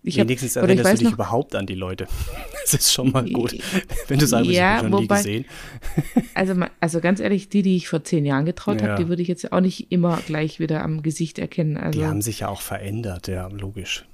Ich 0.05 0.17
Wenigstens 0.17 0.57
hab, 0.57 0.63
erinnerst 0.63 0.93
du 0.93 0.97
dich 0.97 1.03
noch, 1.05 1.13
überhaupt 1.13 1.55
an 1.55 1.65
die 1.65 1.75
Leute. 1.75 2.07
Das 2.63 2.75
ist 2.75 2.93
schon 2.93 3.11
mal 3.11 3.29
gut. 3.29 3.57
Wenn 4.07 4.19
du 4.19 4.25
sagst, 4.25 4.49
ja, 4.49 4.75
ich 4.75 4.81
schon 4.83 4.91
wobei, 4.93 5.01
nie 5.01 5.07
gesehen. 5.07 5.45
Also, 6.33 6.55
also 6.79 7.01
ganz 7.01 7.19
ehrlich, 7.19 7.49
die, 7.49 7.61
die 7.61 7.75
ich 7.75 7.89
vor 7.89 8.05
zehn 8.05 8.25
Jahren 8.25 8.45
getraut 8.45 8.81
ja. 8.81 8.87
habe, 8.87 9.03
die 9.03 9.09
würde 9.09 9.21
ich 9.21 9.27
jetzt 9.27 9.51
auch 9.51 9.59
nicht 9.59 9.91
immer 9.91 10.19
gleich 10.25 10.61
wieder 10.61 10.81
am 10.81 11.03
Gesicht 11.03 11.39
erkennen. 11.39 11.75
Also, 11.75 11.99
die 11.99 12.05
haben 12.05 12.21
sich 12.21 12.39
ja 12.39 12.47
auch 12.47 12.61
verändert, 12.61 13.27
ja, 13.27 13.47
logisch. 13.47 14.05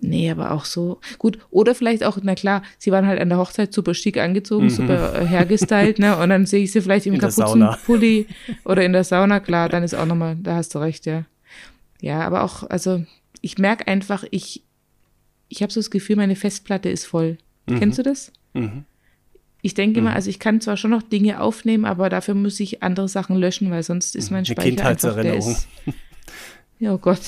Nee, 0.00 0.28
aber 0.30 0.50
auch 0.50 0.64
so. 0.64 1.00
Gut, 1.18 1.38
oder 1.50 1.74
vielleicht 1.74 2.02
auch, 2.02 2.18
na 2.20 2.34
klar, 2.34 2.62
sie 2.78 2.90
waren 2.90 3.06
halt 3.06 3.20
an 3.20 3.28
der 3.28 3.38
Hochzeit 3.38 3.72
super 3.72 3.94
schick 3.94 4.18
angezogen, 4.18 4.64
mhm. 4.64 4.70
super 4.70 5.22
äh, 5.22 5.26
hergestylt, 5.26 6.00
ne? 6.00 6.18
Und 6.18 6.30
dann 6.30 6.46
sehe 6.46 6.64
ich 6.64 6.72
sie 6.72 6.80
vielleicht 6.80 7.06
im 7.06 7.18
Kapuzenpulli 7.18 8.26
oder 8.64 8.84
in 8.84 8.92
der 8.92 9.04
Sauna, 9.04 9.38
klar, 9.38 9.68
dann 9.68 9.84
ist 9.84 9.94
auch 9.94 10.06
nochmal, 10.06 10.36
da 10.42 10.56
hast 10.56 10.74
du 10.74 10.80
recht, 10.80 11.06
ja. 11.06 11.24
Ja, 12.00 12.22
aber 12.22 12.42
auch, 12.42 12.64
also 12.64 13.04
ich 13.40 13.58
merke 13.58 13.86
einfach, 13.86 14.24
ich, 14.30 14.63
ich 15.54 15.62
habe 15.62 15.72
so 15.72 15.80
das 15.80 15.90
Gefühl, 15.90 16.16
meine 16.16 16.36
Festplatte 16.36 16.88
ist 16.88 17.06
voll. 17.06 17.38
Mhm. 17.66 17.78
Kennst 17.78 17.98
du 17.98 18.02
das? 18.02 18.32
Mhm. 18.54 18.84
Ich 19.62 19.74
denke 19.74 20.00
mhm. 20.00 20.06
immer, 20.06 20.16
also 20.16 20.28
ich 20.28 20.38
kann 20.38 20.60
zwar 20.60 20.76
schon 20.76 20.90
noch 20.90 21.02
Dinge 21.02 21.40
aufnehmen, 21.40 21.84
aber 21.84 22.10
dafür 22.10 22.34
muss 22.34 22.60
ich 22.60 22.82
andere 22.82 23.08
Sachen 23.08 23.36
löschen, 23.36 23.70
weil 23.70 23.82
sonst 23.82 24.16
ist 24.16 24.30
mein 24.30 24.44
Speicher 24.44 24.86
einfach, 24.86 25.14
der 25.14 25.36
ist, 25.36 25.68
ja, 26.78 26.92
oh 26.92 26.98
Gott. 26.98 27.20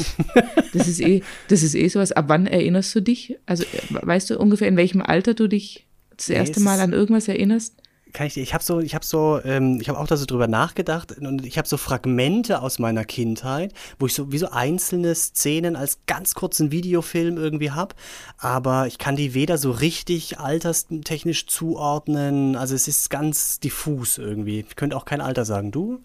Das 0.75 0.89
ist 0.89 1.01
eh, 1.01 1.23
das 1.49 1.63
ist 1.63 1.75
eh 1.75 1.89
sowas. 1.89 2.13
Ab 2.13 2.27
wann 2.29 2.47
erinnerst 2.47 2.95
du 2.95 3.01
dich? 3.01 3.39
Also, 3.47 3.65
weißt 3.91 4.31
du 4.31 4.39
ungefähr, 4.39 4.69
in 4.69 4.77
welchem 4.77 5.01
Alter 5.01 5.35
du 5.35 5.49
dich 5.49 5.87
das 6.17 6.29
erste 6.29 6.61
Mal 6.61 6.81
an 6.81 6.93
irgendwas 6.93 7.29
erinnerst? 7.29 7.81
Kann 8.17 8.27
ich, 8.27 8.39
ich 8.39 8.55
habe 8.55 8.65
so, 8.65 8.81
ich 8.81 8.95
habe 8.95 9.05
so, 9.05 9.41
ähm, 9.45 9.79
ich 9.79 9.91
habe 9.91 9.99
auch 9.99 10.07
da 10.07 10.17
so 10.17 10.25
drüber 10.25 10.49
nachgedacht 10.49 11.19
und 11.19 11.45
ich 11.45 11.59
habe 11.59 11.69
so 11.69 11.77
Fragmente 11.77 12.63
aus 12.63 12.79
meiner 12.79 13.05
Kindheit, 13.05 13.75
wo 13.99 14.07
ich 14.07 14.15
so 14.15 14.33
wie 14.33 14.39
so 14.39 14.49
einzelne 14.49 15.15
Szenen 15.15 15.77
als 15.77 15.99
ganz 16.07 16.35
kurzen 16.35 16.73
Videofilm 16.73 17.37
irgendwie 17.37 17.73
habe, 17.73 17.95
aber 18.39 18.87
ich 18.87 18.97
kann 18.97 19.17
die 19.17 19.35
weder 19.35 19.59
so 19.59 19.71
richtig 19.71 20.39
alterstechnisch 20.39 21.47
zuordnen, 21.47 22.57
also 22.57 22.75
es 22.75 22.89
ist 22.89 23.11
ganz 23.11 23.61
diffus 23.61 24.17
irgendwie. 24.17 24.61
Ich 24.61 24.77
könnte 24.77 24.97
auch 24.97 25.05
kein 25.05 25.21
Alter 25.21 25.45
sagen. 25.45 25.71
Du? 25.71 26.01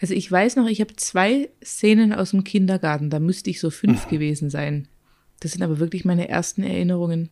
Also 0.00 0.14
ich 0.14 0.30
weiß 0.30 0.54
noch, 0.54 0.68
ich 0.68 0.80
habe 0.80 0.94
zwei 0.94 1.50
Szenen 1.64 2.12
aus 2.12 2.30
dem 2.30 2.44
Kindergarten, 2.44 3.10
da 3.10 3.18
müsste 3.18 3.50
ich 3.50 3.58
so 3.58 3.70
fünf 3.70 4.06
gewesen 4.08 4.50
sein. 4.50 4.86
Das 5.40 5.50
sind 5.50 5.62
aber 5.62 5.80
wirklich 5.80 6.04
meine 6.04 6.28
ersten 6.28 6.62
Erinnerungen. 6.62 7.30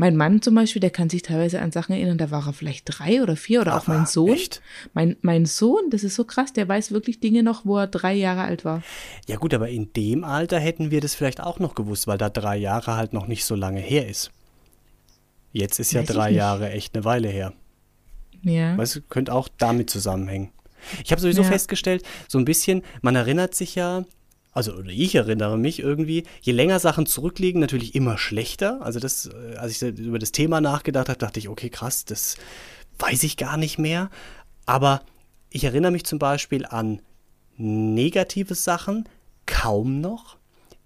Mein 0.00 0.16
Mann 0.16 0.40
zum 0.40 0.54
Beispiel, 0.54 0.80
der 0.80 0.88
kann 0.88 1.10
sich 1.10 1.20
teilweise 1.20 1.60
an 1.60 1.72
Sachen 1.72 1.94
erinnern, 1.94 2.16
da 2.16 2.30
war 2.30 2.46
er 2.46 2.54
vielleicht 2.54 2.84
drei 2.86 3.22
oder 3.22 3.36
vier 3.36 3.60
oder 3.60 3.74
Ach, 3.74 3.82
auch 3.82 3.86
mein 3.86 4.06
Sohn. 4.06 4.32
Echt? 4.32 4.62
Mein, 4.94 5.18
mein 5.20 5.44
Sohn, 5.44 5.90
das 5.90 6.04
ist 6.04 6.14
so 6.14 6.24
krass, 6.24 6.54
der 6.54 6.66
weiß 6.66 6.92
wirklich 6.92 7.20
Dinge 7.20 7.42
noch, 7.42 7.66
wo 7.66 7.76
er 7.76 7.86
drei 7.86 8.14
Jahre 8.14 8.40
alt 8.40 8.64
war. 8.64 8.82
Ja 9.26 9.36
gut, 9.36 9.52
aber 9.52 9.68
in 9.68 9.92
dem 9.92 10.24
Alter 10.24 10.58
hätten 10.58 10.90
wir 10.90 11.02
das 11.02 11.14
vielleicht 11.14 11.42
auch 11.42 11.58
noch 11.58 11.74
gewusst, 11.74 12.06
weil 12.06 12.16
da 12.16 12.30
drei 12.30 12.56
Jahre 12.56 12.96
halt 12.96 13.12
noch 13.12 13.26
nicht 13.26 13.44
so 13.44 13.54
lange 13.54 13.80
her 13.80 14.08
ist. 14.08 14.30
Jetzt 15.52 15.78
ist 15.78 15.92
ja 15.92 16.00
weiß 16.00 16.08
drei 16.08 16.30
Jahre 16.30 16.70
echt 16.70 16.94
eine 16.94 17.04
Weile 17.04 17.28
her. 17.28 17.52
Ja. 18.40 18.78
Weißt 18.78 18.96
du, 18.96 19.00
könnte 19.02 19.34
auch 19.34 19.50
damit 19.58 19.90
zusammenhängen. 19.90 20.48
Ich 21.04 21.12
habe 21.12 21.20
sowieso 21.20 21.42
ja. 21.42 21.48
festgestellt, 21.48 22.04
so 22.26 22.38
ein 22.38 22.46
bisschen, 22.46 22.80
man 23.02 23.16
erinnert 23.16 23.54
sich 23.54 23.74
ja 23.74 24.06
also 24.52 24.72
oder 24.74 24.90
ich 24.90 25.14
erinnere 25.14 25.56
mich 25.56 25.78
irgendwie, 25.78 26.24
je 26.40 26.52
länger 26.52 26.80
Sachen 26.80 27.06
zurückliegen, 27.06 27.60
natürlich 27.60 27.94
immer 27.94 28.18
schlechter. 28.18 28.82
Also 28.82 28.98
das, 28.98 29.26
äh, 29.26 29.56
als 29.56 29.80
ich 29.80 29.98
über 29.98 30.18
das 30.18 30.32
Thema 30.32 30.60
nachgedacht 30.60 31.08
habe, 31.08 31.18
dachte 31.18 31.38
ich, 31.38 31.48
okay, 31.48 31.70
krass, 31.70 32.04
das 32.04 32.36
weiß 32.98 33.22
ich 33.22 33.36
gar 33.36 33.56
nicht 33.56 33.78
mehr. 33.78 34.10
Aber 34.66 35.02
ich 35.50 35.64
erinnere 35.64 35.92
mich 35.92 36.04
zum 36.04 36.18
Beispiel 36.18 36.66
an 36.66 37.00
negative 37.56 38.54
Sachen 38.54 39.08
kaum 39.46 40.00
noch. 40.00 40.36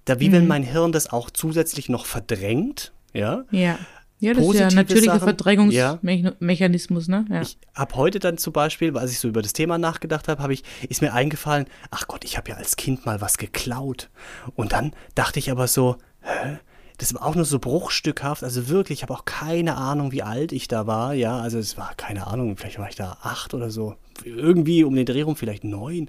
Da 0.05 0.21
wie 0.21 0.29
mhm. 0.29 0.33
wenn 0.33 0.47
mein 0.47 0.63
Hirn 0.63 0.93
das 0.93 1.11
auch 1.11 1.31
zusätzlich 1.31 1.89
noch 1.89 2.07
verdrängt, 2.07 2.93
ja. 3.13 3.45
Ja. 3.51 3.79
Ja, 4.21 4.33
das 4.33 4.47
ist 4.47 4.55
ja 4.55 4.69
ein 4.69 4.75
natürlicher 4.75 5.21
Verdrängungsmechanismus, 5.21 7.09
ja. 7.09 7.21
ne? 7.21 7.27
Ja. 7.31 7.43
Ich 7.43 7.59
habe 7.75 7.95
heute 7.97 8.21
dann 8.21 8.39
zum 8.39 8.53
Beispiel, 8.53 8.97
als 8.97 9.11
ich 9.13 9.19
so 9.19 9.29
über 9.29 9.43
das 9.43 9.53
Thema 9.53 9.77
nachgedacht 9.77 10.29
habe, 10.29 10.43
habe 10.43 10.55
ich, 10.55 10.63
ist 10.89 11.03
mir 11.03 11.13
eingefallen, 11.13 11.67
ach 11.91 12.07
Gott, 12.07 12.25
ich 12.25 12.37
habe 12.37 12.51
ja 12.51 12.57
als 12.57 12.77
Kind 12.77 13.05
mal 13.07 13.21
was 13.21 13.39
geklaut. 13.39 14.11
Und 14.55 14.73
dann 14.73 14.93
dachte 15.15 15.39
ich 15.39 15.51
aber 15.51 15.67
so, 15.67 15.97
hä? 16.23 16.59
Das 16.99 17.13
war 17.13 17.27
auch 17.27 17.35
nur 17.35 17.45
so 17.45 17.59
bruchstückhaft, 17.59 18.45
also 18.45 18.69
wirklich, 18.69 19.01
ich 19.01 19.03
habe 19.03 19.13
auch 19.13 19.25
keine 19.25 19.77
Ahnung, 19.77 20.13
wie 20.13 20.23
alt 20.23 20.53
ich 20.53 20.69
da 20.69 20.87
war, 20.87 21.13
ja, 21.13 21.41
also 21.41 21.59
es 21.59 21.77
war 21.77 21.93
keine 21.97 22.29
Ahnung, 22.29 22.57
vielleicht 22.57 22.79
war 22.79 22.89
ich 22.89 22.95
da 22.95 23.19
acht 23.21 23.53
oder 23.53 23.69
so, 23.69 23.97
irgendwie 24.25 24.85
um 24.85 24.95
den 24.95 25.05
Dreh 25.05 25.23
rum 25.23 25.35
vielleicht 25.35 25.65
neun. 25.65 26.09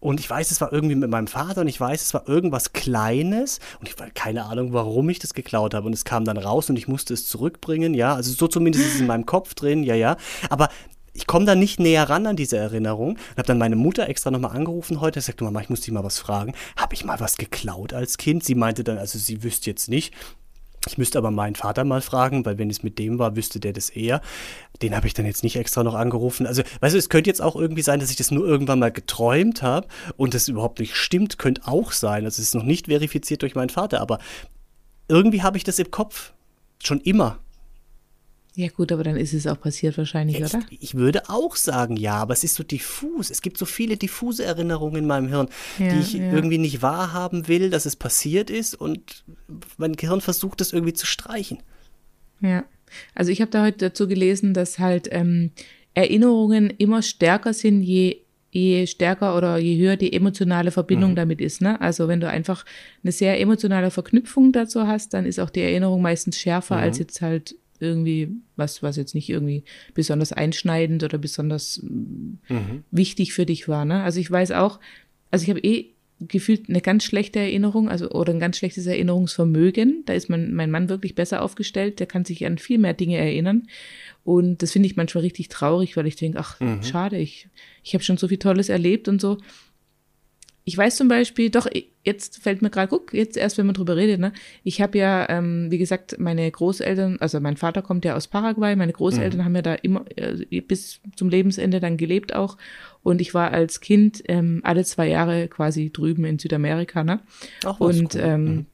Und 0.00 0.20
ich 0.20 0.30
weiß, 0.30 0.50
es 0.50 0.60
war 0.60 0.72
irgendwie 0.72 0.94
mit 0.94 1.10
meinem 1.10 1.26
Vater 1.26 1.62
und 1.62 1.68
ich 1.68 1.80
weiß, 1.80 2.02
es 2.02 2.14
war 2.14 2.28
irgendwas 2.28 2.72
Kleines 2.72 3.58
und 3.80 3.88
ich 3.88 3.98
war 3.98 4.08
keine 4.10 4.44
Ahnung, 4.44 4.72
warum 4.72 5.08
ich 5.08 5.18
das 5.18 5.34
geklaut 5.34 5.74
habe. 5.74 5.86
Und 5.86 5.92
es 5.92 6.04
kam 6.04 6.24
dann 6.24 6.36
raus 6.36 6.70
und 6.70 6.76
ich 6.76 6.86
musste 6.88 7.14
es 7.14 7.26
zurückbringen, 7.26 7.94
ja. 7.94 8.14
Also 8.14 8.32
so 8.32 8.46
zumindest 8.46 8.84
ist 8.84 8.94
es 8.94 9.00
in 9.00 9.06
meinem 9.06 9.26
Kopf 9.26 9.54
drin, 9.54 9.82
ja, 9.82 9.94
ja. 9.94 10.16
Aber 10.50 10.68
ich 11.18 11.26
komme 11.26 11.46
da 11.46 11.56
nicht 11.56 11.80
näher 11.80 12.08
ran 12.08 12.26
an 12.28 12.36
diese 12.36 12.56
Erinnerung 12.56 13.14
und 13.14 13.36
habe 13.36 13.46
dann 13.46 13.58
meine 13.58 13.74
Mutter 13.74 14.08
extra 14.08 14.30
nochmal 14.30 14.56
angerufen 14.56 15.00
heute. 15.00 15.20
Sagte, 15.20 15.42
Mama, 15.42 15.60
ich 15.60 15.68
muss 15.68 15.80
dich 15.80 15.92
mal 15.92 16.04
was 16.04 16.18
fragen. 16.18 16.54
Habe 16.76 16.94
ich 16.94 17.04
mal 17.04 17.18
was 17.18 17.36
geklaut 17.36 17.92
als 17.92 18.18
Kind? 18.18 18.44
Sie 18.44 18.54
meinte 18.54 18.84
dann, 18.84 18.98
also 18.98 19.18
sie 19.18 19.42
wüsste 19.42 19.68
jetzt 19.68 19.88
nicht. 19.88 20.14
Ich 20.88 20.98
müsste 20.98 21.18
aber 21.18 21.30
meinen 21.30 21.54
Vater 21.54 21.84
mal 21.84 22.00
fragen, 22.00 22.44
weil 22.44 22.58
wenn 22.58 22.70
es 22.70 22.82
mit 22.82 22.98
dem 22.98 23.18
war, 23.18 23.36
wüsste 23.36 23.60
der 23.60 23.72
das 23.72 23.90
eher. 23.90 24.20
Den 24.82 24.96
habe 24.96 25.06
ich 25.06 25.14
dann 25.14 25.26
jetzt 25.26 25.42
nicht 25.42 25.56
extra 25.56 25.84
noch 25.84 25.94
angerufen. 25.94 26.46
Also, 26.46 26.62
weißt 26.80 26.94
du, 26.94 26.98
es 26.98 27.08
könnte 27.08 27.28
jetzt 27.28 27.42
auch 27.42 27.56
irgendwie 27.56 27.82
sein, 27.82 28.00
dass 28.00 28.10
ich 28.10 28.16
das 28.16 28.30
nur 28.30 28.46
irgendwann 28.46 28.78
mal 28.78 28.90
geträumt 28.92 29.62
habe 29.62 29.86
und 30.16 30.34
das 30.34 30.48
überhaupt 30.48 30.80
nicht 30.80 30.96
stimmt, 30.96 31.38
könnte 31.38 31.62
auch 31.66 31.92
sein. 31.92 32.24
Also, 32.24 32.40
es 32.40 32.48
ist 32.48 32.54
noch 32.54 32.62
nicht 32.62 32.86
verifiziert 32.86 33.42
durch 33.42 33.54
meinen 33.54 33.70
Vater, 33.70 34.00
aber 34.00 34.18
irgendwie 35.08 35.42
habe 35.42 35.56
ich 35.56 35.64
das 35.64 35.78
im 35.78 35.90
Kopf. 35.90 36.32
Schon 36.82 37.00
immer. 37.00 37.38
Ja 38.58 38.66
gut, 38.70 38.90
aber 38.90 39.04
dann 39.04 39.16
ist 39.16 39.34
es 39.34 39.46
auch 39.46 39.60
passiert 39.60 39.96
wahrscheinlich, 39.98 40.40
ich, 40.40 40.42
oder? 40.52 40.64
Ich 40.80 40.94
würde 40.96 41.30
auch 41.30 41.54
sagen, 41.54 41.96
ja, 41.96 42.14
aber 42.14 42.32
es 42.32 42.42
ist 42.42 42.56
so 42.56 42.64
diffus. 42.64 43.30
Es 43.30 43.40
gibt 43.40 43.56
so 43.56 43.64
viele 43.64 43.96
diffuse 43.96 44.44
Erinnerungen 44.44 44.96
in 44.96 45.06
meinem 45.06 45.28
Hirn, 45.28 45.46
ja, 45.78 45.90
die 45.90 46.00
ich 46.00 46.14
ja. 46.14 46.32
irgendwie 46.32 46.58
nicht 46.58 46.82
wahrhaben 46.82 47.46
will, 47.46 47.70
dass 47.70 47.86
es 47.86 47.94
passiert 47.94 48.50
ist 48.50 48.74
und 48.74 49.22
mein 49.76 49.92
Gehirn 49.92 50.20
versucht, 50.20 50.60
das 50.60 50.72
irgendwie 50.72 50.92
zu 50.92 51.06
streichen. 51.06 51.58
Ja, 52.40 52.64
also 53.14 53.30
ich 53.30 53.40
habe 53.40 53.52
da 53.52 53.62
heute 53.62 53.78
dazu 53.78 54.08
gelesen, 54.08 54.54
dass 54.54 54.80
halt 54.80 55.06
ähm, 55.12 55.52
Erinnerungen 55.94 56.68
immer 56.68 57.02
stärker 57.02 57.54
sind, 57.54 57.82
je 57.82 58.22
je 58.50 58.86
stärker 58.88 59.36
oder 59.36 59.58
je 59.58 59.78
höher 59.78 59.96
die 59.96 60.12
emotionale 60.12 60.72
Verbindung 60.72 61.12
mhm. 61.12 61.16
damit 61.16 61.40
ist. 61.40 61.60
Ne? 61.60 61.80
Also 61.80 62.08
wenn 62.08 62.18
du 62.18 62.28
einfach 62.28 62.64
eine 63.04 63.12
sehr 63.12 63.38
emotionale 63.38 63.92
Verknüpfung 63.92 64.50
dazu 64.50 64.86
hast, 64.86 65.14
dann 65.14 65.26
ist 65.26 65.38
auch 65.38 65.50
die 65.50 65.60
Erinnerung 65.60 66.02
meistens 66.02 66.40
schärfer 66.40 66.78
mhm. 66.78 66.82
als 66.82 66.98
jetzt 66.98 67.20
halt 67.20 67.54
irgendwie 67.80 68.30
was, 68.56 68.82
was 68.82 68.96
jetzt 68.96 69.14
nicht 69.14 69.28
irgendwie 69.28 69.64
besonders 69.94 70.32
einschneidend 70.32 71.02
oder 71.04 71.18
besonders 71.18 71.80
mhm. 71.82 72.84
wichtig 72.90 73.32
für 73.32 73.46
dich 73.46 73.68
war. 73.68 73.84
Ne? 73.84 74.02
Also 74.02 74.20
ich 74.20 74.30
weiß 74.30 74.52
auch, 74.52 74.80
also 75.30 75.44
ich 75.44 75.50
habe 75.50 75.60
eh 75.60 75.94
gefühlt 76.20 76.68
eine 76.68 76.80
ganz 76.80 77.04
schlechte 77.04 77.38
Erinnerung, 77.38 77.88
also 77.88 78.10
oder 78.10 78.32
ein 78.32 78.40
ganz 78.40 78.58
schlechtes 78.58 78.86
Erinnerungsvermögen. 78.86 80.02
Da 80.06 80.14
ist 80.14 80.28
mein, 80.28 80.52
mein 80.52 80.70
Mann 80.70 80.88
wirklich 80.88 81.14
besser 81.14 81.42
aufgestellt, 81.42 82.00
der 82.00 82.06
kann 82.06 82.24
sich 82.24 82.44
an 82.44 82.58
viel 82.58 82.78
mehr 82.78 82.94
Dinge 82.94 83.18
erinnern. 83.18 83.68
Und 84.24 84.62
das 84.62 84.72
finde 84.72 84.86
ich 84.88 84.96
manchmal 84.96 85.22
richtig 85.22 85.48
traurig, 85.48 85.96
weil 85.96 86.06
ich 86.06 86.16
denke, 86.16 86.38
ach, 86.38 86.58
mhm. 86.60 86.82
schade, 86.82 87.18
ich, 87.18 87.48
ich 87.84 87.94
habe 87.94 88.02
schon 88.02 88.16
so 88.16 88.28
viel 88.28 88.38
Tolles 88.38 88.68
erlebt 88.68 89.08
und 89.08 89.20
so. 89.20 89.38
Ich 90.64 90.76
weiß 90.76 90.96
zum 90.96 91.08
Beispiel, 91.08 91.50
doch, 91.50 91.66
jetzt 92.08 92.42
fällt 92.42 92.62
mir 92.62 92.70
gerade, 92.70 92.88
guck, 92.88 93.12
jetzt 93.12 93.36
erst, 93.36 93.58
wenn 93.58 93.66
man 93.66 93.74
drüber 93.74 93.96
redet, 93.96 94.18
ne? 94.18 94.32
Ich 94.64 94.80
habe 94.80 94.98
ja, 94.98 95.28
ähm, 95.28 95.70
wie 95.70 95.78
gesagt, 95.78 96.18
meine 96.18 96.50
Großeltern, 96.50 97.18
also 97.20 97.38
mein 97.38 97.56
Vater 97.56 97.82
kommt 97.82 98.04
ja 98.04 98.16
aus 98.16 98.26
Paraguay, 98.26 98.74
meine 98.76 98.92
Großeltern 98.92 99.40
mhm. 99.40 99.44
haben 99.44 99.54
ja 99.56 99.62
da 99.62 99.74
immer 99.74 100.04
äh, 100.16 100.60
bis 100.60 101.00
zum 101.16 101.28
Lebensende 101.28 101.80
dann 101.80 101.96
gelebt 101.96 102.34
auch. 102.34 102.56
Und 103.02 103.20
ich 103.20 103.34
war 103.34 103.52
als 103.52 103.80
Kind 103.80 104.22
ähm, 104.26 104.60
alle 104.64 104.84
zwei 104.84 105.08
Jahre 105.08 105.48
quasi 105.48 105.92
drüben 105.92 106.24
in 106.24 106.38
Südamerika, 106.38 107.04
ne? 107.04 107.20
Ach, 107.64 107.78
und 107.78 108.14
cool. 108.14 108.20
ähm, 108.20 108.44
mhm. 108.44 108.66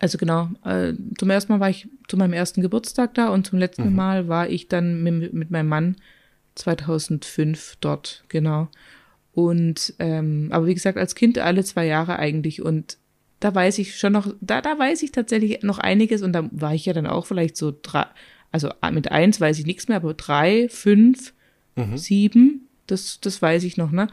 also 0.00 0.18
genau, 0.18 0.48
äh, 0.64 0.92
zum 1.18 1.30
ersten 1.30 1.52
Mal 1.52 1.60
war 1.60 1.70
ich 1.70 1.88
zu 2.08 2.16
meinem 2.16 2.32
ersten 2.32 2.62
Geburtstag 2.62 3.14
da 3.14 3.28
und 3.28 3.46
zum 3.46 3.58
letzten 3.58 3.90
mhm. 3.90 3.96
Mal 3.96 4.28
war 4.28 4.48
ich 4.48 4.68
dann 4.68 5.02
mit, 5.02 5.32
mit 5.32 5.50
meinem 5.50 5.68
Mann 5.68 5.96
2005 6.56 7.76
dort, 7.80 8.24
genau. 8.28 8.68
Und 9.32 9.94
ähm, 9.98 10.48
aber 10.50 10.66
wie 10.66 10.74
gesagt, 10.74 10.98
als 10.98 11.14
Kind 11.14 11.38
alle 11.38 11.64
zwei 11.64 11.86
Jahre 11.86 12.18
eigentlich. 12.18 12.62
Und 12.62 12.98
da 13.40 13.54
weiß 13.54 13.78
ich 13.78 13.96
schon 13.96 14.12
noch, 14.12 14.32
da, 14.40 14.60
da 14.60 14.78
weiß 14.78 15.02
ich 15.02 15.12
tatsächlich 15.12 15.62
noch 15.62 15.78
einiges 15.78 16.22
und 16.22 16.32
da 16.32 16.48
war 16.52 16.74
ich 16.74 16.86
ja 16.86 16.92
dann 16.92 17.06
auch 17.06 17.26
vielleicht 17.26 17.56
so 17.56 17.72
drei, 17.82 18.06
also 18.52 18.70
mit 18.92 19.10
eins 19.10 19.40
weiß 19.40 19.58
ich 19.58 19.66
nichts 19.66 19.88
mehr, 19.88 19.96
aber 19.96 20.14
drei, 20.14 20.68
fünf, 20.68 21.32
mhm. 21.76 21.96
sieben, 21.96 22.68
das, 22.86 23.20
das 23.20 23.40
weiß 23.40 23.64
ich 23.64 23.76
noch, 23.76 23.90
ne? 23.90 24.08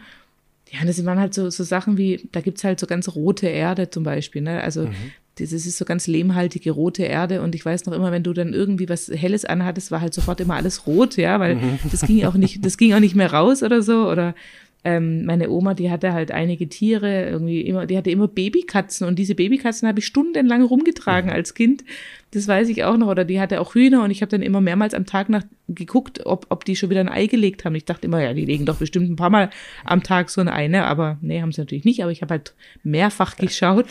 Ja, 0.69 0.85
das 0.85 1.03
waren 1.05 1.19
halt 1.19 1.33
so, 1.33 1.49
so 1.49 1.63
Sachen 1.63 1.97
wie, 1.97 2.27
da 2.31 2.41
gibt's 2.41 2.63
halt 2.63 2.79
so 2.79 2.87
ganz 2.87 3.09
rote 3.09 3.47
Erde 3.47 3.89
zum 3.89 4.03
Beispiel, 4.03 4.41
ne? 4.41 4.61
Also 4.61 4.83
mhm. 4.83 4.95
das 5.39 5.51
ist 5.51 5.77
so 5.77 5.83
ganz 5.83 6.07
lehmhaltige 6.07 6.71
rote 6.71 7.03
Erde 7.03 7.41
und 7.41 7.53
ich 7.55 7.65
weiß 7.65 7.85
noch 7.85 7.93
immer, 7.93 8.11
wenn 8.11 8.23
du 8.23 8.33
dann 8.33 8.53
irgendwie 8.53 8.87
was 8.87 9.09
Helles 9.09 9.43
anhattest, 9.43 9.91
war 9.91 9.99
halt 9.99 10.13
sofort 10.13 10.39
immer 10.39 10.55
alles 10.55 10.87
rot, 10.87 11.17
ja, 11.17 11.39
weil 11.39 11.55
mhm. 11.55 11.79
das 11.91 12.01
ging 12.01 12.23
auch 12.25 12.35
nicht, 12.35 12.63
das 12.63 12.77
ging 12.77 12.93
auch 12.93 12.99
nicht 12.99 13.15
mehr 13.15 13.33
raus 13.33 13.63
oder 13.63 13.81
so 13.81 14.09
oder 14.09 14.35
ähm, 14.83 15.25
meine 15.25 15.49
Oma, 15.49 15.73
die 15.73 15.91
hatte 15.91 16.13
halt 16.13 16.31
einige 16.31 16.69
Tiere, 16.69 17.29
irgendwie 17.29 17.61
immer, 17.61 17.85
die 17.85 17.97
hatte 17.97 18.11
immer 18.11 18.27
Babykatzen 18.27 19.07
und 19.07 19.17
diese 19.17 19.35
Babykatzen 19.35 19.87
habe 19.87 19.99
ich 19.99 20.05
stundenlang 20.05 20.63
rumgetragen 20.63 21.29
als 21.29 21.53
Kind. 21.53 21.83
Das 22.31 22.47
weiß 22.47 22.69
ich 22.69 22.83
auch 22.83 22.97
noch. 22.97 23.07
Oder 23.07 23.25
die 23.25 23.39
hatte 23.39 23.61
auch 23.61 23.73
Hühner 23.73 24.03
und 24.03 24.11
ich 24.11 24.21
habe 24.21 24.29
dann 24.29 24.41
immer 24.41 24.61
mehrmals 24.61 24.93
am 24.93 25.05
Tag 25.05 25.29
nach 25.29 25.43
geguckt, 25.69 26.25
ob, 26.25 26.45
ob 26.49 26.65
die 26.65 26.75
schon 26.75 26.89
wieder 26.89 26.99
ein 26.99 27.09
Ei 27.09 27.27
gelegt 27.27 27.65
haben. 27.65 27.75
Ich 27.75 27.85
dachte 27.85 28.07
immer, 28.07 28.21
ja, 28.21 28.33
die 28.33 28.45
legen 28.45 28.65
doch 28.65 28.77
bestimmt 28.77 29.09
ein 29.09 29.15
paar 29.15 29.29
Mal 29.29 29.49
am 29.85 30.03
Tag 30.03 30.29
so 30.29 30.41
ein 30.41 30.49
Ei, 30.49 30.67
ne? 30.67 30.85
Aber 30.85 31.17
nee, 31.21 31.41
haben 31.41 31.51
sie 31.51 31.61
natürlich 31.61 31.85
nicht. 31.85 32.01
Aber 32.03 32.11
ich 32.11 32.21
habe 32.21 32.31
halt 32.31 32.53
mehrfach 32.83 33.37
geschaut 33.37 33.85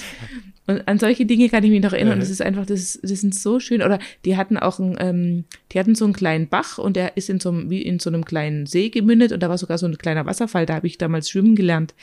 und 0.66 0.88
an 0.88 0.98
solche 0.98 1.26
Dinge 1.26 1.48
kann 1.48 1.62
ich 1.64 1.70
mich 1.70 1.82
noch 1.82 1.92
erinnern. 1.92 2.14
Und 2.14 2.20
das 2.20 2.30
ist 2.30 2.42
einfach, 2.42 2.66
das, 2.66 2.80
ist, 2.80 3.00
das 3.02 3.20
sind 3.20 3.34
so 3.34 3.60
schön. 3.60 3.82
Oder 3.82 3.98
die 4.24 4.36
hatten 4.36 4.56
auch 4.56 4.78
ein, 4.78 4.96
ähm, 4.98 5.44
die 5.72 5.78
hatten 5.78 5.94
so 5.94 6.04
einen 6.04 6.14
kleinen 6.14 6.48
Bach 6.48 6.78
und 6.78 6.96
der 6.96 7.16
ist 7.16 7.30
in 7.30 7.38
so 7.38 7.50
einem, 7.50 7.70
wie 7.70 7.82
in 7.82 8.00
so 8.00 8.10
einem 8.10 8.24
kleinen 8.24 8.66
See 8.66 8.88
gemündet 8.90 9.32
und 9.32 9.42
da 9.42 9.48
war 9.48 9.58
sogar 9.58 9.78
so 9.78 9.86
ein 9.86 9.96
kleiner 9.96 10.26
Wasserfall. 10.26 10.66
Da 10.66 10.74
habe 10.74 10.86
ich 10.88 10.98
damals 10.98 11.30
schwimmen 11.30 11.54
gelernt. 11.54 11.94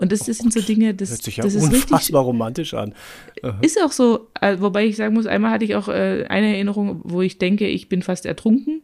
Und 0.00 0.12
das, 0.12 0.20
das 0.20 0.38
sind 0.38 0.52
so 0.52 0.60
Dinge, 0.60 0.94
das, 0.94 1.10
Hört 1.10 1.22
sich 1.22 1.36
ja 1.36 1.44
das 1.44 1.54
ist 1.54 1.62
unfassbar 1.62 1.98
richtig, 1.98 2.14
romantisch 2.16 2.74
an. 2.74 2.94
Aha. 3.42 3.58
Ist 3.60 3.80
auch 3.82 3.92
so, 3.92 4.28
äh, 4.40 4.56
wobei 4.58 4.86
ich 4.86 4.96
sagen 4.96 5.14
muss, 5.14 5.26
einmal 5.26 5.50
hatte 5.50 5.66
ich 5.66 5.74
auch 5.74 5.88
äh, 5.88 6.24
eine 6.28 6.54
Erinnerung, 6.54 7.02
wo 7.04 7.20
ich 7.20 7.36
denke, 7.36 7.66
ich 7.66 7.90
bin 7.90 8.00
fast 8.00 8.24
ertrunken. 8.24 8.82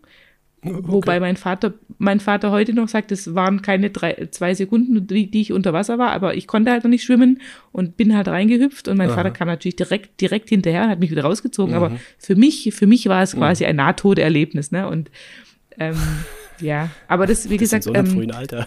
Okay. 0.62 0.82
Wobei 0.82 1.20
mein 1.20 1.36
Vater, 1.36 1.74
mein 1.98 2.20
Vater 2.20 2.50
heute 2.50 2.74
noch 2.74 2.88
sagt, 2.88 3.12
es 3.12 3.34
waren 3.34 3.62
keine 3.62 3.90
drei, 3.90 4.28
zwei 4.30 4.52
Sekunden, 4.52 5.06
die, 5.06 5.30
die, 5.30 5.40
ich 5.40 5.52
unter 5.52 5.72
Wasser 5.72 5.98
war, 5.98 6.10
aber 6.12 6.34
ich 6.34 6.46
konnte 6.46 6.70
halt 6.70 6.84
noch 6.84 6.90
nicht 6.90 7.04
schwimmen 7.04 7.40
und 7.72 7.96
bin 7.96 8.14
halt 8.14 8.28
reingehüpft 8.28 8.88
und 8.88 8.98
mein 8.98 9.08
Aha. 9.08 9.16
Vater 9.16 9.30
kam 9.30 9.48
natürlich 9.48 9.76
direkt, 9.76 10.20
direkt 10.20 10.48
hinterher 10.50 10.84
und 10.84 10.90
hat 10.90 11.00
mich 11.00 11.10
wieder 11.10 11.22
rausgezogen. 11.22 11.74
Mhm. 11.74 11.82
Aber 11.82 11.96
für 12.18 12.36
mich, 12.36 12.74
für 12.74 12.86
mich 12.86 13.08
war 13.08 13.22
es 13.22 13.34
mhm. 13.34 13.38
quasi 13.38 13.64
ein 13.64 13.76
Nahtoderlebnis, 13.76 14.70
ne? 14.70 14.88
Und 14.88 15.10
ähm, 15.78 15.96
ja, 16.60 16.90
aber 17.08 17.26
das, 17.26 17.48
wie 17.48 17.56
das 17.56 17.60
gesagt. 17.60 17.86
In 17.86 17.92
so 17.92 17.98
einem 17.98 18.06
ähm, 18.06 18.12
frühen 18.12 18.32
Alter. 18.32 18.66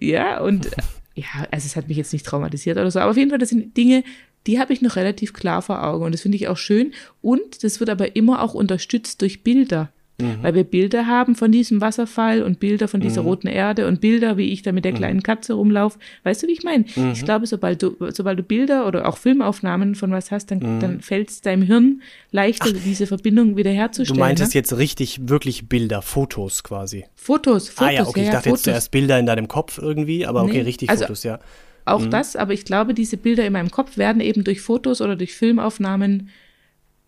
Ja, 0.00 0.40
und 0.40 0.70
ja, 1.14 1.46
also 1.50 1.66
es 1.66 1.76
hat 1.76 1.88
mich 1.88 1.96
jetzt 1.96 2.12
nicht 2.12 2.26
traumatisiert 2.26 2.78
oder 2.78 2.90
so, 2.90 3.00
aber 3.00 3.10
auf 3.10 3.16
jeden 3.16 3.30
Fall, 3.30 3.38
das 3.38 3.50
sind 3.50 3.76
Dinge, 3.76 4.04
die 4.46 4.58
habe 4.58 4.72
ich 4.72 4.82
noch 4.82 4.96
relativ 4.96 5.32
klar 5.32 5.62
vor 5.62 5.84
Augen 5.84 6.04
und 6.04 6.12
das 6.12 6.22
finde 6.22 6.36
ich 6.36 6.48
auch 6.48 6.56
schön. 6.56 6.92
Und 7.20 7.62
das 7.62 7.80
wird 7.80 7.90
aber 7.90 8.16
immer 8.16 8.42
auch 8.42 8.54
unterstützt 8.54 9.22
durch 9.22 9.44
Bilder. 9.44 9.92
Mhm. 10.20 10.42
Weil 10.42 10.54
wir 10.54 10.64
Bilder 10.64 11.06
haben 11.06 11.34
von 11.34 11.50
diesem 11.50 11.80
Wasserfall 11.80 12.42
und 12.42 12.60
Bilder 12.60 12.86
von 12.88 13.00
dieser 13.00 13.22
mhm. 13.22 13.28
roten 13.28 13.46
Erde 13.46 13.86
und 13.86 14.00
Bilder, 14.00 14.36
wie 14.36 14.52
ich 14.52 14.62
da 14.62 14.72
mit 14.72 14.84
der 14.84 14.92
mhm. 14.92 14.96
kleinen 14.96 15.22
Katze 15.22 15.54
rumlaufe. 15.54 15.98
Weißt 16.24 16.42
du, 16.42 16.46
wie 16.46 16.52
ich 16.52 16.62
meine? 16.62 16.84
Mhm. 16.94 17.12
Ich 17.12 17.24
glaube, 17.24 17.46
sobald 17.46 17.82
du, 17.82 17.96
sobald 18.10 18.38
du 18.38 18.42
Bilder 18.42 18.86
oder 18.86 19.08
auch 19.08 19.16
Filmaufnahmen 19.16 19.94
von 19.94 20.10
was 20.12 20.30
hast, 20.30 20.50
dann, 20.50 20.58
mhm. 20.58 20.80
dann 20.80 21.00
fällt 21.00 21.30
es 21.30 21.40
deinem 21.40 21.62
Hirn 21.62 22.02
leichter, 22.30 22.70
Ach, 22.74 22.82
diese 22.84 23.06
Verbindung 23.06 23.56
wiederherzustellen. 23.56 24.18
Du 24.18 24.24
meintest 24.24 24.54
ne? 24.54 24.60
jetzt 24.60 24.76
richtig 24.76 25.28
wirklich 25.28 25.68
Bilder, 25.68 26.02
Fotos 26.02 26.62
quasi. 26.62 27.04
Fotos, 27.14 27.68
Fotos. 27.68 27.88
Ah 27.88 27.90
ja, 27.90 28.06
okay, 28.06 28.20
ja, 28.20 28.26
ich 28.26 28.30
dachte 28.32 28.50
Fotos. 28.50 28.60
jetzt 28.60 28.64
zuerst 28.64 28.90
Bilder 28.90 29.18
in 29.18 29.26
deinem 29.26 29.48
Kopf 29.48 29.78
irgendwie, 29.78 30.26
aber 30.26 30.42
okay, 30.42 30.58
nee, 30.58 30.60
richtig 30.60 30.90
also, 30.90 31.04
Fotos, 31.04 31.24
ja. 31.24 31.40
Auch 31.84 32.00
mhm. 32.00 32.10
das, 32.10 32.36
aber 32.36 32.52
ich 32.52 32.64
glaube, 32.64 32.94
diese 32.94 33.16
Bilder 33.16 33.44
in 33.44 33.54
meinem 33.54 33.70
Kopf 33.70 33.96
werden 33.96 34.20
eben 34.20 34.44
durch 34.44 34.60
Fotos 34.60 35.00
oder 35.00 35.16
durch 35.16 35.34
Filmaufnahmen 35.34 36.30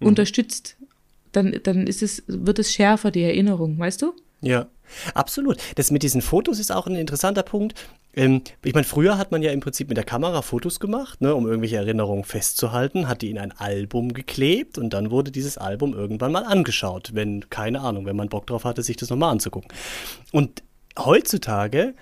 unterstützt 0.01 0.77
dann, 1.37 1.59
dann 1.63 1.87
ist 1.87 2.03
es, 2.03 2.23
wird 2.27 2.59
es 2.59 2.73
schärfer, 2.73 3.11
die 3.11 3.23
Erinnerung, 3.23 3.79
weißt 3.79 4.03
du? 4.03 4.15
Ja, 4.41 4.67
absolut. 5.15 5.57
Das 5.77 5.91
mit 5.91 6.03
diesen 6.03 6.21
Fotos 6.21 6.59
ist 6.59 6.71
auch 6.71 6.87
ein 6.87 6.97
interessanter 6.97 7.43
Punkt. 7.43 7.75
Ähm, 8.15 8.43
ich 8.63 8.75
meine, 8.75 8.85
früher 8.85 9.17
hat 9.17 9.33
man 9.33 9.43
ja 9.43 9.53
im 9.53 9.61
Prinzip 9.61 9.89
mit 9.89 9.97
der 9.97 10.05
Kamera 10.05 10.43
Fotos 10.43 10.81
gemacht, 10.81 11.21
ne, 11.21 11.35
um 11.35 11.47
irgendwelche 11.47 11.77
Erinnerungen 11.77 12.25
festzuhalten, 12.25 13.09
hat 13.09 13.23
die 13.23 13.31
in 13.31 13.39
ein 13.39 13.53
Album 13.53 14.13
geklebt 14.13 14.79
und 14.79 14.91
dann 14.91 15.11
wurde 15.11 15.31
dieses 15.31 15.59
Album 15.59 15.95
irgendwann 15.95 16.33
mal 16.33 16.45
angeschaut, 16.45 17.11
wenn, 17.15 17.49
keine 17.51 17.81
Ahnung, 17.81 18.07
wenn 18.07 18.17
man 18.17 18.29
Bock 18.29 18.47
drauf 18.47 18.65
hatte, 18.65 18.83
sich 18.83 18.97
das 18.97 19.11
nochmal 19.11 19.33
anzugucken. 19.33 19.71
Und 20.33 20.63
heutzutage 20.99 21.95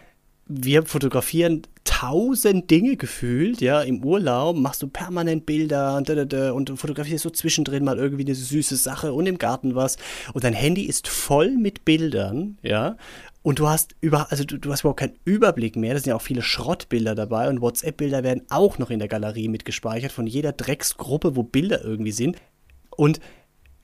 wir 0.47 0.85
fotografieren 0.85 1.62
tausend 1.85 2.71
Dinge 2.71 2.97
gefühlt, 2.97 3.61
ja, 3.61 3.83
im 3.83 4.05
Urlaub 4.05 4.57
machst 4.57 4.83
du 4.83 4.88
permanent 4.88 5.47
Bilder 5.47 5.97
und, 5.97 6.71
und 6.71 6.77
fotografierst 6.77 7.23
so 7.23 7.31
zwischendrin 7.31 7.85
mal 7.85 7.99
irgendwie 7.99 8.25
eine 8.25 8.35
süße 8.35 8.77
Sache 8.77 9.12
und 9.12 9.27
im 9.27 9.38
Garten 9.38 9.75
was 9.75 9.97
und 10.33 10.45
dein 10.45 10.53
Handy 10.53 10.83
ist 10.83 11.09
voll 11.09 11.51
mit 11.51 11.85
Bildern, 11.85 12.59
ja, 12.62 12.97
und 13.42 13.59
du 13.59 13.68
hast 13.68 13.97
über, 14.01 14.31
also 14.31 14.45
du, 14.45 14.57
du 14.57 14.71
hast 14.71 14.83
überhaupt 14.83 15.01
keinen 15.01 15.18
Überblick 15.25 15.75
mehr. 15.75 15.95
Da 15.95 16.01
sind 16.01 16.11
ja 16.11 16.16
auch 16.16 16.23
viele 16.23 16.42
Schrottbilder 16.42 17.14
dabei 17.14 17.49
und 17.49 17.61
WhatsApp-Bilder 17.61 18.23
werden 18.23 18.42
auch 18.51 18.79
noch 18.79 18.90
in 18.90 19.01
der 19.01 19.09
Galerie 19.09 19.49
mitgespeichert 19.49 20.12
von 20.12 20.29
jeder 20.29 20.53
Drecksgruppe, 20.53 21.35
wo 21.35 21.42
Bilder 21.42 21.83
irgendwie 21.83 22.12
sind. 22.12 22.37
Und 22.97 23.18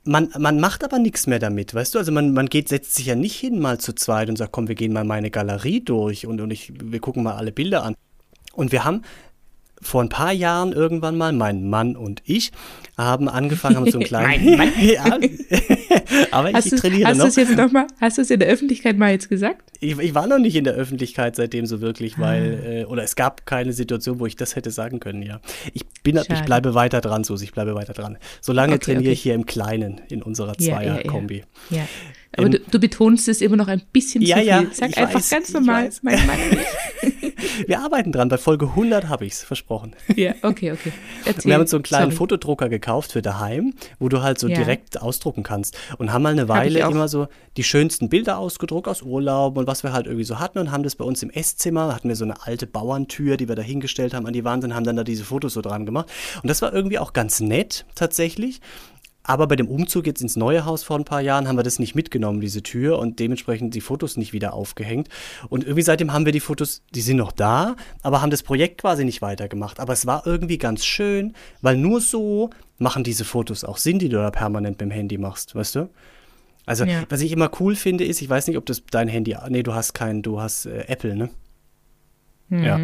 man, 0.04 0.30
man 0.38 0.60
macht 0.60 0.84
aber 0.84 0.98
nichts 0.98 1.26
mehr 1.26 1.38
damit, 1.38 1.74
weißt 1.74 1.94
du? 1.94 1.98
Also 1.98 2.12
man, 2.12 2.32
man 2.32 2.46
geht, 2.46 2.68
setzt 2.68 2.94
sich 2.94 3.06
ja 3.06 3.14
nicht 3.14 3.36
hin 3.36 3.58
mal 3.58 3.78
zu 3.78 3.94
zweit 3.94 4.28
und 4.28 4.36
sagt, 4.36 4.52
komm, 4.52 4.68
wir 4.68 4.74
gehen 4.74 4.92
mal 4.92 5.04
meine 5.04 5.30
Galerie 5.30 5.80
durch 5.80 6.26
und, 6.26 6.40
und 6.40 6.50
ich, 6.50 6.72
wir 6.74 7.00
gucken 7.00 7.22
mal 7.22 7.34
alle 7.34 7.52
Bilder 7.52 7.84
an. 7.84 7.94
Und 8.54 8.72
wir 8.72 8.84
haben 8.84 9.02
vor 9.80 10.02
ein 10.02 10.08
paar 10.08 10.32
Jahren 10.32 10.72
irgendwann 10.72 11.16
mal, 11.16 11.32
mein 11.32 11.68
Mann 11.68 11.96
und 11.96 12.22
ich, 12.24 12.50
haben 12.96 13.28
angefangen, 13.28 13.76
haben 13.76 13.90
so 13.90 13.98
einen 13.98 14.06
kleinen. 14.08 14.56
mein 14.56 14.56
Mann. 14.56 14.72
ja, 14.80 15.18
Aber 16.30 16.48
ich, 16.50 16.54
Hast 16.54 16.66
ich 16.66 16.70
du 16.72 16.76
trainiere 16.78 17.08
hast 17.08 17.18
noch. 17.18 17.36
jetzt 17.36 17.56
noch 17.56 17.72
mal, 17.72 17.86
hast 18.00 18.18
du 18.18 18.22
es 18.22 18.30
in 18.30 18.40
der 18.40 18.48
Öffentlichkeit 18.48 18.96
mal 18.98 19.10
jetzt 19.12 19.28
gesagt? 19.28 19.70
Ich, 19.80 19.98
ich 19.98 20.14
war 20.14 20.26
noch 20.26 20.38
nicht 20.38 20.56
in 20.56 20.64
der 20.64 20.74
Öffentlichkeit 20.74 21.36
seitdem 21.36 21.66
so 21.66 21.80
wirklich, 21.80 22.18
weil, 22.18 22.62
Ah. 22.64 22.68
äh, 22.70 22.84
oder 22.84 23.02
es 23.02 23.16
gab 23.16 23.46
keine 23.46 23.72
Situation, 23.72 24.20
wo 24.20 24.26
ich 24.26 24.36
das 24.36 24.56
hätte 24.56 24.70
sagen 24.70 25.00
können, 25.00 25.22
ja. 25.22 25.40
Ich 25.74 25.82
bin, 26.02 26.16
ich 26.16 26.42
bleibe 26.44 26.74
weiter 26.74 27.00
dran, 27.00 27.24
Susi, 27.24 27.44
ich 27.44 27.52
bleibe 27.52 27.74
weiter 27.74 27.92
dran. 27.92 28.18
Solange 28.40 28.74
Okay, 28.74 28.84
trainiere 28.84 29.02
okay. 29.04 29.12
ich 29.12 29.22
hier 29.22 29.34
im 29.34 29.46
Kleinen 29.46 30.00
in 30.08 30.22
unserer 30.22 30.54
Ja, 30.58 30.80
ja, 30.80 30.82
ja. 30.82 30.94
Zweier-Kombi. 31.02 31.44
Ja. 31.70 31.86
Aber 32.36 32.50
du, 32.50 32.60
du 32.60 32.78
betonst 32.78 33.26
es 33.28 33.40
immer 33.40 33.56
noch 33.56 33.68
ein 33.68 33.82
bisschen 33.92 34.22
Ja, 34.22 34.36
zu 34.36 34.40
viel. 34.42 34.48
ja, 34.48 34.64
Sag 34.72 34.96
einfach 34.98 35.14
weiß, 35.14 35.30
ganz 35.30 35.52
normal. 35.52 35.86
weiß. 35.86 36.02
Mein 36.02 36.26
Mann 36.26 36.36
nicht. 36.50 37.14
Wir 37.66 37.80
arbeiten 37.80 38.12
dran, 38.12 38.28
bei 38.28 38.38
Folge 38.38 38.66
100 38.66 39.08
habe 39.08 39.26
ich 39.26 39.32
es 39.34 39.42
versprochen. 39.42 39.94
Ja, 40.14 40.34
okay, 40.42 40.72
okay. 40.72 40.92
Erzähl. 41.24 41.44
Wir 41.46 41.54
haben 41.54 41.62
uns 41.62 41.70
so 41.70 41.76
einen 41.76 41.82
kleinen 41.84 42.06
Sorry. 42.10 42.16
Fotodrucker 42.16 42.68
gekauft 42.68 43.12
für 43.12 43.22
daheim, 43.22 43.74
wo 43.98 44.08
du 44.08 44.22
halt 44.22 44.38
so 44.38 44.48
Ja. 44.48 44.56
direkt 44.56 45.00
ausdrucken 45.00 45.42
kannst. 45.42 45.76
Und 45.98 46.12
haben 46.12 46.22
mal 46.22 46.32
eine 46.32 46.48
Weile 46.48 46.80
immer 46.80 47.08
so 47.08 47.28
die 47.56 47.64
schönsten 47.64 48.08
Bilder 48.08 48.38
ausgedruckt 48.38 48.88
aus 48.88 49.02
Urlaub 49.02 49.56
und 49.56 49.66
was 49.66 49.82
wir 49.82 49.92
halt 49.92 50.06
irgendwie 50.06 50.24
so 50.24 50.38
hatten 50.38 50.58
und 50.58 50.70
haben 50.70 50.82
das 50.82 50.96
bei 50.96 51.04
uns 51.04 51.22
im 51.22 51.30
Esszimmer, 51.30 51.94
hatten 51.94 52.08
wir 52.08 52.16
so 52.16 52.24
eine 52.24 52.46
alte 52.46 52.66
Bauerntür, 52.66 53.36
die 53.36 53.48
wir 53.48 53.54
da 53.56 53.62
hingestellt 53.62 54.14
haben 54.14 54.26
an 54.26 54.32
die 54.32 54.44
Wand 54.44 54.64
und 54.64 54.74
haben 54.74 54.84
dann 54.84 54.96
da 54.96 55.04
diese 55.04 55.24
Fotos 55.24 55.52
so 55.54 55.60
dran 55.60 55.86
gemacht. 55.86 56.08
Und 56.42 56.48
das 56.48 56.62
war 56.62 56.72
irgendwie 56.72 56.98
auch 56.98 57.12
ganz 57.12 57.40
nett 57.40 57.84
tatsächlich. 57.94 58.60
Aber 59.28 59.46
bei 59.46 59.56
dem 59.56 59.68
Umzug 59.68 60.06
jetzt 60.06 60.22
ins 60.22 60.36
neue 60.36 60.64
Haus 60.64 60.82
vor 60.82 60.98
ein 60.98 61.04
paar 61.04 61.20
Jahren 61.20 61.46
haben 61.46 61.58
wir 61.58 61.62
das 61.62 61.78
nicht 61.78 61.94
mitgenommen, 61.94 62.40
diese 62.40 62.62
Tür, 62.62 62.98
und 62.98 63.18
dementsprechend 63.18 63.74
die 63.74 63.82
Fotos 63.82 64.16
nicht 64.16 64.32
wieder 64.32 64.54
aufgehängt. 64.54 65.08
Und 65.50 65.64
irgendwie 65.64 65.82
seitdem 65.82 66.14
haben 66.14 66.24
wir 66.24 66.32
die 66.32 66.40
Fotos, 66.40 66.82
die 66.94 67.02
sind 67.02 67.18
noch 67.18 67.30
da, 67.30 67.76
aber 68.02 68.22
haben 68.22 68.30
das 68.30 68.42
Projekt 68.42 68.80
quasi 68.80 69.04
nicht 69.04 69.20
weitergemacht. 69.20 69.80
Aber 69.80 69.92
es 69.92 70.06
war 70.06 70.26
irgendwie 70.26 70.56
ganz 70.56 70.84
schön, 70.84 71.34
weil 71.60 71.76
nur 71.76 72.00
so 72.00 72.48
machen 72.78 73.04
diese 73.04 73.26
Fotos 73.26 73.64
auch 73.64 73.76
Sinn, 73.76 73.98
die 73.98 74.08
du 74.08 74.16
da 74.16 74.30
permanent 74.30 74.80
mit 74.80 74.80
dem 74.80 74.90
Handy 74.90 75.18
machst, 75.18 75.54
weißt 75.54 75.74
du? 75.74 75.90
Also, 76.64 76.84
Ja. 76.84 77.02
was 77.10 77.20
ich 77.20 77.30
immer 77.32 77.50
cool 77.60 77.76
finde, 77.76 78.04
ist, 78.04 78.22
ich 78.22 78.30
weiß 78.30 78.46
nicht, 78.46 78.56
ob 78.56 78.64
das 78.64 78.82
dein 78.90 79.08
Handy, 79.08 79.36
nee, 79.50 79.62
du 79.62 79.74
hast 79.74 79.92
kein, 79.92 80.22
du 80.22 80.40
hast 80.40 80.64
äh, 80.66 80.84
Apple, 80.86 81.14
ne? 81.16 81.28
Mhm. 82.48 82.64
Ja. 82.64 82.80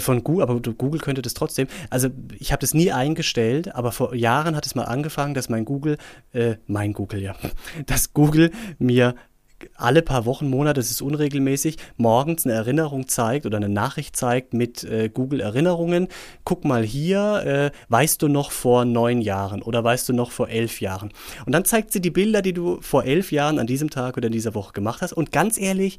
Von 0.00 0.24
Google, 0.24 0.42
aber 0.42 0.60
Google 0.60 1.00
könnte 1.00 1.22
das 1.22 1.32
trotzdem. 1.32 1.68
Also 1.90 2.08
ich 2.38 2.52
habe 2.52 2.60
das 2.60 2.74
nie 2.74 2.92
eingestellt, 2.92 3.74
aber 3.74 3.92
vor 3.92 4.14
Jahren 4.14 4.56
hat 4.56 4.66
es 4.66 4.74
mal 4.74 4.84
angefangen, 4.84 5.32
dass 5.32 5.48
mein 5.48 5.64
Google, 5.64 5.96
äh, 6.32 6.56
mein 6.66 6.92
Google, 6.92 7.22
ja, 7.22 7.34
dass 7.86 8.12
Google 8.12 8.50
mir 8.78 9.14
alle 9.76 10.02
paar 10.02 10.24
Wochen, 10.24 10.48
Monate, 10.48 10.80
das 10.80 10.90
ist 10.90 11.02
unregelmäßig, 11.02 11.76
morgens 11.96 12.46
eine 12.46 12.54
Erinnerung 12.54 13.08
zeigt 13.08 13.46
oder 13.46 13.56
eine 13.56 13.68
Nachricht 13.68 14.16
zeigt 14.16 14.54
mit 14.54 14.84
äh, 14.84 15.08
Google 15.12 15.40
Erinnerungen. 15.40 16.08
Guck 16.44 16.64
mal 16.64 16.82
hier, 16.82 17.42
äh, 17.44 17.70
weißt 17.88 18.22
du 18.22 18.28
noch 18.28 18.50
vor 18.50 18.84
neun 18.84 19.20
Jahren 19.20 19.62
oder 19.62 19.82
weißt 19.84 20.08
du 20.08 20.12
noch 20.12 20.30
vor 20.30 20.48
elf 20.48 20.80
Jahren? 20.80 21.12
Und 21.46 21.52
dann 21.52 21.64
zeigt 21.64 21.92
sie 21.92 22.00
die 22.00 22.10
Bilder, 22.10 22.42
die 22.42 22.52
du 22.52 22.80
vor 22.80 23.04
elf 23.04 23.32
Jahren 23.32 23.58
an 23.58 23.66
diesem 23.66 23.90
Tag 23.90 24.16
oder 24.16 24.26
in 24.26 24.32
dieser 24.32 24.54
Woche 24.54 24.72
gemacht 24.72 25.02
hast. 25.02 25.12
Und 25.12 25.32
ganz 25.32 25.58
ehrlich, 25.58 25.98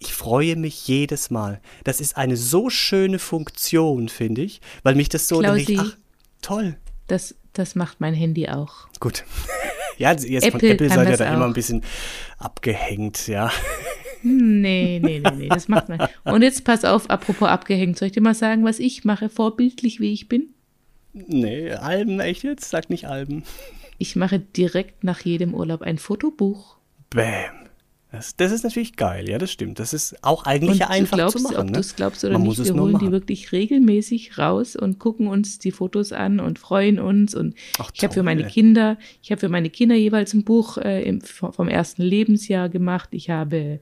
ich 0.00 0.14
freue 0.14 0.56
mich 0.56 0.88
jedes 0.88 1.30
Mal. 1.30 1.60
Das 1.84 2.00
ist 2.00 2.16
eine 2.16 2.36
so 2.36 2.70
schöne 2.70 3.18
Funktion, 3.18 4.08
finde 4.08 4.42
ich, 4.42 4.60
weil 4.82 4.94
mich 4.94 5.10
das 5.10 5.28
so, 5.28 5.38
Klausi. 5.40 5.78
ach, 5.78 5.96
toll. 6.40 6.76
Das, 7.06 7.34
das 7.52 7.74
macht 7.74 8.00
mein 8.00 8.14
Handy 8.14 8.48
auch. 8.48 8.88
Gut. 8.98 9.24
Ja, 9.98 10.12
jetzt 10.12 10.24
von 10.24 10.54
Apple 10.54 10.70
Apple 10.70 10.88
kann 10.88 10.96
seid 10.96 11.06
ihr 11.08 11.10
das 11.10 11.18
da 11.18 11.26
immer 11.34 11.42
auch. 11.42 11.48
ein 11.48 11.52
bisschen 11.52 11.82
abgehängt, 12.38 13.28
ja. 13.28 13.52
Nee, 14.22 14.98
nee, 15.04 15.20
nee, 15.20 15.30
nee, 15.36 15.48
das 15.48 15.68
macht 15.68 15.90
man. 15.90 16.08
Und 16.24 16.40
jetzt 16.40 16.64
pass 16.64 16.86
auf, 16.86 17.10
apropos 17.10 17.46
abgehängt. 17.46 17.98
Soll 17.98 18.06
ich 18.06 18.12
dir 18.12 18.22
mal 18.22 18.32
sagen, 18.32 18.64
was 18.64 18.78
ich 18.78 19.04
mache, 19.04 19.28
vorbildlich 19.28 20.00
wie 20.00 20.14
ich 20.14 20.26
bin? 20.26 20.54
Nee, 21.12 21.72
Alben, 21.72 22.18
echt 22.18 22.44
jetzt? 22.44 22.70
Sag 22.70 22.88
nicht 22.88 23.08
Alben. 23.08 23.44
Ich 23.98 24.16
mache 24.16 24.38
direkt 24.38 25.04
nach 25.04 25.20
jedem 25.20 25.52
Urlaub 25.52 25.82
ein 25.82 25.98
Fotobuch. 25.98 26.78
Bäm. 27.10 27.59
Das, 28.12 28.34
das 28.34 28.50
ist 28.50 28.64
natürlich 28.64 28.96
geil, 28.96 29.28
ja, 29.28 29.38
das 29.38 29.52
stimmt. 29.52 29.78
Das 29.78 29.92
ist 29.92 30.16
auch 30.22 30.44
eigentlich 30.44 30.80
du 30.80 30.88
einfach 30.88 31.16
glaubst, 31.16 31.36
zu 31.36 31.42
machen. 31.44 31.56
ob 31.58 31.66
ne? 31.66 31.72
du 31.72 31.78
es 31.78 31.94
glaubst 31.94 32.24
oder 32.24 32.32
Man 32.38 32.42
nicht, 32.42 32.64
wir 32.64 32.74
holen 32.74 32.98
die 32.98 33.04
machen. 33.04 33.12
wirklich 33.12 33.52
regelmäßig 33.52 34.36
raus 34.36 34.74
und 34.74 34.98
gucken 34.98 35.28
uns 35.28 35.60
die 35.60 35.70
Fotos 35.70 36.12
an 36.12 36.40
und 36.40 36.58
freuen 36.58 36.98
uns. 36.98 37.36
Und 37.36 37.54
Ach, 37.78 37.90
ich 37.94 38.02
habe 38.02 38.12
für 38.12 38.24
meine 38.24 38.44
Kinder, 38.44 38.98
ich 39.22 39.30
habe 39.30 39.38
für 39.38 39.48
meine 39.48 39.70
Kinder 39.70 39.94
jeweils 39.94 40.34
ein 40.34 40.42
Buch 40.42 40.76
äh, 40.76 41.04
im, 41.04 41.20
vom 41.20 41.68
ersten 41.68 42.02
Lebensjahr 42.02 42.68
gemacht. 42.68 43.10
Ich 43.12 43.30
habe 43.30 43.78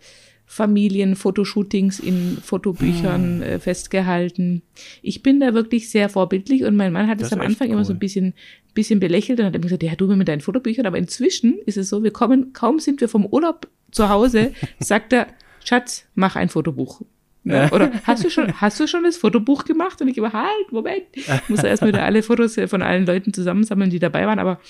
Familienfotoshootings 0.48 2.00
in 2.00 2.14
Hm. 2.36 2.38
Fotobüchern 2.42 3.42
äh, 3.42 3.58
festgehalten. 3.58 4.62
Ich 5.02 5.22
bin 5.22 5.40
da 5.40 5.54
wirklich 5.54 5.88
sehr 5.90 6.08
vorbildlich 6.08 6.64
und 6.64 6.76
mein 6.76 6.92
Mann 6.92 7.06
hat 7.08 7.20
Das 7.20 7.28
es 7.28 7.32
am 7.32 7.40
Anfang 7.40 7.70
immer 7.70 7.84
so 7.84 7.92
cool. 7.92 7.96
ein 7.96 8.00
bisschen, 8.00 8.34
bisschen 8.74 9.00
belächelt 9.00 9.38
und 9.40 9.46
hat 9.46 9.54
immer 9.54 9.62
gesagt, 9.64 9.82
ja, 9.82 9.94
du 9.94 10.06
mit 10.16 10.28
deinen 10.28 10.40
Fotobüchern, 10.40 10.86
aber 10.86 10.98
inzwischen 10.98 11.58
ist 11.66 11.76
es 11.76 11.88
so, 11.88 12.02
wir 12.02 12.10
kommen, 12.12 12.52
kaum 12.52 12.78
sind 12.80 13.00
wir 13.00 13.08
vom 13.08 13.26
Urlaub 13.26 13.68
zu 13.90 14.08
Hause, 14.08 14.52
sagt 14.80 15.12
er, 15.12 15.28
Schatz, 15.64 16.06
mach 16.14 16.36
ein 16.36 16.48
Fotobuch. 16.48 17.02
Ja, 17.44 17.70
oder 17.72 17.92
hast 18.04 18.24
du 18.24 18.30
schon, 18.30 18.60
hast 18.60 18.78
du 18.78 18.86
schon 18.86 19.04
das 19.04 19.16
Fotobuch 19.16 19.64
gemacht? 19.64 20.00
Und 20.02 20.08
ich 20.08 20.18
immer, 20.18 20.32
halt, 20.32 20.70
Moment. 20.72 21.04
Ich 21.14 21.26
muss 21.48 21.62
erst 21.62 21.86
wieder 21.86 22.02
alle 22.02 22.22
Fotos 22.22 22.58
äh, 22.58 22.68
von 22.68 22.82
allen 22.82 23.06
Leuten 23.06 23.32
zusammensammeln, 23.32 23.88
die 23.90 23.98
dabei 24.00 24.26
waren. 24.26 24.38
Aber 24.38 24.60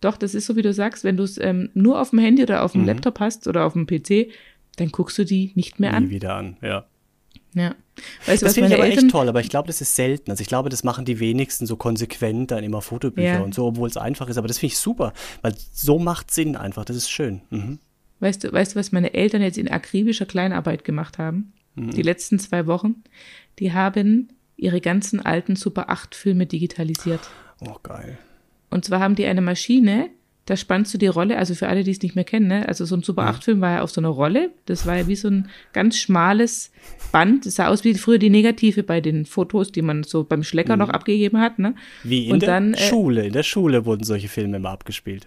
doch, 0.00 0.16
das 0.16 0.34
ist 0.34 0.46
so, 0.46 0.56
wie 0.56 0.62
du 0.62 0.72
sagst, 0.72 1.04
wenn 1.04 1.16
du 1.16 1.22
es 1.22 1.38
ähm, 1.38 1.68
nur 1.74 2.00
auf 2.00 2.10
dem 2.10 2.18
Handy 2.18 2.42
oder 2.42 2.64
auf 2.64 2.72
dem 2.72 2.80
Mhm. 2.82 2.86
Laptop 2.88 3.20
hast 3.20 3.46
oder 3.46 3.64
auf 3.64 3.74
dem 3.74 3.86
PC, 3.86 4.28
dann 4.76 4.88
guckst 4.88 5.18
du 5.18 5.24
die 5.24 5.52
nicht 5.54 5.80
mehr 5.80 5.90
Nie 5.92 5.96
an. 5.96 6.10
wieder 6.10 6.34
an, 6.36 6.56
ja. 6.62 6.86
Ja. 7.54 7.74
Weißt 8.26 8.28
du, 8.28 8.30
Das 8.32 8.42
was 8.42 8.54
finde 8.54 8.68
ich 8.68 8.74
aber 8.74 8.84
Eltern, 8.84 9.04
echt 9.04 9.12
toll, 9.12 9.28
aber 9.30 9.40
ich 9.40 9.48
glaube, 9.48 9.66
das 9.68 9.80
ist 9.80 9.94
selten. 9.96 10.30
Also 10.30 10.42
ich 10.42 10.46
glaube, 10.48 10.68
das 10.68 10.84
machen 10.84 11.06
die 11.06 11.18
wenigsten 11.20 11.64
so 11.66 11.76
konsequent 11.76 12.50
dann 12.50 12.62
immer 12.62 12.82
Fotobücher 12.82 13.26
Ja. 13.26 13.40
und 13.40 13.54
so, 13.54 13.64
obwohl 13.66 13.88
es 13.88 13.96
einfach 13.96 14.28
ist. 14.28 14.36
Aber 14.36 14.46
das 14.48 14.58
finde 14.58 14.72
ich 14.74 14.78
super, 14.78 15.14
weil 15.40 15.54
so 15.72 15.98
macht 15.98 16.30
Sinn 16.30 16.54
einfach. 16.56 16.84
Das 16.84 16.96
ist 16.96 17.08
schön. 17.10 17.40
Mhm. 17.50 17.78
weißt 18.20 18.44
du, 18.44 18.52
weißt 18.52 18.74
du, 18.74 18.78
was 18.78 18.92
meine 18.92 19.14
Eltern 19.14 19.40
jetzt 19.42 19.56
in 19.58 19.70
akribischer 19.70 20.26
Kleinarbeit 20.26 20.84
gemacht 20.84 21.16
haben? 21.18 21.52
Mhm. 21.76 21.92
Die 21.92 22.02
letzten 22.02 22.38
zwei 22.38 22.66
Wochen. 22.66 22.96
Die 23.58 23.72
haben 23.72 24.28
ihre 24.58 24.82
ganzen 24.82 25.24
alten 25.24 25.56
Super 25.56 25.88
8 25.88 26.14
Filme 26.14 26.44
digitalisiert. 26.46 27.20
Oh, 27.66 27.76
geil. 27.82 28.18
Und 28.68 28.84
zwar 28.84 29.00
haben 29.00 29.14
die 29.14 29.24
eine 29.26 29.40
Maschine, 29.40 30.10
da 30.46 30.56
spannst 30.56 30.94
du 30.94 30.98
die 30.98 31.08
Rolle, 31.08 31.38
also 31.38 31.54
für 31.54 31.68
alle, 31.68 31.82
die 31.82 31.90
es 31.90 32.00
nicht 32.02 32.14
mehr 32.14 32.24
kennen, 32.24 32.46
ne? 32.46 32.68
also 32.68 32.84
so 32.84 32.94
ein 32.96 33.02
Super 33.02 33.28
8-Film 33.28 33.60
war 33.60 33.72
ja 33.72 33.82
auf 33.82 33.90
so 33.90 34.00
einer 34.00 34.08
Rolle. 34.08 34.50
Das 34.66 34.86
war 34.86 34.96
ja 34.96 35.08
wie 35.08 35.16
so 35.16 35.28
ein 35.28 35.48
ganz 35.72 35.98
schmales 35.98 36.70
Band. 37.10 37.46
Das 37.46 37.56
sah 37.56 37.66
aus 37.66 37.82
wie 37.82 37.94
früher 37.94 38.18
die 38.18 38.30
Negative 38.30 38.84
bei 38.84 39.00
den 39.00 39.26
Fotos, 39.26 39.72
die 39.72 39.82
man 39.82 40.04
so 40.04 40.22
beim 40.22 40.44
Schlecker 40.44 40.76
noch 40.76 40.88
abgegeben 40.88 41.40
hat. 41.40 41.58
Ne? 41.58 41.74
Wie 42.04 42.26
in 42.26 42.34
Und 42.34 42.42
der 42.42 42.48
dann, 42.48 42.74
äh, 42.74 42.78
Schule. 42.78 43.26
In 43.26 43.32
der 43.32 43.42
Schule 43.42 43.84
wurden 43.86 44.04
solche 44.04 44.28
Filme 44.28 44.58
immer 44.58 44.70
abgespielt. 44.70 45.26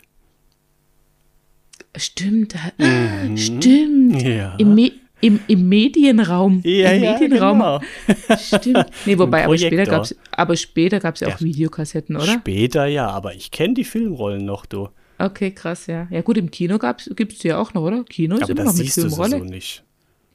Stimmt, 1.97 2.55
ah, 2.55 3.36
stimmt. 3.36 4.13
Mhm. 4.13 4.19
Ja. 4.19 4.55
Im, 4.58 4.73
Me 4.75 4.91
im, 5.21 5.39
Im 5.47 5.67
Medienraum. 5.67 6.62
Ja, 6.63 6.91
Im 6.91 7.03
ja, 7.03 7.13
Medienraum. 7.19 7.58
genau. 7.58 7.82
Stimmt. 8.38 8.86
Nee, 9.05 9.17
wobei, 9.17 9.43
aber 9.43 9.58
später 9.58 9.75
Projektor. 9.75 9.97
gab's 9.97 10.15
aber 10.32 10.55
später 10.55 10.99
gab's 11.01 11.19
ja 11.19 11.27
auch 11.27 11.39
Ja. 11.39 11.41
Videokassetten, 11.41 12.15
oder? 12.15 12.25
Später 12.25 12.86
ja, 12.86 13.10
aber 13.10 13.34
ich 13.34 13.51
kenne 13.51 13.73
die 13.73 13.84
Filmrollen 13.84 14.45
noch, 14.45 14.65
du. 14.65 14.88
Okay, 15.19 15.51
krass, 15.51 15.88
ja. 15.88 16.08
Ja, 16.10 16.21
gut, 16.21 16.38
im 16.38 16.49
Kino 16.49 16.77
gab's, 16.79 17.10
gibt's 17.15 17.39
die 17.39 17.49
ja 17.49 17.58
auch 17.60 17.73
noch, 17.73 17.84
oder? 17.84 18.03
Kino 18.05 18.36
ist 18.38 18.43
Aber 18.43 18.51
immer 18.53 18.63
noch 18.63 18.73
mit 18.73 18.86
siehst 18.86 18.97
du 18.97 19.01
so, 19.01 19.08
Filmrolle. 19.10 19.38
so 19.39 19.43
nicht. 19.43 19.84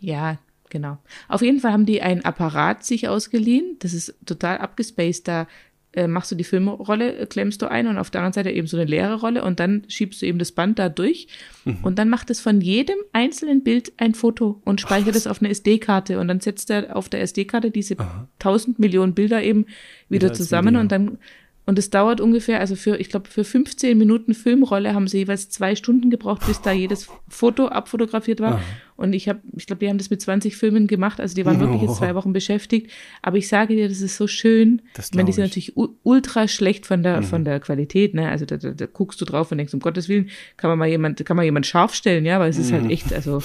Ja, 0.01 0.39
genau. 0.71 0.99
Auf 1.29 1.41
jeden 1.43 1.61
Fall 1.61 1.73
haben 1.73 1.87
die 1.87 2.03
ein 2.03 2.25
Apparat 2.25 2.85
sich 2.85 3.09
ausgeliehen. 3.09 3.77
Das 3.79 3.95
ist 3.95 4.15
total 4.27 4.59
abgespaced. 4.59 5.27
Da 5.27 5.47
äh, 5.95 6.07
machst 6.09 6.31
du 6.33 6.35
die 6.35 6.45
Filmrolle, 6.45 7.17
äh, 7.17 7.27
klemmst 7.27 7.63
du 7.63 7.71
ein 7.71 7.87
und 7.87 7.97
auf 7.99 8.11
der 8.11 8.21
anderen 8.21 8.33
Seite 8.35 8.51
eben 8.51 8.67
so 8.67 8.77
eine 8.77 8.85
leere 8.85 9.21
Rolle 9.21 9.45
und 9.45 9.61
dann 9.61 9.85
schiebst 9.89 10.21
du 10.21 10.27
eben 10.27 10.39
das 10.41 10.51
Band 10.53 10.79
da 10.79 10.89
durch 10.89 11.29
Mhm. 11.65 11.79
und 11.83 11.99
dann 12.01 12.09
macht 12.11 12.29
es 12.31 12.41
von 12.41 12.61
jedem 12.61 12.97
einzelnen 13.13 13.63
Bild 13.63 13.93
ein 13.97 14.15
Foto 14.15 14.61
und 14.65 14.81
speichert 14.83 15.15
es 15.17 15.27
auf 15.29 15.41
eine 15.41 15.51
SD-Karte 15.51 16.19
und 16.19 16.27
dann 16.29 16.41
setzt 16.41 16.69
er 16.69 16.95
auf 16.97 17.09
der 17.09 17.23
SD-Karte 17.23 17.71
diese 17.71 17.97
tausend 18.41 18.79
Millionen 18.81 19.15
Bilder 19.15 19.43
eben 19.43 19.65
Wieder 20.11 20.29
als 20.31 20.37
zusammen 20.39 20.75
und 20.77 20.91
dann 20.93 21.19
und 21.67 21.79
es 21.79 21.89
dauert 21.89 22.21
ungefähr, 22.21 22.61
also 22.61 22.77
für, 22.77 22.97
ich 23.01 23.09
glaube, 23.09 23.29
für 23.31 23.43
15 23.43 23.97
Minuten 23.97 24.35
Filmrolle 24.35 24.95
haben 24.95 25.09
sie 25.09 25.19
jeweils 25.19 25.49
zwei 25.49 25.75
Stunden 25.77 26.11
gebraucht, 26.11 26.47
bis 26.47 26.61
da 26.61 26.73
jedes 26.73 27.09
Foto 27.27 27.69
abfotografiert 27.69 28.41
war. 28.41 28.61
Und 28.97 29.15
ich 29.15 29.31
habe, 29.31 29.41
ich 29.57 29.67
glaube, 29.67 29.81
die 29.81 29.89
haben 29.89 29.97
das 29.97 30.11
mit 30.11 30.21
20 30.21 30.57
Filmen 30.57 30.87
gemacht, 30.87 31.21
also 31.21 31.35
die 31.35 31.47
waren 31.47 31.61
wirklich 31.61 31.81
jetzt 31.81 31.97
zwei 31.97 32.15
Wochen 32.15 32.35
beschäftigt. 32.35 32.91
Aber 33.23 33.39
ich 33.39 33.49
sage 33.49 33.75
dir, 33.77 33.89
das 33.89 34.03
ist 34.03 34.17
so 34.19 34.27
schön. 34.27 34.83
Das 34.93 35.09
ich 35.09 35.15
meine, 35.15 35.25
die 35.25 35.33
sind 35.33 35.45
ich. 35.45 35.75
natürlich 35.75 35.97
ultra 36.03 36.49
schlecht 36.49 36.85
von 36.85 37.03
der, 37.03 37.23
von 37.23 37.47
der 37.47 37.61
Qualität, 37.61 38.13
ne? 38.13 38.29
Also 38.29 38.45
da, 38.45 38.59
da, 38.59 38.73
da 38.73 38.87
guckst 38.87 39.19
du 39.23 39.25
drauf 39.25 39.51
und 39.51 39.57
denkst, 39.57 39.73
um 39.73 39.81
Gottes 39.81 40.11
Willen, 40.11 40.29
kann 40.59 40.69
man 40.69 40.79
mal 40.79 40.89
jemand, 40.89 41.25
kann 41.25 41.37
man 41.37 41.47
jemand 41.47 41.67
scharf 41.67 41.95
stellen, 41.95 42.27
ja, 42.27 42.39
weil 42.41 42.51
es 42.51 42.59
ist 42.59 42.73
halt 42.73 42.91
echt, 42.91 43.11
also, 43.13 43.43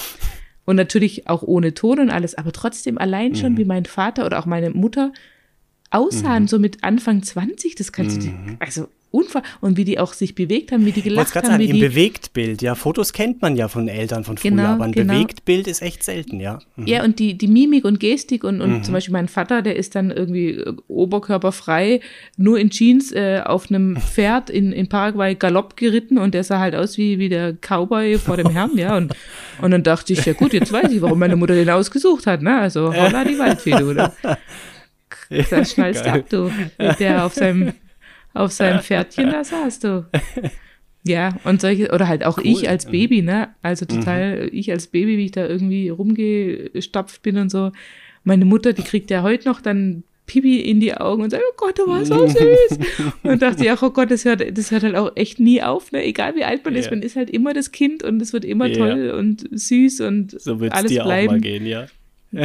und 0.66 0.76
natürlich 0.76 1.30
auch 1.30 1.42
ohne 1.42 1.74
Ton 1.74 2.00
und 2.00 2.10
alles, 2.10 2.36
aber 2.36 2.52
trotzdem 2.52 2.98
allein 2.98 3.34
schon, 3.34 3.58
wie 3.58 3.66
mein 3.66 3.86
Vater 3.86 4.26
oder 4.26 4.40
auch 4.40 4.46
meine 4.46 4.72
Mutter 4.72 5.14
aussahen, 5.92 6.48
so 6.48 6.60
mit 6.60 6.84
Anfang 6.84 7.24
20, 7.24 7.76
das 7.76 7.92
kannst 7.92 8.18
du 8.18 8.22
dir, 8.22 8.34
also 8.60 8.88
unfassbar. 9.12 9.44
Und 9.62 9.78
wie 9.78 9.86
die 9.86 10.00
auch 10.00 10.14
sich 10.14 10.36
bewegt 10.36 10.72
haben, 10.72 10.86
wie 10.86 10.92
die 10.92 11.02
gelacht 11.02 11.34
haben, 11.36 11.46
sagen, 11.46 11.60
wie 11.60 11.70
im 11.70 11.76
die, 11.76 11.82
Bewegtbild, 11.82 12.62
ja, 12.62 12.76
Fotos 12.76 13.14
kennt 13.14 13.42
man 13.42 13.56
ja 13.56 13.68
von 13.68 13.88
Eltern 13.88 14.24
von 14.24 14.38
früher, 14.38 14.52
Genau, 14.52 14.64
aber 14.64 14.86
ein 14.86 14.92
genau. 14.92 15.14
Bewegtbild 15.14 15.68
ist 15.68 15.82
echt 15.82 16.04
selten, 16.04 16.40
ja. 16.40 16.60
Mhm. 16.76 16.88
Ja, 16.88 17.04
und 17.04 17.20
die, 17.20 17.38
die 17.38 17.48
Mimik 17.48 17.86
und 17.86 18.00
Gestik 18.00 18.44
und, 18.44 18.62
und 18.62 18.86
zum 18.86 18.94
Beispiel 18.94 19.14
mein 19.14 19.28
Vater, 19.28 19.62
der 19.62 19.76
ist 19.76 19.96
dann 19.96 20.12
irgendwie 20.12 20.52
äh, 20.52 20.74
oberkörperfrei, 20.88 22.02
nur 22.38 22.60
in 22.60 22.70
Jeans 22.70 23.12
äh, 23.12 23.42
auf 23.44 23.70
einem 23.70 23.98
Pferd 24.00 24.50
in, 24.50 24.72
in 24.72 24.90
Paraguay 24.90 25.36
Galopp 25.36 25.76
geritten 25.76 26.18
und 26.18 26.34
der 26.34 26.44
sah 26.44 26.60
halt 26.60 26.76
aus 26.76 26.98
wie, 26.98 27.20
wie 27.20 27.30
der 27.30 27.54
Cowboy 27.54 28.18
vor 28.18 28.38
dem 28.38 28.50
Herrn, 28.50 28.78
ja. 28.78 28.96
Und, 28.96 29.14
und 29.62 29.72
dann 29.72 29.84
dachte 29.84 30.14
ich, 30.14 30.26
ja 30.26 30.34
gut, 30.34 30.54
jetzt 30.54 30.72
weiß 30.72 30.92
ich, 30.92 31.02
warum 31.02 31.20
meine 31.20 31.36
Mutter 31.36 31.56
den 31.56 31.70
ausgesucht 31.70 32.28
hat, 32.28 32.42
ne? 32.42 32.60
Also 32.60 32.94
holla 32.94 33.24
die 33.24 33.40
Waldfee, 33.40 33.72
du, 33.72 33.90
oder? 33.90 34.14
Das 35.50 35.72
schnallst 35.74 36.02
du 36.06 36.10
Geil. 36.10 36.20
ab, 36.22 36.30
du. 36.30 36.52
Der 37.00 37.26
auf 37.26 37.34
seinem, 37.34 37.74
auf 38.34 38.52
seinem 38.52 38.80
Pferdchen 38.82 39.30
da 39.32 39.44
saß, 39.44 39.80
du. 39.80 40.06
Ja, 41.06 41.34
und 41.46 41.62
solche, 41.62 41.92
oder 41.94 42.10
halt 42.10 42.26
auch 42.26 42.38
Cool. 42.40 42.46
ich 42.46 42.68
als 42.70 42.86
Baby, 42.86 43.22
ne? 43.22 43.48
Also 43.62 43.86
total, 43.86 44.50
ich 44.52 44.70
als 44.70 44.88
Baby, 44.88 45.18
wie 45.18 45.26
ich 45.26 45.32
da 45.32 45.48
irgendwie 45.48 45.88
rumgestapft 45.90 47.22
bin 47.22 47.38
und 47.38 47.50
so. 47.50 47.72
Meine 48.26 48.44
Mutter, 48.44 48.74
die 48.74 48.82
kriegt 48.84 49.10
ja 49.10 49.24
heute 49.24 49.48
noch 49.48 49.62
dann 49.62 50.04
Pipi 50.26 50.60
in 50.60 50.82
die 50.82 50.94
Augen 50.94 51.24
und 51.24 51.30
sagt, 51.30 51.42
oh 51.50 51.54
Gott, 51.56 51.80
du 51.80 51.88
warst 51.88 52.08
so 52.08 52.28
süß. 52.28 52.80
und 53.24 53.42
dachte 53.42 53.64
ich, 53.64 53.72
ach, 53.72 53.82
oh 53.82 53.92
Gott, 53.92 54.12
das 54.12 54.26
hört, 54.26 54.44
das 54.58 54.72
hört 54.72 54.84
halt 54.84 54.96
auch 54.98 55.14
echt 55.16 55.40
nie 55.40 55.64
auf, 55.64 55.94
ne? 55.94 56.04
Egal 56.04 56.36
wie 56.36 56.44
alt 56.44 56.66
man 56.66 56.76
ist, 56.76 56.86
Ja. 56.86 56.92
man 56.92 57.02
ist 57.02 57.16
halt 57.16 57.30
immer 57.30 57.54
das 57.54 57.72
Kind 57.72 58.04
und 58.04 58.22
es 58.22 58.34
wird 58.34 58.44
immer 58.44 58.68
Ja. 58.68 58.76
toll 58.78 59.10
und 59.18 59.48
süß 59.52 60.02
und 60.02 60.40
So 60.40 60.60
wird 60.60 60.74
es 60.74 60.78
alles 60.78 60.92
dir 60.92 61.04
bleiben. 61.04 61.30
auch 61.30 61.34
mal 61.36 61.40
gehen, 61.42 61.66
ja. 61.66 61.86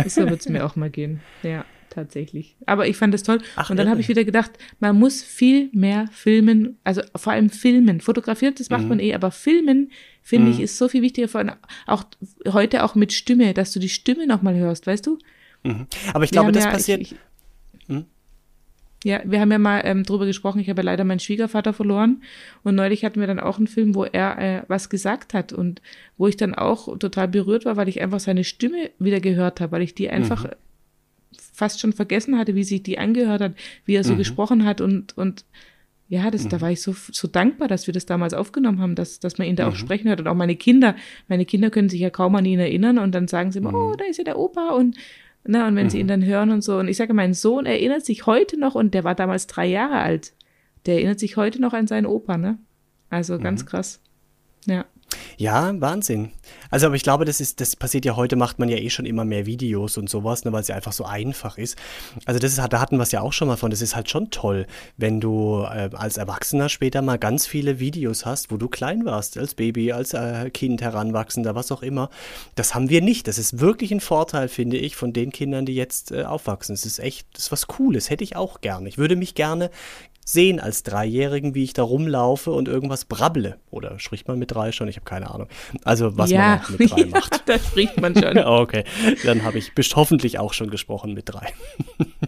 So 0.07 0.31
wird 0.31 0.41
es 0.41 0.49
mir 0.49 0.65
auch 0.65 0.77
mal 0.77 0.91
gehen. 0.91 1.21
Ja, 1.43 1.65
tatsächlich. 1.95 2.57
Aber 2.67 2.87
ich 2.87 2.97
fand 2.97 3.15
das 3.15 3.23
toll. 3.23 3.41
Ach, 3.57 3.71
und 3.71 3.77
dann 3.79 3.89
habe 3.89 4.01
ich 4.01 4.09
wieder 4.09 4.25
gedacht, 4.25 4.53
man 4.81 4.99
muss 4.99 5.23
viel 5.23 5.71
mehr 5.73 6.07
filmen, 6.13 6.79
also 6.85 7.03
vor 7.17 7.33
allem 7.33 7.51
filmen. 7.51 8.01
Fotografiert, 8.01 8.61
das 8.61 8.71
macht 8.71 8.83
Mhm. 8.83 8.89
man 8.89 9.01
eh, 9.01 9.15
aber 9.15 9.31
filmen, 9.31 9.91
finde 10.23 10.51
ich, 10.51 10.61
ist 10.61 10.77
so 10.79 10.89
viel 10.89 11.03
wichtiger. 11.03 11.29
Vor 11.29 11.41
allem 11.41 11.53
auch 11.87 12.05
heute 12.49 12.85
auch 12.85 12.95
mit 12.95 13.13
Stimme, 13.13 13.55
dass 13.55 13.73
du 13.73 13.79
die 13.79 13.89
Stimme 13.89 14.27
nochmal 14.27 14.55
hörst, 14.57 14.87
weißt 14.87 15.07
du? 15.07 15.19
Mhm. 15.63 15.87
Aber 16.13 16.25
ich 16.25 16.31
Wir 16.31 16.37
glaube, 16.37 16.53
das 16.53 16.65
ja, 16.65 16.71
passiert. 16.71 17.01
Ich, 17.01 17.13
ich, 17.13 17.19
Hm? 17.89 18.05
Ja, 19.05 19.21
wir 19.27 19.39
haben 19.39 19.53
ja 19.53 19.59
mal 19.59 19.83
ähm, 19.85 20.03
drüber 20.03 20.25
gesprochen, 20.25 20.61
ich 20.61 20.71
habe 20.71 20.81
ja 20.81 20.87
leider 20.87 21.05
meinen 21.05 21.21
Schwiegervater 21.21 21.75
verloren 21.75 22.23
und 22.63 22.75
neulich 22.75 23.05
hatten 23.05 23.21
wir 23.21 23.27
dann 23.27 23.39
auch 23.39 23.59
einen 23.59 23.67
Film, 23.67 23.95
wo 23.95 24.05
er 24.05 24.39
äh, 24.39 24.63
was 24.69 24.89
gesagt 24.89 25.35
hat 25.35 25.53
und 25.53 25.83
wo 26.17 26.27
ich 26.27 26.39
dann 26.39 26.55
auch 26.55 26.97
total 26.97 27.29
berührt 27.29 27.67
war, 27.67 27.77
weil 27.77 27.89
ich 27.91 28.01
einfach 28.01 28.19
seine 28.21 28.45
Stimme 28.45 28.91
wieder 28.99 29.21
gehört 29.21 29.61
habe, 29.61 29.73
weil 29.73 29.83
ich 29.83 29.95
die 29.95 30.09
einfach 30.09 30.47
fast 31.55 31.81
schon 31.81 31.93
vergessen 31.93 32.37
hatte, 32.37 32.55
wie 32.55 32.65
sich 32.65 32.83
die 32.83 32.99
angehört 32.99 33.41
hat, 33.41 33.55
wie 33.85 33.95
er 33.95 34.05
so 34.05 34.17
gesprochen 34.17 34.65
hat 34.65 34.81
und, 34.81 35.17
und 35.17 35.45
ja, 36.09 36.31
das, 36.31 36.47
da 36.49 36.61
war 36.61 36.71
ich 36.71 36.83
so, 36.83 36.95
so 36.95 37.29
dankbar, 37.29 37.67
dass 37.67 37.87
wir 37.87 37.95
das 37.95 38.05
damals 38.05 38.35
aufgenommen 38.35 38.81
haben, 38.81 38.95
dass, 38.95 39.21
dass 39.21 39.39
man 39.39 39.49
ihn 39.49 39.57
da 39.57 39.69
auch 39.69 39.75
sprechen 39.75 40.09
hört. 40.09 40.21
Und 40.21 40.29
auch 40.29 40.35
meine 40.35 40.55
Kinder, 40.55 40.97
meine 41.29 41.47
Kinder 41.47 41.71
können 41.71 41.89
sich 41.89 42.01
ja 42.01 42.11
kaum 42.11 42.37
an 42.37 42.45
ihn 42.45 42.61
erinnern 42.61 42.99
und 42.99 43.15
dann 43.15 43.27
sagen 43.27 43.53
sie 43.53 43.59
immer, 43.59 43.75
oh, 43.75 43.95
da 43.97 44.05
ist 44.05 44.19
ja 44.19 44.25
der 44.25 44.39
Opa 44.39 44.71
und 44.71 44.97
na, 45.47 45.69
und 45.69 45.77
wenn 45.77 45.91
sie 45.91 46.01
ihn 46.01 46.09
dann 46.09 46.25
hören 46.25 46.51
und 46.51 46.63
so. 46.63 46.79
Und 46.79 46.89
ich 46.89 46.97
sage, 46.97 47.13
mein 47.13 47.35
Sohn 47.35 47.67
erinnert 47.67 48.05
sich 48.05 48.27
heute 48.27 48.59
noch, 48.59 48.75
und 48.75 48.95
der 48.95 49.05
war 49.05 49.15
damals 49.15 49.47
drei 49.47 49.67
Jahre 49.67 49.99
alt, 49.99 50.33
der 50.87 50.97
erinnert 50.97 51.21
sich 51.21 51.37
heute 51.37 51.61
noch 51.61 51.75
an 51.75 51.87
seinen 51.87 52.07
Opa, 52.07 52.39
ne? 52.39 52.59
Also 53.11 53.39
ganz 53.39 53.67
krass. 53.67 54.01
Ja. 54.67 54.87
Ja, 55.37 55.73
Wahnsinn. 55.81 56.33
Also, 56.71 56.87
aber 56.87 56.97
ich 56.97 57.03
glaube, 57.03 57.25
das 57.25 57.41
ist, 57.41 57.61
das 57.61 57.77
passiert 57.77 58.05
ja 58.05 58.17
heute, 58.17 58.37
macht 58.37 58.59
man 58.59 58.69
ja 58.69 58.77
eh 58.77 58.91
schon 58.91 59.07
immer 59.07 59.25
mehr 59.25 59.47
Videos 59.47 59.97
und 59.99 60.09
sowas, 60.09 60.45
ne, 60.45 60.53
weil 60.53 60.61
es 60.61 60.69
ja 60.69 60.77
einfach 60.77 60.93
so 60.93 61.05
einfach 61.05 61.59
ist. 61.59 61.77
Also, 62.25 62.39
das 62.39 62.53
ist, 62.53 62.73
da 62.73 62.81
hatten 62.81 62.97
wir 62.97 63.03
es 63.03 63.13
ja 63.13 63.21
auch 63.21 63.33
schon 63.33 63.49
mal 63.49 63.57
von. 63.57 63.71
Das 63.71 63.83
ist 63.83 63.97
halt 63.97 64.11
schon 64.11 64.31
toll, 64.31 64.67
wenn 64.97 65.21
du 65.21 65.63
äh, 65.63 65.91
als 65.95 66.17
Erwachsener 66.17 66.69
später 66.69 67.03
mal 67.03 67.19
ganz 67.19 67.47
viele 67.47 67.81
Videos 67.81 68.27
hast, 68.27 68.51
wo 68.51 68.57
du 68.57 68.69
klein 68.69 69.05
warst, 69.05 69.39
als 69.39 69.55
Baby, 69.55 69.93
als 69.93 70.15
äh, 70.15 70.51
Kind, 70.51 70.83
Heranwachsender, 70.83 71.55
was 71.55 71.73
auch 71.73 71.83
immer. 71.83 72.11
Das 72.55 72.75
haben 72.75 72.89
wir 72.89 73.03
nicht. 73.03 73.29
Das 73.29 73.39
ist 73.39 73.61
wirklich 73.61 73.93
ein 73.93 74.01
Vorteil, 74.01 74.49
finde 74.49 74.77
ich, 74.77 74.97
von 74.97 75.13
den 75.13 75.31
Kindern, 75.31 75.67
die 75.67 75.75
jetzt 75.75 76.13
äh, 76.13 76.25
aufwachsen. 76.25 76.75
Es 76.75 76.87
ist 76.87 76.99
echt, 76.99 77.27
das 77.35 77.45
ist 77.45 77.53
was 77.53 77.67
Cooles. 77.67 78.11
Hätte 78.11 78.25
ich 78.25 78.37
auch 78.37 78.61
gerne. 78.61 78.89
Ich 78.89 78.99
würde 78.99 79.17
mich 79.17 79.35
gerne 79.35 79.71
sehen 80.25 80.61
als 80.61 80.83
Dreijährigen, 80.83 81.55
wie 81.55 81.65
ich 81.65 81.73
da 81.73 81.83
rumlaufe 81.83 82.51
und 82.51 82.69
irgendwas 82.69 83.05
brabble. 83.05 83.59
Oder 83.71 83.99
spricht 83.99 84.29
man 84.29 84.39
mit 84.39 84.53
drei 84.53 84.73
schon? 84.73 84.89
Ich 84.89 84.97
habe 84.97 85.05
keine 85.05 85.31
Ahnung. 85.31 85.49
Also 85.85 86.17
was 86.17 86.31
ja, 86.31 86.63
man 86.69 86.77
mit 86.79 86.91
drei 86.91 87.01
ja, 87.01 87.07
macht. 87.07 87.49
da 87.49 87.59
spricht 87.59 88.01
man 88.01 88.15
schon. 88.15 88.39
Okay, 88.45 88.85
dann 89.25 89.43
habe 89.43 89.59
ich 89.59 89.73
hoffentlich 89.95 90.39
auch 90.39 90.53
schon 90.53 90.71
gesprochen 90.71 91.13
mit 91.13 91.29
drei. 91.29 91.53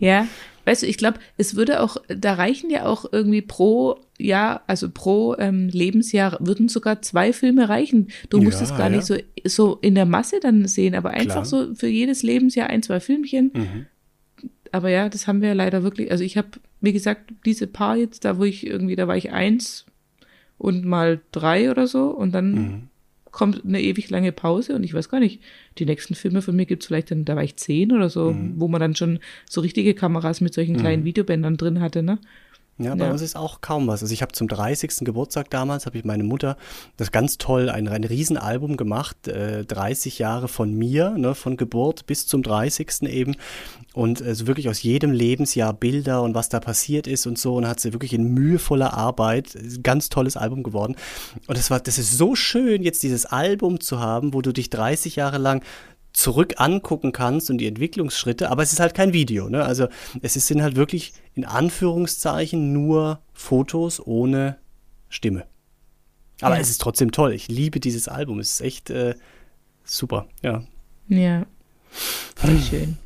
Ja, 0.00 0.26
weißt 0.64 0.82
du, 0.82 0.86
ich 0.86 0.96
glaube, 0.96 1.18
es 1.36 1.56
würde 1.56 1.82
auch, 1.82 1.98
da 2.08 2.34
reichen 2.34 2.70
ja 2.70 2.86
auch 2.86 3.04
irgendwie 3.12 3.42
pro 3.42 3.98
Jahr, 4.18 4.62
also 4.66 4.88
pro 4.90 5.36
ähm, 5.38 5.68
Lebensjahr 5.68 6.38
würden 6.40 6.68
sogar 6.68 7.02
zwei 7.02 7.32
Filme 7.32 7.68
reichen. 7.68 8.08
Du 8.30 8.40
musst 8.40 8.62
es 8.62 8.70
gar 8.70 8.90
ja. 8.90 8.96
nicht 8.96 9.04
so, 9.04 9.16
so 9.44 9.78
in 9.82 9.94
der 9.94 10.06
Masse 10.06 10.40
dann 10.40 10.66
sehen, 10.66 10.94
aber 10.94 11.10
einfach 11.10 11.44
Klar. 11.46 11.66
so 11.66 11.74
für 11.74 11.88
jedes 11.88 12.22
Lebensjahr 12.22 12.70
ein, 12.70 12.82
zwei 12.82 13.00
Filmchen. 13.00 13.50
Mhm. 13.54 13.86
Aber 14.72 14.88
ja, 14.90 15.08
das 15.08 15.26
haben 15.26 15.40
wir 15.40 15.48
ja 15.48 15.54
leider 15.54 15.82
wirklich, 15.82 16.10
also 16.10 16.22
ich 16.24 16.36
habe, 16.36 16.48
wie 16.80 16.92
gesagt, 16.92 17.32
diese 17.44 17.66
paar 17.66 17.96
jetzt, 17.96 18.24
da 18.24 18.38
wo 18.38 18.44
ich 18.44 18.66
irgendwie, 18.66 18.96
da 18.96 19.08
war 19.08 19.16
ich 19.16 19.32
eins 19.32 19.86
und 20.58 20.84
mal 20.84 21.20
drei 21.32 21.70
oder 21.70 21.86
so 21.86 22.08
und 22.10 22.32
dann 22.32 22.54
Mhm. 22.54 22.82
kommt 23.32 23.64
eine 23.64 23.80
ewig 23.80 24.10
lange 24.10 24.32
Pause 24.32 24.74
und 24.74 24.82
ich 24.82 24.92
weiß 24.92 25.08
gar 25.08 25.20
nicht, 25.20 25.40
die 25.78 25.86
nächsten 25.86 26.14
Filme 26.16 26.42
von 26.42 26.56
mir 26.56 26.66
gibt's 26.66 26.86
vielleicht 26.86 27.10
dann, 27.12 27.24
da 27.24 27.36
war 27.36 27.44
ich 27.44 27.56
zehn 27.56 27.92
oder 27.92 28.10
so, 28.10 28.32
Mhm. 28.32 28.54
wo 28.60 28.66
man 28.68 28.80
dann 28.80 28.96
schon 28.96 29.20
so 29.48 29.60
richtige 29.60 29.94
Kameras 29.94 30.40
mit 30.40 30.52
solchen 30.54 30.76
kleinen 30.76 31.04
Videobändern 31.04 31.56
drin 31.56 31.80
hatte, 31.80 32.02
ne? 32.02 32.18
Ja, 32.80 32.94
bei 32.94 33.04
Ja. 33.04 33.10
uns 33.12 33.20
ist 33.20 33.36
auch 33.36 33.60
kaum 33.60 33.86
was. 33.88 34.00
Also 34.02 34.14
ich 34.14 34.22
habe 34.22 34.32
zum 34.32 34.48
30. 34.48 35.04
Geburtstag 35.04 35.50
damals, 35.50 35.84
habe 35.84 35.98
ich 35.98 36.04
meine 36.04 36.24
Mutter 36.24 36.56
das 36.96 37.12
ganz 37.12 37.36
toll, 37.36 37.68
ein, 37.68 37.88
ein 37.88 38.04
Riesenalbum 38.04 38.76
gemacht, 38.78 39.28
äh, 39.28 39.64
30 39.66 40.18
Jahre 40.18 40.48
von 40.48 40.72
mir, 40.72 41.10
ne, 41.10 41.34
von 41.34 41.58
Geburt 41.58 42.06
bis 42.06 42.26
zum 42.26 42.42
30. 42.42 43.02
eben. 43.08 43.36
Und 43.92 44.20
äh, 44.22 44.34
so 44.34 44.46
wirklich 44.46 44.68
aus 44.70 44.82
jedem 44.82 45.10
Lebensjahr 45.12 45.74
Bilder 45.74 46.22
und 46.22 46.34
was 46.34 46.48
da 46.48 46.58
passiert 46.60 47.06
ist 47.06 47.26
und 47.26 47.38
so. 47.38 47.56
Und 47.56 47.66
hat 47.68 47.80
sie 47.80 47.92
wirklich 47.92 48.14
in 48.14 48.24
mühevoller 48.32 48.94
Arbeit, 48.94 49.58
ganz 49.82 50.08
tolles 50.08 50.36
Album 50.38 50.62
geworden. 50.62 50.96
Und 51.48 51.58
das 51.58 51.70
war, 51.70 51.80
das 51.80 51.98
ist 51.98 52.16
so 52.16 52.34
schön, 52.34 52.82
jetzt 52.82 53.02
dieses 53.02 53.26
Album 53.26 53.80
zu 53.80 54.00
haben, 54.00 54.32
wo 54.32 54.40
du 54.40 54.52
dich 54.52 54.70
30 54.70 55.16
Jahre 55.16 55.36
lang 55.38 55.62
zurück 56.12 56.54
angucken 56.56 57.12
kannst 57.12 57.50
und 57.50 57.58
die 57.58 57.66
Entwicklungsschritte, 57.66 58.50
aber 58.50 58.62
es 58.62 58.72
ist 58.72 58.80
halt 58.80 58.94
kein 58.94 59.12
Video, 59.12 59.48
ne? 59.48 59.64
Also 59.64 59.88
es 60.22 60.36
ist, 60.36 60.46
sind 60.48 60.62
halt 60.62 60.76
wirklich 60.76 61.12
in 61.34 61.44
Anführungszeichen 61.44 62.72
nur 62.72 63.20
Fotos 63.32 64.04
ohne 64.04 64.56
Stimme. 65.08 65.46
Aber 66.40 66.56
Ja. 66.56 66.60
es 66.60 66.70
ist 66.70 66.80
trotzdem 66.80 67.12
toll. 67.12 67.32
Ich 67.32 67.48
liebe 67.48 67.80
dieses 67.80 68.08
Album. 68.08 68.38
Es 68.40 68.52
ist 68.52 68.60
echt 68.62 68.90
äh, 68.90 69.14
super, 69.84 70.26
ja. 70.42 70.62
Ja. 71.08 71.46
Voll 72.36 72.58
schön. 72.60 72.98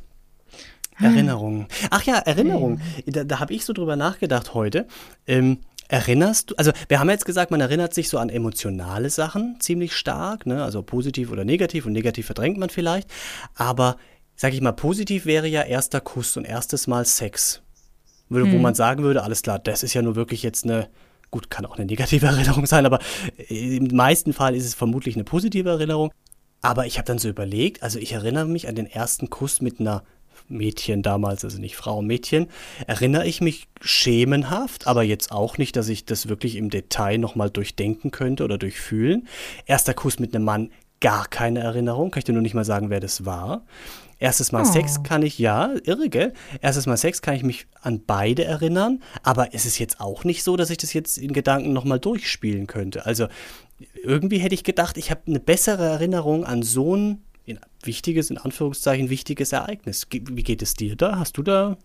Erinnerungen. 0.97 1.67
Ach 1.89 2.03
ja, 2.03 2.15
Erinnerungen. 2.19 2.81
Da, 3.05 3.23
da 3.25 3.39
habe 3.39 3.53
ich 3.53 3.65
so 3.65 3.73
drüber 3.73 3.95
nachgedacht 3.97 4.53
heute. 4.53 4.87
Ähm, 5.27 5.59
erinnerst 5.87 6.51
du, 6.51 6.55
also 6.55 6.71
wir 6.87 6.99
haben 6.99 7.09
jetzt 7.09 7.25
gesagt, 7.25 7.51
man 7.51 7.61
erinnert 7.61 7.93
sich 7.93 8.09
so 8.09 8.17
an 8.17 8.29
emotionale 8.29 9.09
Sachen 9.09 9.57
ziemlich 9.59 9.95
stark, 9.95 10.45
ne? 10.45 10.63
also 10.63 10.81
positiv 10.81 11.31
oder 11.31 11.45
negativ 11.45 11.85
und 11.85 11.93
negativ 11.93 12.25
verdrängt 12.25 12.57
man 12.57 12.69
vielleicht. 12.69 13.09
Aber 13.55 13.97
sag 14.35 14.53
ich 14.53 14.61
mal, 14.61 14.71
positiv 14.71 15.25
wäre 15.25 15.47
ja 15.47 15.61
erster 15.61 16.01
Kuss 16.01 16.37
und 16.37 16.45
erstes 16.45 16.87
Mal 16.87 17.05
Sex. 17.05 17.61
Wo, 18.29 18.39
wo 18.39 18.57
man 18.57 18.73
sagen 18.73 19.03
würde, 19.03 19.23
alles 19.23 19.43
klar, 19.43 19.59
das 19.59 19.83
ist 19.83 19.93
ja 19.93 20.01
nur 20.01 20.15
wirklich 20.15 20.41
jetzt 20.41 20.63
eine, 20.63 20.89
gut, 21.29 21.51
kann 21.51 21.65
auch 21.65 21.77
eine 21.77 21.85
negative 21.85 22.25
Erinnerung 22.25 22.65
sein, 22.65 22.85
aber 22.85 22.99
im 23.47 23.87
meisten 23.95 24.33
Fall 24.33 24.55
ist 24.55 24.65
es 24.65 24.73
vermutlich 24.73 25.15
eine 25.15 25.23
positive 25.23 25.69
Erinnerung. 25.69 26.11
Aber 26.61 26.87
ich 26.87 26.97
habe 26.97 27.05
dann 27.05 27.19
so 27.19 27.29
überlegt, 27.29 27.83
also 27.83 27.99
ich 27.99 28.13
erinnere 28.13 28.47
mich 28.47 28.67
an 28.67 28.73
den 28.73 28.87
ersten 28.87 29.29
Kuss 29.29 29.61
mit 29.61 29.79
einer 29.79 30.03
Mädchen 30.47 31.01
damals, 31.01 31.43
also 31.43 31.59
nicht 31.59 31.75
Frau, 31.75 32.01
Mädchen, 32.01 32.47
erinnere 32.87 33.25
ich 33.25 33.41
mich 33.41 33.67
schemenhaft, 33.81 34.87
aber 34.87 35.03
jetzt 35.03 35.31
auch 35.31 35.57
nicht, 35.57 35.75
dass 35.75 35.89
ich 35.89 36.05
das 36.05 36.27
wirklich 36.27 36.55
im 36.55 36.69
Detail 36.69 37.17
nochmal 37.17 37.49
durchdenken 37.49 38.11
könnte 38.11 38.43
oder 38.43 38.57
durchfühlen. 38.57 39.27
Erster 39.65 39.93
Kuss 39.93 40.19
mit 40.19 40.35
einem 40.35 40.45
Mann, 40.45 40.71
gar 41.01 41.27
keine 41.27 41.59
Erinnerung, 41.59 42.11
kann 42.11 42.19
ich 42.19 42.25
dir 42.25 42.33
nur 42.33 42.41
nicht 42.41 42.53
mal 42.53 42.65
sagen, 42.65 42.89
wer 42.89 42.99
das 42.99 43.25
war. 43.25 43.65
Erstes 44.17 44.51
Mal 44.51 44.61
Oh. 44.61 44.71
Sex 44.71 45.03
kann 45.03 45.23
ich, 45.23 45.37
ja, 45.39 45.73
irre, 45.83 46.09
gell? 46.09 46.33
Erstes 46.61 46.85
Mal 46.85 46.95
Sex 46.95 47.21
kann 47.21 47.35
ich 47.35 47.43
mich 47.43 47.67
an 47.81 48.01
beide 48.05 48.45
erinnern, 48.45 49.03
aber 49.23 49.53
es 49.53 49.65
ist 49.65 49.77
jetzt 49.77 49.99
auch 49.99 50.23
nicht 50.23 50.43
so, 50.43 50.55
dass 50.55 50.69
ich 50.69 50.77
das 50.77 50.93
jetzt 50.93 51.17
in 51.17 51.33
Gedanken 51.33 51.73
nochmal 51.73 51.99
durchspielen 51.99 52.65
könnte. 52.65 53.05
Also 53.05 53.27
irgendwie 54.03 54.37
hätte 54.37 54.55
ich 54.55 54.63
gedacht, 54.63 54.97
ich 54.97 55.11
habe 55.11 55.21
eine 55.27 55.39
bessere 55.39 55.85
Erinnerung 55.85 56.45
an 56.45 56.63
so 56.63 56.95
ein 56.95 57.23
in, 57.45 57.59
wichtiges, 57.83 58.29
in 58.29 58.37
Anführungszeichen, 58.37 59.09
wichtiges 59.09 59.51
Ereignis. 59.51 60.07
Wie 60.11 60.43
geht 60.43 60.61
es 60.61 60.73
dir 60.73 60.95
da? 60.95 61.17
Hast 61.19 61.37
du 61.37 61.43
da? 61.43 61.77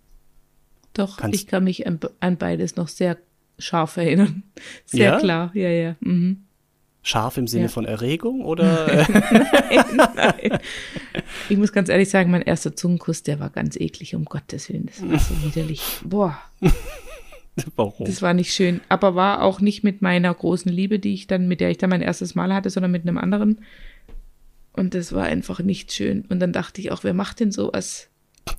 Doch, 0.94 1.18
Kannst- 1.18 1.38
ich 1.40 1.46
kann 1.46 1.64
mich 1.64 1.86
an, 1.86 2.00
an 2.20 2.36
beides 2.36 2.76
noch 2.76 2.88
sehr 2.88 3.16
scharf 3.58 3.96
erinnern. 3.98 4.42
Sehr 4.86 5.04
Ja? 5.12 5.18
klar, 5.18 5.50
ja, 5.54 5.68
ja. 5.68 5.96
Mhm. 6.00 6.44
Scharf 7.02 7.36
im 7.38 7.46
Sinne 7.46 7.64
Ja. 7.64 7.68
von 7.68 7.84
Erregung 7.84 8.42
oder? 8.44 8.88
Äh, 9.70 9.84
Nein. 9.94 10.58
Ich 11.48 11.56
muss 11.56 11.72
ganz 11.72 11.88
ehrlich 11.88 12.10
sagen, 12.10 12.30
mein 12.30 12.42
erster 12.42 12.74
Zungenkuss, 12.74 13.22
der 13.22 13.38
war 13.38 13.50
ganz 13.50 13.76
eklig, 13.76 14.14
um 14.16 14.24
Gottes 14.24 14.68
Willen. 14.68 14.86
Das 14.86 15.08
war 15.08 15.18
so 15.18 15.44
widerlich. 15.44 15.80
Boah. 16.04 16.36
Warum? 17.76 18.06
Das 18.06 18.20
war 18.22 18.34
nicht 18.34 18.52
schön. 18.52 18.80
Aber 18.88 19.14
war 19.14 19.42
auch 19.42 19.60
nicht 19.60 19.84
mit 19.84 20.02
meiner 20.02 20.32
großen 20.34 20.72
Liebe, 20.72 20.98
die 20.98 21.14
ich 21.14 21.26
dann, 21.26 21.46
mit 21.48 21.60
der 21.60 21.70
ich 21.70 21.78
dann 21.78 21.90
mein 21.90 22.02
erstes 22.02 22.34
Mal 22.34 22.52
hatte, 22.54 22.70
sondern 22.70 22.90
mit 22.90 23.02
einem 23.02 23.18
anderen. 23.18 23.60
Und 24.72 24.94
das 24.94 25.12
war 25.12 25.24
einfach 25.24 25.60
nicht 25.60 25.92
schön. 25.92 26.24
Und 26.28 26.40
dann 26.40 26.52
dachte 26.52 26.80
ich 26.80 26.92
auch, 26.92 27.02
wer 27.04 27.14
macht 27.14 27.40
denn 27.40 27.52
sowas? 27.52 28.08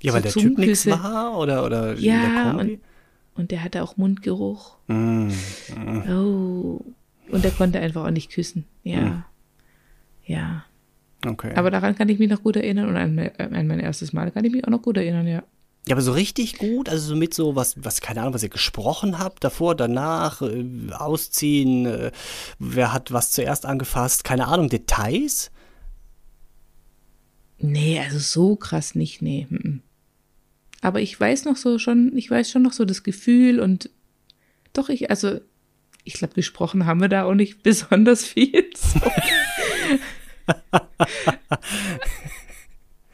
Ja, 0.01 0.11
so 0.11 0.15
weil 0.15 0.21
der 0.23 0.31
Typ 0.31 0.57
nichts 0.57 0.85
war 0.87 1.37
oder, 1.37 1.65
oder 1.65 1.93
Ja, 1.97 2.51
und, 2.51 2.79
und 3.35 3.51
der 3.51 3.63
hatte 3.63 3.81
auch 3.83 3.97
Mundgeruch. 3.97 4.77
Mm. 4.87 5.29
Oh. 6.09 6.81
Und 7.29 7.43
der 7.43 7.51
konnte 7.51 7.79
einfach 7.79 8.05
auch 8.05 8.11
nicht 8.11 8.31
küssen. 8.31 8.65
Ja. 8.83 9.25
Ja. 10.25 10.65
Okay. 11.25 11.53
Aber 11.55 11.71
daran 11.71 11.95
kann 11.95 12.09
ich 12.09 12.19
mich 12.19 12.29
noch 12.29 12.43
gut 12.43 12.55
erinnern. 12.55 12.89
Und 12.89 12.97
an, 12.97 13.15
mein- 13.15 13.35
an 13.37 13.67
mein 13.67 13.79
erstes 13.79 14.11
Mal 14.11 14.31
kann 14.31 14.43
ich 14.43 14.51
mich 14.51 14.65
auch 14.65 14.69
noch 14.71 14.81
gut 14.81 14.97
erinnern, 14.97 15.27
ja. 15.27 15.43
ja, 15.87 15.93
aber 15.95 16.01
so 16.01 16.11
richtig 16.13 16.57
gut, 16.57 16.89
also 16.89 17.07
so 17.09 17.15
mit 17.15 17.33
so 17.33 17.55
was, 17.55 17.75
was, 17.83 18.01
keine 18.01 18.21
Ahnung, 18.21 18.33
was 18.33 18.43
ihr 18.43 18.49
gesprochen 18.49 19.19
habt, 19.19 19.43
davor, 19.43 19.75
danach, 19.75 20.41
äh, 20.41 20.65
ausziehen, 20.91 21.85
äh, 21.85 22.11
wer 22.59 22.91
hat 22.91 23.11
was 23.13 23.31
zuerst 23.31 23.65
angefasst, 23.65 24.23
keine 24.23 24.47
Ahnung, 24.47 24.67
Details? 24.69 25.51
Nee, 27.61 27.99
also 27.99 28.19
so 28.19 28.55
krass 28.55 28.95
nicht, 28.95 29.21
nee. 29.21 29.47
Aber 30.81 30.99
ich 31.01 31.19
weiß 31.19 31.45
noch 31.45 31.57
so 31.57 31.77
schon, 31.79 32.15
ich 32.17 32.29
weiß 32.29 32.49
schon 32.49 32.63
noch 32.63 32.73
so 32.73 32.85
das 32.85 33.03
Gefühl 33.03 33.59
und 33.59 33.89
doch 34.73 34.89
ich, 34.89 35.09
also 35.09 35.39
ich 36.03 36.13
glaube, 36.13 36.33
gesprochen 36.33 36.85
haben 36.87 37.01
wir 37.01 37.09
da 37.09 37.23
auch 37.25 37.35
nicht 37.35 37.61
besonders 37.63 38.25
viel. 38.25 38.65
So. 38.75 38.99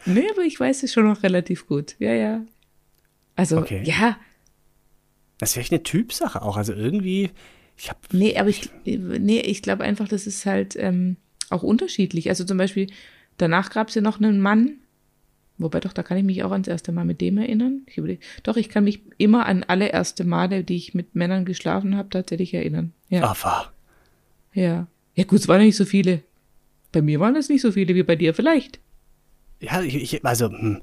nee, 0.05 0.25
aber 0.31 0.43
ich 0.43 0.59
weiß 0.59 0.83
es 0.83 0.93
schon 0.93 1.07
noch 1.07 1.23
relativ 1.23 1.67
gut. 1.67 1.95
Ja, 1.99 2.13
ja. 2.13 2.45
Also, 3.35 3.57
Okay. 3.59 3.83
ja, 3.85 4.17
Das 5.37 5.49
ist 5.49 5.53
vielleicht 5.53 5.71
eine 5.73 5.83
Typsache 5.83 6.41
auch, 6.41 6.57
also 6.57 6.73
irgendwie, 6.73 7.29
ich 7.77 7.89
habe 7.89 7.99
Nee, 8.11 8.37
aber 8.37 8.49
ich, 8.49 8.69
nee, 8.85 9.41
ich 9.41 9.61
glaube 9.61 9.83
einfach, 9.83 10.07
das 10.07 10.25
ist 10.25 10.45
halt 10.45 10.75
ähm, 10.77 11.17
auch 11.49 11.61
unterschiedlich. 11.63 12.29
Also 12.29 12.43
zum 12.43 12.57
Beispiel, 12.57 12.87
danach 13.37 13.69
gab 13.71 13.89
es 13.89 13.95
ja 13.95 14.01
noch 14.01 14.19
einen 14.19 14.39
Mann, 14.39 14.75
wobei 15.57 15.79
doch, 15.79 15.93
da 15.93 16.03
kann 16.03 16.17
ich 16.17 16.23
mich 16.23 16.43
auch 16.43 16.51
ans 16.51 16.67
erste 16.67 16.91
Mal 16.91 17.05
mit 17.05 17.21
dem 17.21 17.37
erinnern. 17.37 17.81
Ich 17.87 17.97
überleg, 17.97 18.21
doch, 18.43 18.57
ich 18.57 18.69
kann 18.69 18.83
mich 18.83 19.01
immer 19.17 19.45
an 19.45 19.63
alle 19.63 19.89
erste 19.89 20.23
Male, 20.23 20.63
die 20.63 20.75
ich 20.75 20.93
mit 20.93 21.15
Männern 21.15 21.45
geschlafen 21.45 21.95
habe, 21.95 22.09
tatsächlich 22.09 22.53
erinnern. 22.53 22.93
Ja, 23.09 23.23
aber 23.23 23.71
ja. 24.53 24.87
Ja 25.15 25.23
gut, 25.23 25.39
es 25.39 25.47
waren 25.47 25.61
nicht 25.61 25.75
so 25.75 25.85
viele. 25.85 26.21
Bei 26.91 27.01
mir 27.01 27.19
waren 27.19 27.35
es 27.35 27.49
nicht 27.49 27.61
so 27.61 27.71
viele 27.71 27.95
wie 27.95 28.03
bei 28.03 28.15
dir 28.15 28.33
vielleicht. 28.33 28.79
Ja, 29.59 29.81
ich, 29.81 29.95
ich, 29.95 30.25
also, 30.25 30.49
hm, 30.49 30.81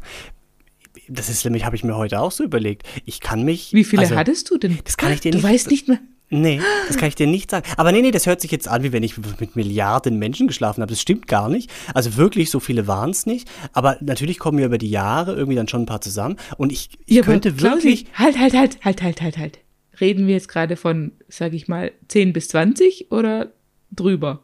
das 1.09 1.29
ist 1.29 1.45
nämlich, 1.45 1.65
habe 1.65 1.77
ich 1.77 1.85
mir 1.85 1.97
heute 1.97 2.21
auch 2.21 2.33
so 2.33 2.43
überlegt. 2.45 2.83
Ich 3.05 3.21
kann 3.21 3.45
mich. 3.45 3.73
Wie 3.73 3.85
viele 3.85 4.03
also, 4.03 4.17
hattest 4.17 4.51
du 4.51 4.59
denn? 4.59 4.79
das 4.85 4.97
kann 4.97 5.13
ich 5.13 5.21
dir 5.21 5.31
du 5.31 5.39
nicht- 5.39 5.45
weißt 5.45 5.71
nicht 5.71 5.89
mehr. 5.89 6.01
Nee, 6.35 6.61
das 6.89 6.97
kann 6.97 7.09
ich 7.09 7.15
dir 7.15 7.29
nicht 7.29 7.51
sagen. 7.51 7.65
Aber 7.77 7.93
nee, 7.93 8.03
nee, 8.03 8.11
das 8.11 8.27
hört 8.27 8.41
sich 8.41 8.51
jetzt 8.51 8.67
an, 8.67 8.83
wie 8.83 8.93
wenn 8.93 9.05
ich 9.05 9.15
mit 9.39 9.55
Milliarden 9.55 10.19
Menschen 10.19 10.49
geschlafen 10.49 10.83
habe. 10.83 10.91
Das 10.91 11.01
stimmt 11.01 11.29
gar 11.29 11.49
nicht. 11.49 11.71
Also 11.95 12.17
wirklich, 12.17 12.51
so 12.51 12.59
viele 12.59 12.89
waren 12.89 13.11
es 13.11 13.25
nicht. 13.25 13.49
Aber 13.73 13.99
natürlich 14.01 14.41
kommen 14.41 14.59
mir 14.59 14.67
über 14.67 14.79
die 14.79 14.91
Jahre 14.91 15.35
irgendwie 15.35 15.55
dann 15.55 15.69
schon 15.69 15.83
ein 15.83 15.87
paar 15.87 16.01
zusammen. 16.01 16.37
Und 16.57 16.73
ich, 16.73 16.91
ich 17.07 17.17
Ja, 17.17 17.23
könnte 17.23 17.61
wirklich. 17.61 18.07
Halt, 18.15 18.39
halt, 18.39 18.55
halt, 18.55 18.85
halt, 18.85 19.03
halt, 19.03 19.23
halt, 19.23 19.39
halt. 19.39 19.59
Reden 20.01 20.27
wir 20.27 20.35
jetzt 20.35 20.49
gerade 20.49 20.77
von, 20.77 21.13
sag 21.29 21.53
ich 21.53 21.69
mal, 21.69 21.93
10 22.09 22.33
bis 22.33 22.49
20 22.49 23.13
oder 23.13 23.53
drüber? 23.93 24.44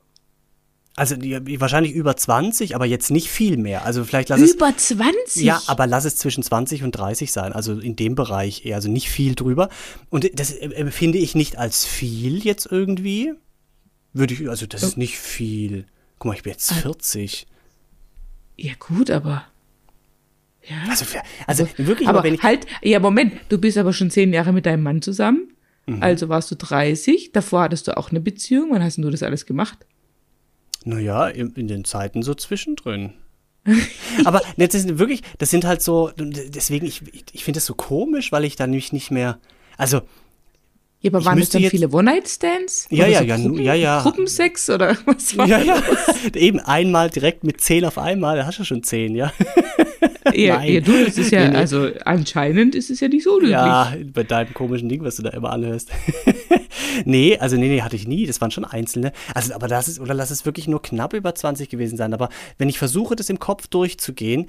Also 0.97 1.17
die, 1.17 1.61
wahrscheinlich 1.61 1.93
über 1.93 2.17
20, 2.17 2.75
aber 2.75 2.85
jetzt 2.85 3.11
nicht 3.11 3.29
viel 3.29 3.57
mehr. 3.57 3.85
Also 3.85 4.05
vielleicht 4.05 4.29
lass 4.29 4.41
es. 4.41 4.55
Über 4.55 4.77
20? 4.77 5.43
Ja, 5.43 5.63
aber 5.67 5.87
lass 5.87 6.05
es 6.05 6.17
zwischen 6.17 6.43
20 6.43 6.83
und 6.83 6.93
30 6.93 7.31
sein, 7.31 7.53
also 7.53 7.79
in 7.79 7.97
dem 7.97 8.17
Bereich 8.17 8.67
eher, 8.67 8.77
also 8.77 8.91
nicht 8.91 9.09
viel 9.09 9.35
drüber. 9.35 9.69
Und 10.09 10.29
das 10.39 10.51
äh, 10.53 10.67
empfinde 10.75 11.19
ich 11.19 11.35
nicht 11.35 11.59
als 11.59 11.87
viel 11.87 12.45
jetzt 12.45 12.67
irgendwie. 12.71 13.33
Würde 14.13 14.35
ich, 14.35 14.49
also 14.49 14.67
das 14.67 14.83
ist 14.83 14.97
nicht 14.97 15.17
viel. 15.17 15.87
Guck 16.19 16.31
mal, 16.31 16.35
ich 16.35 16.43
bin 16.43 16.53
jetzt 16.53 16.73
40. 16.73 17.47
Ja, 18.57 18.73
gut, 18.79 19.11
aber. 19.11 19.45
Ja. 20.69 20.77
Also, 20.89 21.07
also 21.47 21.67
wirklich, 21.79 22.09
aber 22.09 22.25
ich. 22.25 22.43
halt, 22.43 22.67
ja, 22.83 22.99
Moment, 22.99 23.33
du 23.49 23.59
bist 23.59 23.79
aber 23.79 23.93
schon 23.93 24.11
zehn 24.11 24.33
Jahre 24.33 24.53
mit 24.53 24.67
deinem 24.67 24.83
Mann 24.83 25.01
zusammen. 25.01 25.53
Mhm. 25.87 26.03
Also 26.03 26.29
warst 26.29 26.51
du 26.51 26.57
30. 26.57 27.31
Davor 27.33 27.63
hattest 27.63 27.89
du 27.89 27.97
auch 27.97 28.11
eine 28.11 28.21
Beziehung. 28.21 28.71
Wann 28.73 28.83
hast 28.83 28.97
denn 28.97 29.05
du 29.05 29.11
das 29.11 29.23
alles 29.23 29.47
gemacht? 29.47 29.79
Naja, 30.85 31.29
in, 31.29 31.53
in 31.55 31.69
den 31.69 31.85
Zeiten 31.85 32.23
so 32.23 32.35
zwischendrin. 32.35 33.13
aber 34.25 34.41
jetzt 34.57 34.75
ist 34.75 34.99
wirklich, 34.99 35.23
das 35.39 35.51
sind 35.51 35.65
halt 35.67 35.83
so, 35.83 36.11
deswegen, 36.17 36.87
ich, 36.87 37.03
ich 37.33 37.45
finde 37.45 37.59
das 37.59 37.67
so 37.67 37.75
komisch, 37.75 38.33
weil 38.33 38.45
ich 38.45 38.57
dann 38.57 38.71
mich 38.71 38.93
nicht 38.93 39.11
mehr. 39.11 39.39
Also, 39.77 40.01
Ja, 41.03 41.11
aber 41.11 41.25
waren 41.27 41.39
das 41.39 41.51
dann 41.51 41.61
jetzt- 41.63 41.71
viele 41.73 41.91
One-Night-Stands? 41.91 42.87
Ja, 42.91 43.07
ja, 43.07 43.19
so 43.19 43.25
ja, 43.25 43.37
Gruppen, 43.37 43.63
ja, 43.63 43.75
ja. 43.75 44.03
Gruppensex 44.03 44.71
oder 44.71 44.97
was 45.05 45.37
war 45.37 45.47
ja, 45.47 45.59
ja, 45.61 45.83
eben 46.35 46.59
einmal 46.61 47.11
direkt 47.11 47.45
mit 47.45 47.61
zehn 47.61 47.85
auf 47.85 47.99
einmal, 47.99 48.37
da 48.39 48.47
hast 48.47 48.59
du 48.59 48.65
schon 48.65 48.83
zehn, 48.83 49.15
ja. 49.15 49.31
Ja, 50.35 50.59
Nein. 50.59 50.73
ja, 50.75 50.81
du, 50.81 51.05
das 51.05 51.19
ist 51.19 51.31
ja, 51.31 51.51
also 51.53 51.89
anscheinend 52.05 52.75
ist 52.75 52.91
es 52.91 53.01
ja 53.01 53.09
nicht 53.09 53.25
so 53.25 53.37
löblich. 53.37 53.53
Ja, 53.53 53.95
bei 54.13 54.23
deinem 54.23 54.53
komischen 54.55 54.89
Ding, 54.89 55.03
was 55.03 55.17
du 55.17 55.23
da 55.23 55.31
immer 55.31 55.51
anhörst. 55.51 55.91
nee, 57.05 57.39
also 57.39 57.57
nee, 57.57 57.69
nee, 57.69 57.83
hatte 57.83 57.97
ich 57.97 58.07
nie. 58.07 58.27
Das 58.27 58.41
waren 58.41 58.51
schon 58.51 58.65
einzelne. 58.65 59.13
Also, 59.35 59.55
aber 59.55 59.69
das 59.69 59.89
ist, 59.89 60.01
oder 60.01 60.15
lass 60.15 60.31
es 60.31 60.45
wirklich 60.45 60.69
nur 60.69 60.83
knapp 60.83 61.15
über 61.15 61.35
20 61.35 61.69
gewesen 61.69 61.97
sein. 61.97 62.13
Aber 62.15 62.29
wenn 62.59 62.69
ich 62.69 62.79
versuche, 62.79 63.17
das 63.17 63.31
im 63.31 63.39
Kopf 63.39 63.67
durchzugehen, 63.69 64.47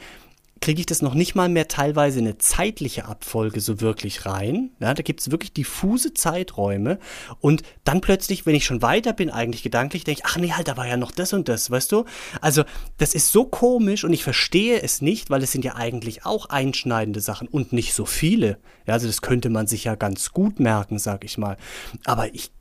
kriege 0.62 0.80
ich 0.80 0.86
das 0.86 1.02
noch 1.02 1.16
nicht 1.16 1.34
mal 1.34 1.50
mehr 1.50 1.68
teilweise 1.68 2.20
in 2.20 2.26
eine 2.26 2.38
zeitliche 2.38 3.06
Abfolge 3.06 3.60
so 3.60 3.82
wirklich 3.82 4.28
rein. 4.28 4.70
Ja, 4.80 4.94
da 4.94 5.02
gibt 5.02 5.20
es 5.20 5.32
wirklich 5.32 5.54
diffuse 5.54 6.14
Zeiträume. 6.14 7.00
Und 7.40 7.64
dann 7.84 8.00
plötzlich, 8.00 8.46
wenn 8.46 8.54
ich 8.54 8.66
schon 8.66 8.84
weiter 8.84 9.12
bin, 9.12 9.32
eigentlich 9.32 9.64
gedanklich, 9.64 10.04
denke 10.04 10.22
ich, 10.22 10.26
ach 10.26 10.38
nee, 10.38 10.52
halt, 10.52 10.68
da 10.68 10.78
war 10.78 10.88
ja 10.88 10.98
noch 10.98 11.12
das 11.12 11.34
und 11.34 11.50
das, 11.50 11.72
weißt 11.72 11.92
du? 11.92 12.06
Also, 12.42 12.64
das 13.00 13.16
ist 13.16 13.32
so 13.32 13.46
komisch 13.46 14.04
und 14.04 14.14
ich 14.14 14.24
verstehe 14.24 14.80
es 14.82 15.02
nicht, 15.02 15.32
weil 15.32 15.42
es 15.42 15.52
sind 15.52 15.66
ja 15.66 15.76
eigentlich 15.76 16.26
auch 16.26 16.46
einschneidende 16.46 17.22
Sachen 17.22 17.48
und 17.48 17.74
nicht 17.74 17.96
so 17.96 18.06
viele. 18.06 18.60
Ja, 18.86 18.94
also 18.94 19.08
das 19.08 19.24
könnte 19.24 19.50
man 19.50 19.66
sich 19.66 19.86
ja 19.86 19.96
ganz 19.96 20.32
gut 20.32 20.60
merken, 20.60 21.00
sag 21.00 21.26
ich 21.26 21.40
mal. 21.40 21.58
Aber 22.06 22.34
ich 22.36 22.52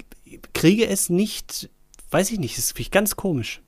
kriege 0.55 0.87
es 0.89 1.11
nicht, 1.11 1.69
weiß 2.11 2.31
ich 2.31 2.39
nicht, 2.39 2.57
das 2.57 2.69
finde 2.69 2.81
ich 2.81 2.91
ganz 2.91 3.17
komisch. 3.17 3.61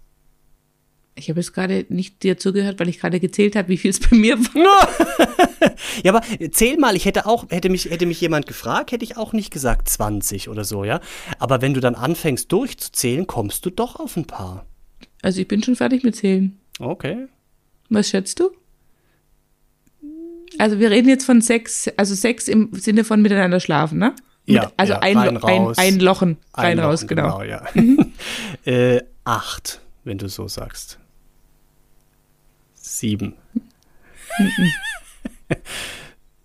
Ich 1.14 1.28
habe 1.28 1.40
jetzt 1.40 1.52
gerade 1.52 1.84
nicht 1.90 2.22
dir 2.22 2.38
zugehört, 2.38 2.80
weil 2.80 2.88
ich 2.88 2.98
gerade 2.98 3.20
gezählt 3.20 3.54
habe, 3.54 3.68
wie 3.68 3.76
viel 3.76 3.90
es 3.90 4.00
bei 4.00 4.16
mir 4.16 4.38
war. 4.38 4.88
Ja, 6.02 6.12
aber 6.12 6.22
zähl 6.50 6.76
mal, 6.76 6.96
ich 6.96 7.04
hätte 7.04 7.26
auch, 7.26 7.46
hätte 7.50 7.68
mich, 7.68 7.84
hätte 7.84 8.06
mich 8.06 8.20
jemand 8.20 8.46
gefragt, 8.46 8.92
hätte 8.92 9.04
ich 9.04 9.16
auch 9.16 9.32
nicht 9.32 9.52
gesagt 9.52 9.88
20 9.88 10.48
oder 10.48 10.64
so, 10.64 10.84
ja. 10.84 11.00
Aber 11.38 11.62
wenn 11.62 11.74
du 11.74 11.80
dann 11.80 11.94
anfängst 11.94 12.50
durchzuzählen, 12.50 13.26
kommst 13.26 13.64
du 13.64 13.70
doch 13.70 13.96
auf 13.96 14.16
ein 14.16 14.26
paar. 14.26 14.66
Also 15.22 15.40
ich 15.40 15.48
bin 15.48 15.62
schon 15.62 15.76
fertig 15.76 16.02
mit 16.02 16.16
Zählen. 16.16 16.58
Okay. 16.80 17.28
Was 17.90 18.08
schätzt 18.08 18.40
du? 18.40 18.50
Also 20.58 20.78
wir 20.78 20.90
reden 20.90 21.08
jetzt 21.08 21.24
von 21.24 21.40
Sex, 21.40 21.88
also 21.96 22.14
Sex 22.14 22.48
im 22.48 22.70
Sinne 22.72 23.04
von 23.04 23.22
miteinander 23.22 23.60
schlafen, 23.60 23.98
ne? 23.98 24.14
Mit, 24.46 24.56
Ja, 24.56 24.72
also 24.76 24.94
ja, 24.94 24.98
ein, 25.00 25.16
rein, 25.16 25.28
ein, 25.28 25.36
raus. 25.36 25.78
einlochen, 25.78 26.36
rein 26.54 26.78
Einlochen, 26.78 26.90
raus, 26.90 27.06
genau. 27.06 27.42
ja. 27.42 27.64
äh, 28.64 29.00
acht, 29.24 29.80
wenn 30.04 30.18
du 30.18 30.28
so 30.28 30.48
sagst. 30.48 30.98
Sieben. 32.98 33.34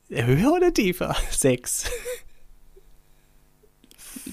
Höher 0.10 0.54
oder 0.54 0.74
tiefer? 0.74 1.16
Sechs. 1.30 1.92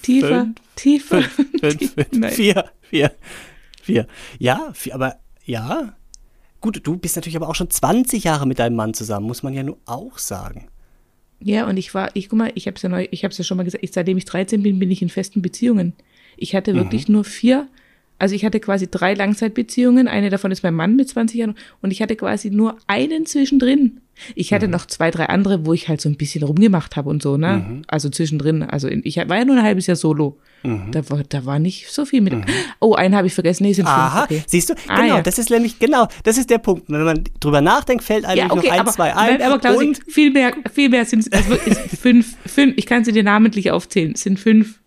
Tiefer, 0.01 0.41
Fünf, 0.45 0.55
tiefer. 0.75 1.21
Fünf, 1.21 1.59
fünf, 1.59 1.93
fünf, 2.11 2.33
vier, 2.33 2.71
vier, 2.81 3.11
vier. 3.81 4.07
Ja, 4.39 4.71
vier, 4.73 4.95
aber 4.95 5.19
ja. 5.43 5.95
Gut, 6.61 6.79
du 6.87 6.97
bist 6.97 7.17
natürlich 7.17 7.35
aber 7.35 7.49
auch 7.49 7.55
schon 7.55 7.69
20 7.69 8.23
Jahre 8.23 8.47
mit 8.47 8.59
deinem 8.59 8.75
Mann 8.75 8.93
zusammen, 8.93 9.27
muss 9.27 9.43
man 9.43 9.53
ja 9.53 9.63
nur 9.63 9.77
auch 9.85 10.17
sagen. 10.17 10.69
Ja, 11.41 11.67
und 11.67 11.75
ich 11.75 11.93
war, 11.93 12.15
ich 12.15 12.29
guck 12.29 12.39
mal, 12.39 12.51
ich 12.55 12.65
habe 12.67 12.75
es 12.77 12.81
ja 12.81 12.89
neu, 12.89 13.07
ich 13.11 13.23
habe 13.23 13.33
es 13.33 13.37
ja 13.37 13.43
schon 13.43 13.57
mal 13.57 13.63
gesagt, 13.63 13.83
ich, 13.83 13.91
seitdem 13.91 14.17
ich 14.17 14.25
13 14.25 14.63
bin, 14.63 14.79
bin 14.79 14.89
ich 14.89 15.01
in 15.01 15.09
festen 15.09 15.41
Beziehungen. 15.41 15.93
Ich 16.37 16.55
hatte 16.55 16.73
wirklich 16.75 17.09
nur 17.09 17.25
vier, 17.25 17.67
also 18.17 18.35
ich 18.35 18.45
hatte 18.45 18.59
quasi 18.59 18.89
drei 18.89 19.13
Langzeitbeziehungen, 19.13 20.07
eine 20.07 20.29
davon 20.29 20.51
ist 20.51 20.63
mein 20.63 20.73
Mann 20.73 20.95
mit 20.95 21.09
20 21.09 21.37
Jahren 21.37 21.55
und 21.81 21.91
ich 21.91 22.01
hatte 22.01 22.15
quasi 22.15 22.49
nur 22.49 22.77
einen 22.87 23.25
zwischendrin. 23.25 24.01
Ich 24.33 24.53
hatte 24.53 24.69
noch 24.69 24.85
zwei, 24.85 25.11
drei 25.11 25.25
andere, 25.25 25.65
wo 25.65 25.73
ich 25.73 25.89
halt 25.89 25.99
so 25.99 26.07
ein 26.07 26.15
bisschen 26.15 26.43
rumgemacht 26.43 26.95
habe 26.95 27.09
und 27.09 27.21
so, 27.21 27.35
ne? 27.35 27.81
Also 27.87 28.07
zwischendrin, 28.07 28.63
also 28.63 28.87
in, 28.87 29.01
ich 29.03 29.17
war 29.17 29.37
ja 29.37 29.43
nur 29.43 29.57
ein 29.57 29.63
halbes 29.63 29.87
Jahr 29.87 29.97
solo. 29.97 30.37
Da 30.91 31.07
war, 31.09 31.21
da 31.29 31.45
war 31.45 31.59
nicht 31.59 31.91
so 31.91 32.05
viel 32.05 32.21
mit. 32.21 32.33
Oh, 32.79 32.93
einen 32.95 33.15
habe 33.15 33.27
ich 33.27 33.33
vergessen, 33.33 33.63
nee, 33.63 33.73
sind 33.73 33.85
fünf. 33.85 33.97
Aha, 33.97 34.23
okay. 34.23 34.41
siehst 34.47 34.69
du? 34.69 34.73
Ah, 34.87 35.01
genau, 35.01 35.15
ja. 35.17 35.21
das 35.21 35.37
ist 35.37 35.49
nämlich, 35.49 35.77
genau, 35.77 36.07
das 36.23 36.37
ist 36.37 36.49
der 36.49 36.57
Punkt. 36.57 36.85
Wenn 36.87 37.03
man 37.03 37.23
drüber 37.39 37.61
nachdenkt, 37.61 38.03
fällt 38.03 38.25
einem 38.25 38.39
Ja, 38.39 38.45
okay, 38.51 38.67
noch 38.67 38.73
ein, 38.73 38.79
aber, 38.79 38.91
zwei 38.91 39.15
ein. 39.15 39.41
aber 39.41 39.59
Klausi, 39.59 39.85
und 39.85 39.99
viel 40.07 40.31
mehr, 40.31 40.53
viel 40.73 40.89
mehr 40.89 41.05
sind 41.05 41.19
es, 41.19 41.31
also 41.31 41.55
fünf, 42.01 42.35
fünf, 42.45 42.73
ich 42.77 42.85
kann 42.87 43.05
sie 43.05 43.11
dir 43.11 43.23
namentlich 43.23 43.71
aufzählen, 43.71 44.15
sind 44.15 44.39
fünf. 44.39 44.79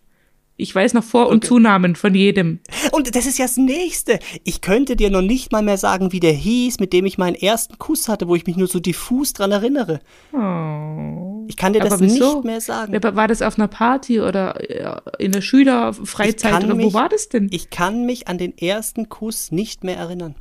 Ich 0.61 0.74
weiß 0.74 0.92
noch 0.92 1.04
Vor- 1.04 1.28
und 1.28 1.44
Zunamen 1.44 1.94
von 1.94 2.16
jedem. 2.16 2.59
Und 2.90 3.14
das 3.14 3.26
ist 3.26 3.38
ja 3.38 3.44
das 3.44 3.56
Nächste. 3.56 4.18
Ich 4.42 4.61
könnte 4.61 4.96
dir 4.96 5.09
noch 5.09 5.22
nicht 5.22 5.52
mal 5.52 5.62
mehr 5.62 5.78
sagen, 5.78 6.11
wie 6.11 6.18
der 6.18 6.32
hieß, 6.32 6.80
mit 6.80 6.92
dem 6.92 7.06
ich 7.06 7.16
meinen 7.16 7.36
ersten 7.36 7.78
Kuss 7.78 8.09
hatte, 8.09 8.26
wo 8.26 8.34
ich 8.34 8.44
mich 8.44 8.56
nur 8.56 8.66
so 8.66 8.80
diffus 8.80 9.32
dran 9.32 9.52
erinnere. 9.52 10.00
Oh. 10.32 11.46
Ich 11.48 11.56
kann 11.56 11.72
dir 11.74 11.80
das 11.80 12.00
wieso? 12.00 12.34
nicht 12.34 12.44
mehr 12.44 12.61
sagen. 12.61 12.92
War 12.92 13.28
das 13.28 13.40
auf 13.40 13.56
einer 13.56 13.68
Party 13.68 14.20
oder 14.20 14.61
äh, 14.68 15.24
in 15.24 15.30
der 15.30 15.42
Schülerfreizeit 15.42 16.64
oder 16.64 16.72
wo 16.72 16.86
mich- 16.86 16.94
war 16.94 17.09
das 17.09 17.28
denn? 17.28 17.48
Ich 17.52 17.70
kann 17.70 18.04
mich 18.04 18.26
an 18.26 18.36
den 18.36 18.59
ersten 18.59 19.09
Kuss 19.09 19.52
nicht 19.52 19.84
mehr 19.84 19.96
erinnern. 19.96 20.34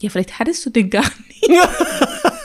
ja, 0.00 0.08
vielleicht 0.08 0.38
hattest 0.38 0.64
du 0.64 0.70
den 0.70 0.88
gar 0.88 1.04
nicht. 1.28 1.50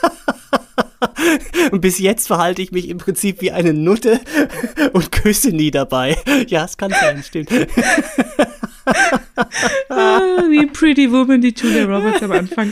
Und 1.72 1.82
bis 1.82 2.00
jetzt 2.00 2.28
verhalte 2.28 2.62
ich 2.62 2.72
mich 2.72 2.90
im 2.90 2.98
Prinzip 2.98 3.42
wie 3.42 3.52
eine 3.52 3.74
Nutte 3.74 4.20
und 4.94 5.12
küsse 5.12 5.50
nie 5.50 5.72
dabei. 5.72 6.18
Ja, 6.48 6.66
es 6.66 6.78
kann 6.78 6.92
sein, 6.92 7.24
stimmt. 7.24 7.50
Ah, 9.90 10.44
wie 10.50 10.66
Pretty 10.68 11.12
Woman, 11.12 11.42
die 11.42 11.54
Julia 11.56 11.86
Roberts 11.86 12.24
am 12.24 12.32
Anfang. 12.32 12.72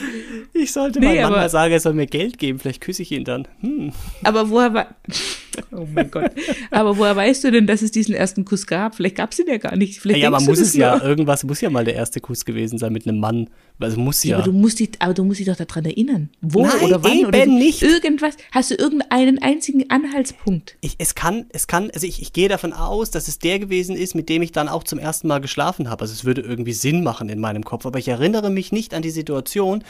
Ich 0.54 0.72
sollte 0.72 1.00
Nee, 1.00 1.08
meinem 1.08 1.22
Mann 1.24 1.32
mal 1.34 1.50
sagen, 1.50 1.74
er 1.74 1.80
soll 1.80 1.94
mir 1.94 2.08
Geld 2.08 2.38
geben, 2.38 2.60
vielleicht 2.60 2.82
küsse 2.82 3.02
ich 3.02 3.12
ihn 3.12 3.24
dann. 3.24 3.48
Hm. 3.62 3.92
Aber 4.24 4.50
woher 4.50 4.74
war. 4.74 4.96
Oh 5.74 5.86
mein 5.94 6.10
Gott. 6.10 6.32
Aber 6.72 6.98
woher 6.98 7.18
weißt 7.18 7.44
du 7.44 7.52
denn, 7.52 7.68
dass 7.68 7.82
es 7.82 7.92
diesen 7.92 8.16
ersten 8.16 8.46
Kuss 8.46 8.66
gab? 8.66 8.96
Vielleicht 8.96 9.18
gab 9.18 9.34
es 9.34 9.40
ihn 9.40 9.48
ja 9.48 9.58
gar 9.58 9.76
nicht. 9.76 10.00
Vielleicht 10.00 10.22
Ja, 10.22 10.30
man 10.30 10.46
muss 10.46 10.60
es 10.60 10.74
ja, 10.74 11.02
irgendwas 11.04 11.44
muss 11.44 11.60
ja 11.60 11.70
mal 11.70 11.84
der 11.84 11.96
erste 11.96 12.22
Kuss 12.22 12.46
gewesen 12.46 12.78
sein 12.78 12.94
mit 12.94 13.06
einem 13.06 13.20
Mann. 13.20 13.50
Also 13.78 14.00
muss 14.00 14.24
Ja, 14.24 14.30
ja. 14.32 14.36
aber 14.38 14.46
du 14.46 14.52
musst 14.54 14.80
dich, 14.80 14.92
aber 15.00 15.14
du 15.14 15.26
musst 15.26 15.40
dich 15.42 15.48
doch 15.48 15.58
daran 15.58 15.84
erinnern. 15.84 16.30
Wo 16.40 16.66
Nein, 16.66 16.80
oder 16.84 17.04
wann 17.04 17.26
oder 17.26 17.40
eben 17.40 17.52
wie- 17.58 17.66
nicht. 17.66 17.82
irgendwas. 17.82 18.36
Hast 18.54 18.72
du 18.72 18.76
irgendeinen 18.76 19.40
einzigen 19.40 19.90
Anhaltspunkt? 19.90 20.78
Ich, 20.80 20.96
es 20.98 21.14
kann, 21.16 21.48
es 21.50 21.68
kann, 21.68 21.92
also 21.94 22.08
ich, 22.08 22.22
ich 22.22 22.32
gehe 22.32 22.48
davon 22.48 22.72
aus, 22.72 23.12
dass 23.12 23.28
es 23.28 23.40
der 23.40 23.60
gewesen 23.60 23.98
ist, 23.98 24.16
mit 24.16 24.30
dem 24.30 24.42
ich 24.44 24.54
dann 24.54 24.70
auch 24.70 24.86
zum 24.86 24.98
ersten 24.98 25.28
Mal 25.28 25.40
geschlafen 25.42 25.90
habe. 25.90 25.99
Also 26.02 26.14
es 26.14 26.26
würde 26.26 26.42
irgendwie 26.42 26.74
Sinn 26.74 27.04
machen 27.04 27.30
in 27.30 27.40
meinem 27.40 27.64
Kopf, 27.64 27.86
aber 27.86 28.00
ich 28.00 28.08
erinnere 28.08 28.50
mich 28.50 28.72
nicht 28.72 28.94
an 28.94 29.02
die 29.02 29.10
Situation, 29.10 29.84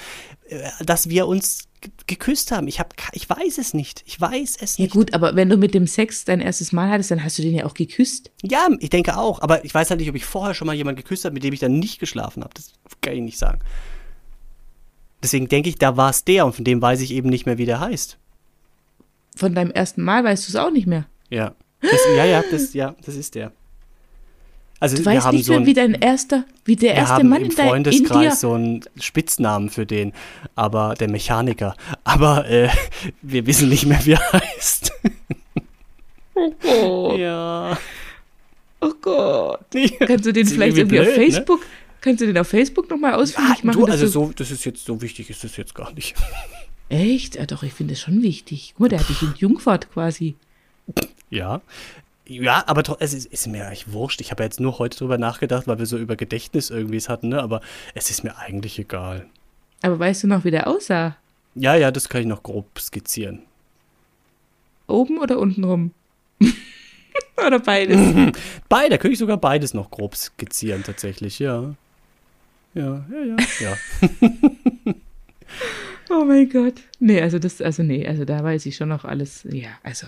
äh, 0.48 0.70
dass 0.84 1.10
wir 1.10 1.28
uns 1.28 1.68
ge- 1.82 1.92
geküsst 2.08 2.52
haben. 2.52 2.68
Ich 2.68 2.80
habe, 2.80 2.90
ich 3.14 3.30
weiß 3.30 3.58
es 3.58 3.74
nicht. 3.74 4.04
Ich 4.06 4.20
weiß 4.20 4.58
es 4.62 4.78
Ja 4.78 4.84
nicht. 4.84 4.94
gut, 4.94 5.14
aber 5.14 5.36
wenn 5.36 5.50
du 5.50 5.58
mit 5.58 5.74
dem 5.74 5.88
Sex 5.88 6.26
dein 6.26 6.42
erstes 6.42 6.72
Mal 6.72 6.90
hattest, 6.90 7.12
dann 7.12 7.24
hast 7.24 7.38
du 7.38 7.42
den 7.42 7.54
ja 7.56 7.66
auch 7.66 7.74
geküsst. 7.74 8.32
Ja, 8.44 8.68
ich 8.80 8.90
denke 8.90 9.18
auch, 9.18 9.42
aber 9.42 9.64
ich 9.66 9.74
weiß 9.74 9.90
halt 9.90 10.00
nicht, 10.00 10.10
ob 10.10 10.16
ich 10.16 10.26
vorher 10.26 10.54
schon 10.54 10.66
mal 10.68 10.74
jemanden 10.76 11.02
geküsst 11.02 11.26
habe, 11.26 11.34
mit 11.34 11.44
dem 11.44 11.54
ich 11.54 11.60
dann 11.60 11.80
nicht 11.80 12.00
geschlafen 12.00 12.44
habe. 12.44 12.54
Das 12.56 12.72
kann 13.02 13.14
ich 13.14 13.22
nicht 13.22 13.38
sagen. 13.38 13.60
Deswegen 15.22 15.48
denke 15.50 15.70
ich, 15.70 15.76
da 15.78 15.98
war 15.98 16.10
es 16.12 16.24
der 16.24 16.46
und 16.46 16.54
von 16.56 16.64
dem 16.64 16.82
weiß 16.82 17.02
ich 17.02 17.12
eben 17.12 17.30
nicht 17.30 17.46
mehr, 17.46 17.58
wie 17.58 17.66
der 17.66 17.80
heißt. 17.82 18.18
Von 19.36 19.54
deinem 19.54 19.72
ersten 19.72 20.02
Mal 20.02 20.24
weißt 20.24 20.48
du 20.48 20.52
es 20.52 20.56
auch 20.56 20.72
nicht 20.72 20.88
mehr. 20.88 21.06
Ja. 21.30 21.56
Das, 21.82 21.92
ja, 22.16 22.26
ja, 22.26 22.44
das, 22.52 22.74
ja, 22.74 22.96
das 23.06 23.16
ist 23.16 23.36
der. 23.36 23.54
Also 24.82 24.96
Du 24.96 25.02
wir 25.02 25.12
weißt 25.14 25.26
haben 25.28 25.36
nicht 25.36 25.46
so 25.46 25.54
ein, 25.56 25.66
wie 25.66 25.74
dein 25.74 25.94
erster, 25.94 26.46
wie 26.66 26.76
der 26.78 26.92
wir 26.94 26.98
erste 27.00 27.16
haben 27.16 27.30
Mann 27.30 27.44
im. 27.46 27.52
Freundeskreis 27.52 28.40
so 28.42 28.54
einen 28.54 28.82
Spitznamen 29.00 29.70
für 29.70 29.86
den, 29.86 30.14
aber 30.56 30.94
der 30.94 31.10
Mechaniker. 31.10 31.76
Aber 32.06 32.48
äh, 32.50 32.70
wir 33.22 33.46
wissen 33.46 33.68
nicht 33.70 33.86
mehr, 33.86 34.00
wie 34.06 34.14
er 34.14 34.32
heißt. 34.34 34.92
Oh, 36.64 37.16
Ja. 37.18 37.78
oh 38.80 38.92
Gott. 39.02 39.66
Kannst 40.00 40.26
du 40.26 40.32
den 40.32 40.46
Ist 40.46 40.54
vielleicht 40.54 40.78
irgendwie 40.78 40.96
irgendwie 40.96 41.00
auf 41.00 41.06
blöd, 41.16 41.18
ne? 41.18 41.32
Facebook, 41.34 41.62
kannst 42.02 42.22
du 42.22 42.26
den 42.28 42.38
auf 42.38 42.48
Facebook 42.48 42.90
nochmal 42.90 43.14
Ah, 43.14 43.18
ausfindig 43.18 43.64
machen? 43.66 43.80
du, 43.82 43.86
also 43.86 44.06
du, 44.06 44.12
so, 44.12 44.32
das 44.36 44.52
ist 44.52 44.64
jetzt 44.66 44.86
so 44.86 45.02
wichtig, 45.02 45.30
ist 45.30 45.44
das 45.44 45.58
jetzt 45.58 45.76
gar 45.76 45.92
nicht. 45.94 46.16
Echt? 46.88 47.36
Ja, 47.36 47.46
doch, 47.46 47.64
ich 47.64 47.74
finde 47.74 47.94
das 47.94 48.02
schon 48.02 48.22
wichtig. 48.22 48.72
Guck 48.76 48.80
mal, 48.82 48.88
der 48.88 49.00
hat 49.02 49.10
dich 49.10 49.22
in 49.22 49.34
Jungfahrt 49.38 49.92
quasi. 49.92 50.36
Ja. 51.30 51.62
Ja, 52.30 52.64
aber 52.68 52.82
tro- 52.84 52.98
es 53.00 53.14
ist, 53.14 53.26
ist 53.26 53.48
mir 53.48 53.66
eigentlich 53.66 53.92
wurscht. 53.92 54.22
Ich 54.22 54.30
habe 54.30 54.44
ja 54.44 54.46
jetzt 54.46 54.60
nur 54.60 54.78
heute 54.78 54.98
drüber 55.00 55.18
nachgedacht, 55.18 55.68
weil 55.68 55.80
wir 55.80 55.88
so 55.88 55.98
über 55.98 56.16
Gedächtnis 56.16 56.70
irgendwie 56.70 56.98
es 56.98 57.10
hatten, 57.10 57.30
ne? 57.30 57.42
Aber 57.42 57.60
es 57.96 58.10
ist 58.12 58.24
mir 58.24 58.38
eigentlich 58.38 58.78
egal. 58.78 59.26
Aber 59.82 59.98
weißt 59.98 60.24
du 60.24 60.28
noch, 60.28 60.44
wie 60.44 60.52
der 60.52 60.68
aussah? 60.68 61.16
Ja, 61.56 61.74
ja, 61.76 61.90
das 61.90 62.08
kann 62.08 62.22
ich 62.22 62.28
noch 62.28 62.44
grob 62.44 62.78
skizzieren. 62.80 63.40
Oben 64.88 65.18
oder 65.20 65.40
unten 65.40 65.64
rum? 65.64 65.92
oder 67.46 67.60
beides? 67.60 67.98
Beide, 68.70 68.98
könnte 69.00 69.14
ich 69.14 69.20
sogar 69.20 69.38
beides 69.38 69.74
noch 69.74 69.90
grob 69.90 70.16
skizzieren, 70.16 70.84
tatsächlich, 70.84 71.40
ja. 71.40 71.74
Ja, 72.76 73.04
ja, 73.12 73.24
ja, 73.26 73.36
ja. 73.60 73.78
Oh 76.12 76.26
mein 76.26 76.50
Gott. 76.50 76.76
Nee, 77.00 77.22
also 77.22 77.38
das, 77.40 77.62
also 77.62 77.84
nee, 77.84 78.08
also 78.08 78.26
da 78.26 78.44
weiß 78.44 78.66
ich 78.66 78.76
schon 78.76 78.90
noch 78.90 79.06
alles. 79.06 79.48
Ja, 79.52 79.70
also. 79.84 80.08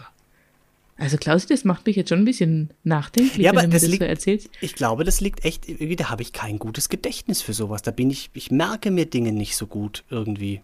Also 0.97 1.17
Klausi, 1.17 1.47
das 1.47 1.63
macht 1.63 1.85
mich 1.87 1.95
jetzt 1.95 2.09
schon 2.09 2.19
ein 2.19 2.25
bisschen 2.25 2.69
nachdenklich, 2.83 3.37
Ja, 3.43 3.51
wenn 3.55 3.61
du 3.61 3.67
mir 3.67 3.73
das 3.73 3.81
das 3.81 3.89
so 3.89 3.91
liegt- 3.91 4.03
erzählst. 4.03 4.49
Ich 4.61 4.75
glaube, 4.75 5.03
das 5.03 5.19
liegt 5.19 5.43
echt, 5.45 5.67
irgendwie, 5.67 5.95
da 5.95 6.09
habe 6.11 6.21
ich 6.21 6.31
kein 6.31 6.59
gutes 6.59 6.89
Gedächtnis 6.89 7.41
für 7.41 7.53
sowas. 7.53 7.81
Da 7.81 7.91
bin 7.91 8.09
ich, 8.11 8.29
ich 8.33 8.51
merke 8.51 8.91
mir 8.91 9.05
Dinge 9.07 9.31
nicht 9.31 9.55
so 9.57 9.65
gut 9.67 10.03
irgendwie. 10.11 10.61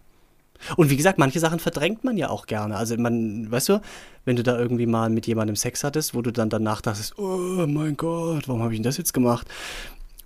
Und 0.76 0.90
wie 0.90 0.96
gesagt, 0.96 1.18
manche 1.18 1.38
Sachen 1.40 1.58
verdrängt 1.60 2.02
man 2.04 2.16
ja 2.16 2.30
auch 2.30 2.46
gerne. 2.46 2.76
Also 2.76 2.96
man, 2.96 3.50
weißt 3.50 3.68
du, 3.68 3.80
wenn 4.24 4.36
du 4.36 4.42
da 4.42 4.58
irgendwie 4.58 4.86
mal 4.86 5.08
mit 5.10 5.26
jemandem 5.26 5.54
Sex 5.56 5.82
hattest, 5.84 6.14
wo 6.14 6.22
du 6.22 6.32
dann 6.32 6.50
danach 6.50 6.80
dachtest, 6.80 7.18
oh 7.18 7.64
mein 7.66 7.96
Gott, 7.96 8.48
warum 8.48 8.62
habe 8.62 8.72
ich 8.72 8.78
denn 8.78 8.84
das 8.84 8.96
jetzt 8.96 9.12
gemacht? 9.14 9.46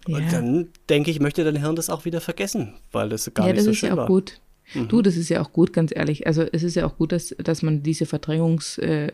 Ja. 0.09 0.17
Und 0.19 0.33
dann 0.33 0.69
denke 0.89 1.11
ich, 1.11 1.21
möchte 1.21 1.45
dein 1.45 1.57
Hirn 1.57 1.77
das 1.77 1.89
auch 1.91 2.05
wieder 2.05 2.21
vergessen, 2.21 2.75
weil 2.93 3.09
das 3.09 3.33
gar 3.35 3.47
ja, 3.47 3.53
nicht 3.53 3.59
das 3.59 3.65
so 3.67 3.71
ist 3.73 3.77
schön 3.79 3.89
ja 3.91 3.95
auch 3.95 3.99
war. 3.99 4.07
gut. 4.07 4.41
Mhm. 4.75 4.89
Du, 4.89 5.03
das 5.03 5.17
ist 5.17 5.29
ja 5.29 5.41
auch 5.43 5.53
gut, 5.53 5.73
ganz 5.73 5.93
ehrlich. 5.95 6.27
Also 6.27 6.43
es 6.51 6.63
ist 6.63 6.75
ja 6.77 6.87
auch 6.87 6.97
gut, 6.97 7.13
dass, 7.13 7.35
dass 7.39 7.63
man 7.63 7.83
diese 7.83 8.07
Verdrängungsoption 8.07 8.91
äh, 8.91 9.13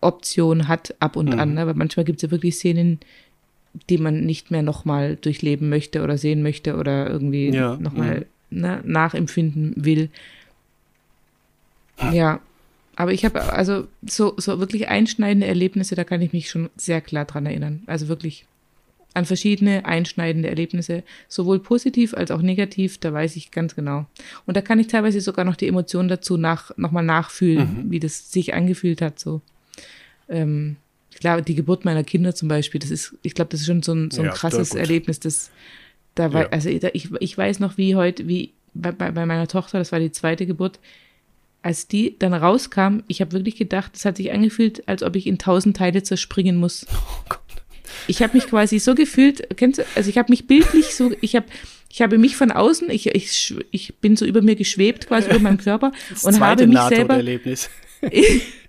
Option 0.00 0.68
hat 0.68 0.94
ab 1.00 1.16
und 1.16 1.34
Mhm. 1.34 1.38
an. 1.40 1.54
Ne? 1.54 1.66
Weil 1.66 1.74
manchmal 1.74 2.04
gibt 2.04 2.18
es 2.18 2.22
ja 2.22 2.30
wirklich 2.30 2.56
Szenen, 2.56 3.00
die 3.88 3.98
man 3.98 4.24
nicht 4.24 4.50
mehr 4.50 4.62
nochmal 4.62 5.16
durchleben 5.16 5.68
möchte 5.68 6.02
oder 6.02 6.18
sehen 6.18 6.42
möchte 6.42 6.76
oder 6.76 7.08
irgendwie 7.08 7.50
Ja, 7.50 7.76
nochmal 7.80 8.26
ne, 8.50 8.80
nachempfinden 8.84 9.74
will. 9.76 10.10
Ja, 12.12 12.40
aber 12.96 13.12
ich 13.12 13.24
habe 13.24 13.52
also 13.52 13.86
so, 14.02 14.34
so 14.36 14.58
wirklich 14.58 14.88
einschneidende 14.88 15.46
Erlebnisse, 15.46 15.94
da 15.94 16.04
kann 16.04 16.22
ich 16.22 16.32
mich 16.32 16.50
schon 16.50 16.70
sehr 16.76 17.00
klar 17.00 17.24
dran 17.26 17.46
erinnern. 17.46 17.82
Also 17.86 18.08
wirklich 18.08 18.46
an 19.12 19.24
verschiedene 19.24 19.84
einschneidende 19.86 20.48
Erlebnisse, 20.48 21.02
sowohl 21.28 21.58
positiv 21.60 22.14
als 22.14 22.30
auch 22.30 22.42
negativ, 22.42 22.98
da 22.98 23.12
weiß 23.12 23.36
ich 23.36 23.50
ganz 23.50 23.74
genau. 23.74 24.06
Und 24.46 24.56
da 24.56 24.60
kann 24.62 24.78
ich 24.78 24.86
teilweise 24.86 25.20
sogar 25.20 25.44
noch 25.44 25.56
die 25.56 25.66
Emotionen 25.66 26.08
dazu 26.08 26.36
nach, 26.36 26.76
nochmal 26.76 27.04
nachfühlen, 27.04 27.84
Mhm. 27.86 27.90
wie 27.90 28.00
das 28.00 28.30
sich 28.32 28.54
angefühlt 28.54 29.02
hat, 29.02 29.18
so. 29.18 29.40
Ähm, 30.30 30.76
klar, 31.14 31.42
die 31.42 31.54
Geburt 31.54 31.84
meiner 31.84 32.04
Kinder 32.04 32.34
zum 32.34 32.48
Beispiel, 32.48 32.78
das 32.78 32.90
ist, 32.90 33.14
ich 33.22 33.34
glaube, 33.34 33.50
das 33.50 33.60
ist 33.60 33.66
schon 33.66 33.82
so 33.82 33.92
ein, 33.92 34.10
so 34.10 34.22
ein 34.22 34.26
Ja, 34.28 34.32
krasses. 34.32 34.74
Erlebnis, 34.74 35.20
das, 35.20 35.50
da 36.14 36.32
war, 36.32 36.42
Ja. 36.44 36.48
also 36.50 36.70
da, 36.78 36.88
ich, 36.92 37.08
ich 37.20 37.36
weiß 37.36 37.60
noch, 37.60 37.76
wie 37.76 37.94
heute, 37.96 38.26
wie 38.28 38.52
bei, 38.74 38.92
bei, 38.92 39.10
bei 39.10 39.26
meiner 39.26 39.48
Tochter, 39.48 39.78
das 39.78 39.92
war 39.92 39.98
die 39.98 40.12
zweite 40.12 40.46
Geburt, 40.46 40.78
als 41.62 41.88
die 41.88 42.16
dann 42.18 42.32
rauskam, 42.32 43.00
ich 43.08 43.20
habe 43.20 43.32
wirklich 43.32 43.56
gedacht, 43.56 43.92
es 43.94 44.04
hat 44.04 44.16
sich 44.16 44.32
angefühlt, 44.32 44.88
als 44.88 45.02
ob 45.02 45.14
ich 45.16 45.26
in 45.26 45.38
tausend 45.38 45.76
Teile 45.76 46.02
zerspringen 46.02 46.56
muss. 46.56 46.86
Oh 46.94 47.24
Gott. 47.28 47.40
Ich 48.06 48.22
habe 48.22 48.34
mich 48.34 48.46
quasi 48.46 48.78
so 48.78 48.94
gefühlt, 48.94 49.46
kennst 49.56 49.78
du, 49.80 49.84
also 49.94 50.08
ich 50.08 50.16
habe 50.16 50.30
mich 50.32 50.46
bildlich 50.46 50.94
so, 50.94 51.12
ich 51.20 51.36
habe 51.36 51.46
ich 51.92 52.02
habe 52.02 52.18
mich 52.18 52.36
von 52.36 52.52
außen, 52.52 52.88
ich, 52.88 53.14
ich, 53.14 53.54
ich 53.72 53.94
bin 53.96 54.16
so 54.16 54.24
über 54.24 54.42
mir 54.42 54.54
geschwebt, 54.54 55.08
quasi 55.08 55.28
über 55.30 55.40
meinem 55.40 55.58
Körper 55.58 55.90
Das 56.08 56.24
und 56.24 56.38
habe 56.40 56.66
mich 56.66 56.78
selber. 56.82 57.20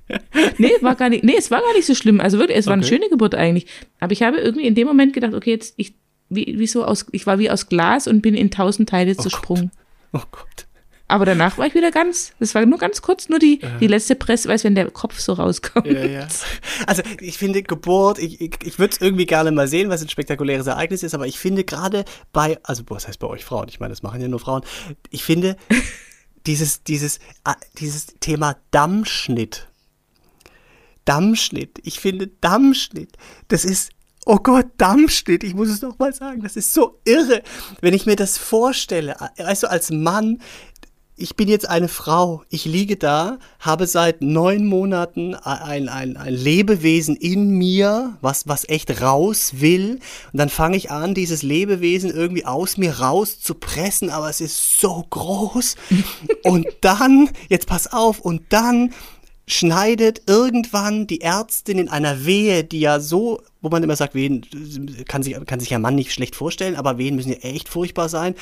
nee, 0.57 0.71
war 0.81 0.95
gar 0.95 1.09
nicht, 1.09 1.23
nee, 1.23 1.35
es 1.37 1.51
war 1.51 1.61
gar 1.61 1.73
nicht 1.73 1.85
so 1.85 1.95
schlimm. 1.95 2.19
Also 2.19 2.39
wirklich, 2.39 2.57
es 2.57 2.67
war 2.67 2.73
eine 2.73 2.83
Okay. 2.83 2.95
schöne 2.95 3.09
Geburt 3.09 3.35
eigentlich. 3.35 3.67
Aber 3.99 4.11
ich 4.11 4.23
habe 4.23 4.37
irgendwie 4.37 4.67
in 4.67 4.75
dem 4.75 4.87
Moment 4.87 5.13
gedacht, 5.13 5.33
okay, 5.33 5.51
jetzt, 5.51 5.73
ich, 5.77 5.93
wie, 6.29 6.59
wie 6.59 6.67
so 6.67 6.85
aus, 6.85 7.05
ich 7.11 7.25
war 7.27 7.39
wie 7.39 7.49
aus 7.49 7.67
Glas 7.67 8.07
und 8.07 8.21
bin 8.21 8.35
in 8.35 8.51
tausend 8.51 8.89
Teile 8.89 9.15
zersprungen. 9.15 9.71
Oh 10.13 10.21
Gott. 10.31 10.67
Aber 11.07 11.25
danach 11.25 11.57
war 11.57 11.67
ich 11.67 11.73
wieder 11.75 11.91
ganz, 11.91 12.31
das 12.39 12.55
war 12.55 12.65
nur 12.65 12.79
ganz 12.79 13.01
kurz, 13.01 13.27
nur 13.27 13.37
die, 13.37 13.59
die 13.81 13.87
letzte 13.87 14.15
Presse, 14.15 14.47
weißt 14.47 14.63
du, 14.63 14.67
wenn 14.67 14.75
der 14.75 14.89
Kopf 14.91 15.19
so 15.19 15.33
rauskommt. 15.33 15.85
Ja, 15.85 16.05
ja. 16.05 16.27
Also 16.87 17.01
ich 17.19 17.37
finde 17.37 17.63
Geburt, 17.63 18.17
ich, 18.17 18.39
ich, 18.39 18.51
ich 18.63 18.79
würde 18.79 18.93
es 18.93 19.01
irgendwie 19.01 19.25
gerne 19.25 19.51
mal 19.51 19.67
sehen, 19.67 19.89
was 19.89 20.01
ein 20.01 20.07
spektakuläres 20.07 20.67
Ereignis 20.67 21.03
ist, 21.03 21.13
aber 21.13 21.27
ich 21.27 21.37
finde 21.37 21.65
gerade 21.65 22.05
bei, 22.31 22.59
also 22.63 22.83
was 22.87 23.09
heißt 23.09 23.19
bei 23.19 23.27
euch 23.27 23.43
Frauen, 23.43 23.67
ich 23.67 23.81
meine, 23.81 23.91
das 23.91 24.03
machen 24.03 24.21
ja 24.21 24.29
nur 24.29 24.39
Frauen, 24.39 24.63
ich 25.09 25.25
finde 25.25 25.57
dieses, 26.47 26.83
dieses, 26.83 27.19
ah, 27.43 27.55
dieses 27.77 28.07
Thema 28.21 28.55
Dammschnitt, 28.71 29.67
Dammschnitt, 31.05 31.79
ich 31.83 31.99
finde 31.99 32.27
Dammschnitt, 32.41 33.17
das 33.47 33.65
ist, 33.65 33.91
oh 34.25 34.37
Gott, 34.37 34.67
Dammschnitt, 34.77 35.43
ich 35.43 35.53
muss 35.53 35.69
es 35.69 35.81
noch 35.81 35.97
mal 35.99 36.13
sagen, 36.13 36.41
das 36.41 36.55
ist 36.55 36.73
so 36.73 36.99
irre, 37.05 37.41
wenn 37.81 37.93
ich 37.93 38.05
mir 38.05 38.15
das 38.15 38.37
vorstelle, 38.37 39.15
du, 39.37 39.69
als 39.69 39.91
Mann, 39.91 40.39
ich 41.21 41.35
bin 41.35 41.47
jetzt 41.47 41.69
eine 41.69 41.87
Frau. 41.87 42.43
Ich 42.49 42.65
liege 42.65 42.97
da, 42.97 43.37
habe 43.59 43.85
seit 43.85 44.21
neun 44.21 44.65
Monaten 44.65 45.35
ein, 45.35 45.87
ein, 45.87 46.17
ein 46.17 46.33
Lebewesen 46.33 47.15
in 47.15 47.51
mir, 47.51 48.17
was, 48.21 48.47
was 48.47 48.67
echt 48.67 49.01
raus 49.01 49.53
will. 49.57 49.99
Und 50.33 50.39
dann 50.39 50.49
fange 50.49 50.77
ich 50.77 50.89
an, 50.89 51.13
dieses 51.13 51.43
Lebewesen 51.43 52.09
irgendwie 52.09 52.45
aus 52.45 52.77
mir 52.77 52.99
raus 52.99 53.39
zu 53.39 53.53
pressen, 53.53 54.09
aber 54.09 54.29
es 54.29 54.41
ist 54.41 54.79
so 54.79 55.05
groß. 55.09 55.75
Und 56.43 56.65
dann, 56.81 57.29
jetzt 57.49 57.67
pass 57.67 57.91
auf, 57.91 58.19
und 58.19 58.41
dann 58.49 58.91
schneidet 59.47 60.23
irgendwann 60.27 61.07
die 61.07 61.21
Ärztin 61.21 61.77
in 61.77 61.89
einer 61.89 62.25
Wehe, 62.25 62.63
die 62.63 62.79
ja 62.79 62.99
so, 62.99 63.41
wo 63.61 63.69
man 63.69 63.83
immer 63.83 63.95
sagt, 63.95 64.15
Wehen 64.15 64.45
kann 65.07 65.23
sich, 65.23 65.35
kann 65.45 65.59
sich 65.59 65.73
ein 65.73 65.81
Mann 65.81 65.95
nicht 65.95 66.13
schlecht 66.13 66.35
vorstellen, 66.35 66.75
aber 66.75 66.97
Wehen 66.97 67.15
müssen 67.15 67.31
ja 67.31 67.39
echt 67.39 67.67
furchtbar 67.67 68.09
sein. 68.09 68.35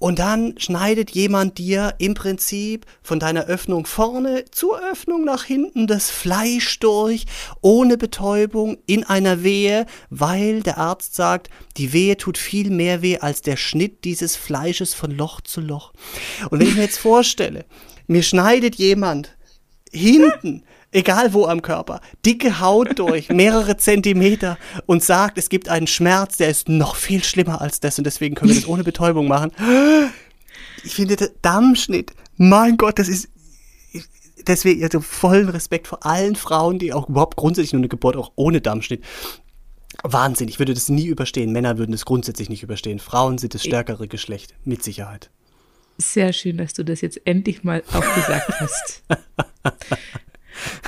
Und 0.00 0.18
dann 0.18 0.54
schneidet 0.56 1.10
jemand 1.10 1.58
dir 1.58 1.94
im 1.98 2.14
Prinzip 2.14 2.86
von 3.02 3.20
deiner 3.20 3.44
Öffnung 3.44 3.84
vorne 3.84 4.46
zur 4.50 4.80
Öffnung 4.90 5.26
nach 5.26 5.44
hinten 5.44 5.86
das 5.86 6.10
Fleisch 6.10 6.78
durch, 6.78 7.26
ohne 7.60 7.98
Betäubung, 7.98 8.78
in 8.86 9.04
einer 9.04 9.42
Wehe, 9.42 9.84
weil 10.08 10.62
der 10.62 10.78
Arzt 10.78 11.14
sagt, 11.14 11.50
die 11.76 11.92
Wehe 11.92 12.16
tut 12.16 12.38
viel 12.38 12.70
mehr 12.70 13.02
weh 13.02 13.18
als 13.18 13.42
der 13.42 13.58
Schnitt 13.58 14.04
dieses 14.04 14.36
Fleisches 14.36 14.94
von 14.94 15.10
Loch 15.10 15.42
zu 15.42 15.60
Loch. 15.60 15.92
Und 16.48 16.60
wenn 16.60 16.68
ich 16.68 16.76
mir 16.76 16.82
jetzt 16.84 16.98
vorstelle, 16.98 17.66
mir 18.06 18.22
schneidet 18.22 18.76
jemand 18.76 19.36
hinten 19.90 20.62
egal 20.92 21.32
wo 21.32 21.46
am 21.46 21.62
Körper, 21.62 22.00
dicke 22.24 22.60
Haut 22.60 22.98
durch, 22.98 23.28
mehrere 23.28 23.76
Zentimeter 23.76 24.58
und 24.86 25.02
sagt, 25.02 25.38
es 25.38 25.48
gibt 25.48 25.68
einen 25.68 25.86
Schmerz, 25.86 26.36
der 26.36 26.48
ist 26.48 26.68
noch 26.68 26.96
viel 26.96 27.22
schlimmer 27.22 27.60
als 27.60 27.80
das 27.80 27.98
und 27.98 28.04
deswegen 28.04 28.34
können 28.34 28.50
wir 28.50 28.60
das 28.60 28.68
ohne 28.68 28.84
Betäubung 28.84 29.28
machen. 29.28 29.52
Ich 30.84 30.94
finde, 30.94 31.16
der 31.16 31.30
Dammschnitt, 31.42 32.12
mein 32.36 32.76
Gott, 32.76 32.98
das 32.98 33.08
ist, 33.08 33.28
deswegen, 34.46 34.82
also 34.82 35.00
vollen 35.00 35.48
Respekt 35.48 35.86
vor 35.86 36.04
allen 36.04 36.36
Frauen, 36.36 36.78
die 36.78 36.92
auch 36.92 37.08
überhaupt 37.08 37.36
grundsätzlich 37.36 37.72
nur 37.72 37.80
eine 37.80 37.88
Geburt 37.88 38.16
auch 38.16 38.32
ohne 38.36 38.60
Dammschnitt 38.60 39.04
Wahnsinn, 40.02 40.48
ich 40.48 40.58
würde 40.58 40.72
das 40.72 40.88
nie 40.88 41.06
überstehen. 41.06 41.52
Männer 41.52 41.76
würden 41.76 41.92
es 41.92 42.06
grundsätzlich 42.06 42.48
nicht 42.48 42.62
überstehen. 42.62 43.00
Frauen 43.00 43.36
sind 43.36 43.54
das 43.54 43.62
stärkere 43.62 44.08
Geschlecht, 44.08 44.54
mit 44.64 44.82
Sicherheit. 44.82 45.30
Sehr 46.00 46.32
schön, 46.32 46.56
dass 46.56 46.72
du 46.72 46.82
das 46.82 47.00
jetzt 47.02 47.20
endlich 47.26 47.62
mal 47.62 47.82
auch 47.92 48.14
gesagt 48.14 48.48
hast. 48.60 49.02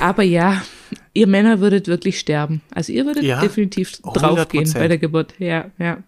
Aber 0.01 0.23
ja, 0.23 0.63
ihr 1.15 1.27
Männer 1.27 1.61
würdet 1.61 1.87
wirklich 1.87 2.19
sterben. 2.19 2.63
Also 2.75 2.93
ihr 2.93 3.05
würdet 3.05 3.25
ja, 3.25 3.41
definitiv 3.41 3.93
draufgehen 4.03 4.71
bei 4.73 4.89
der 4.89 4.99
Geburt. 4.99 5.35
Ja, 5.39 5.71
ja. 5.79 6.03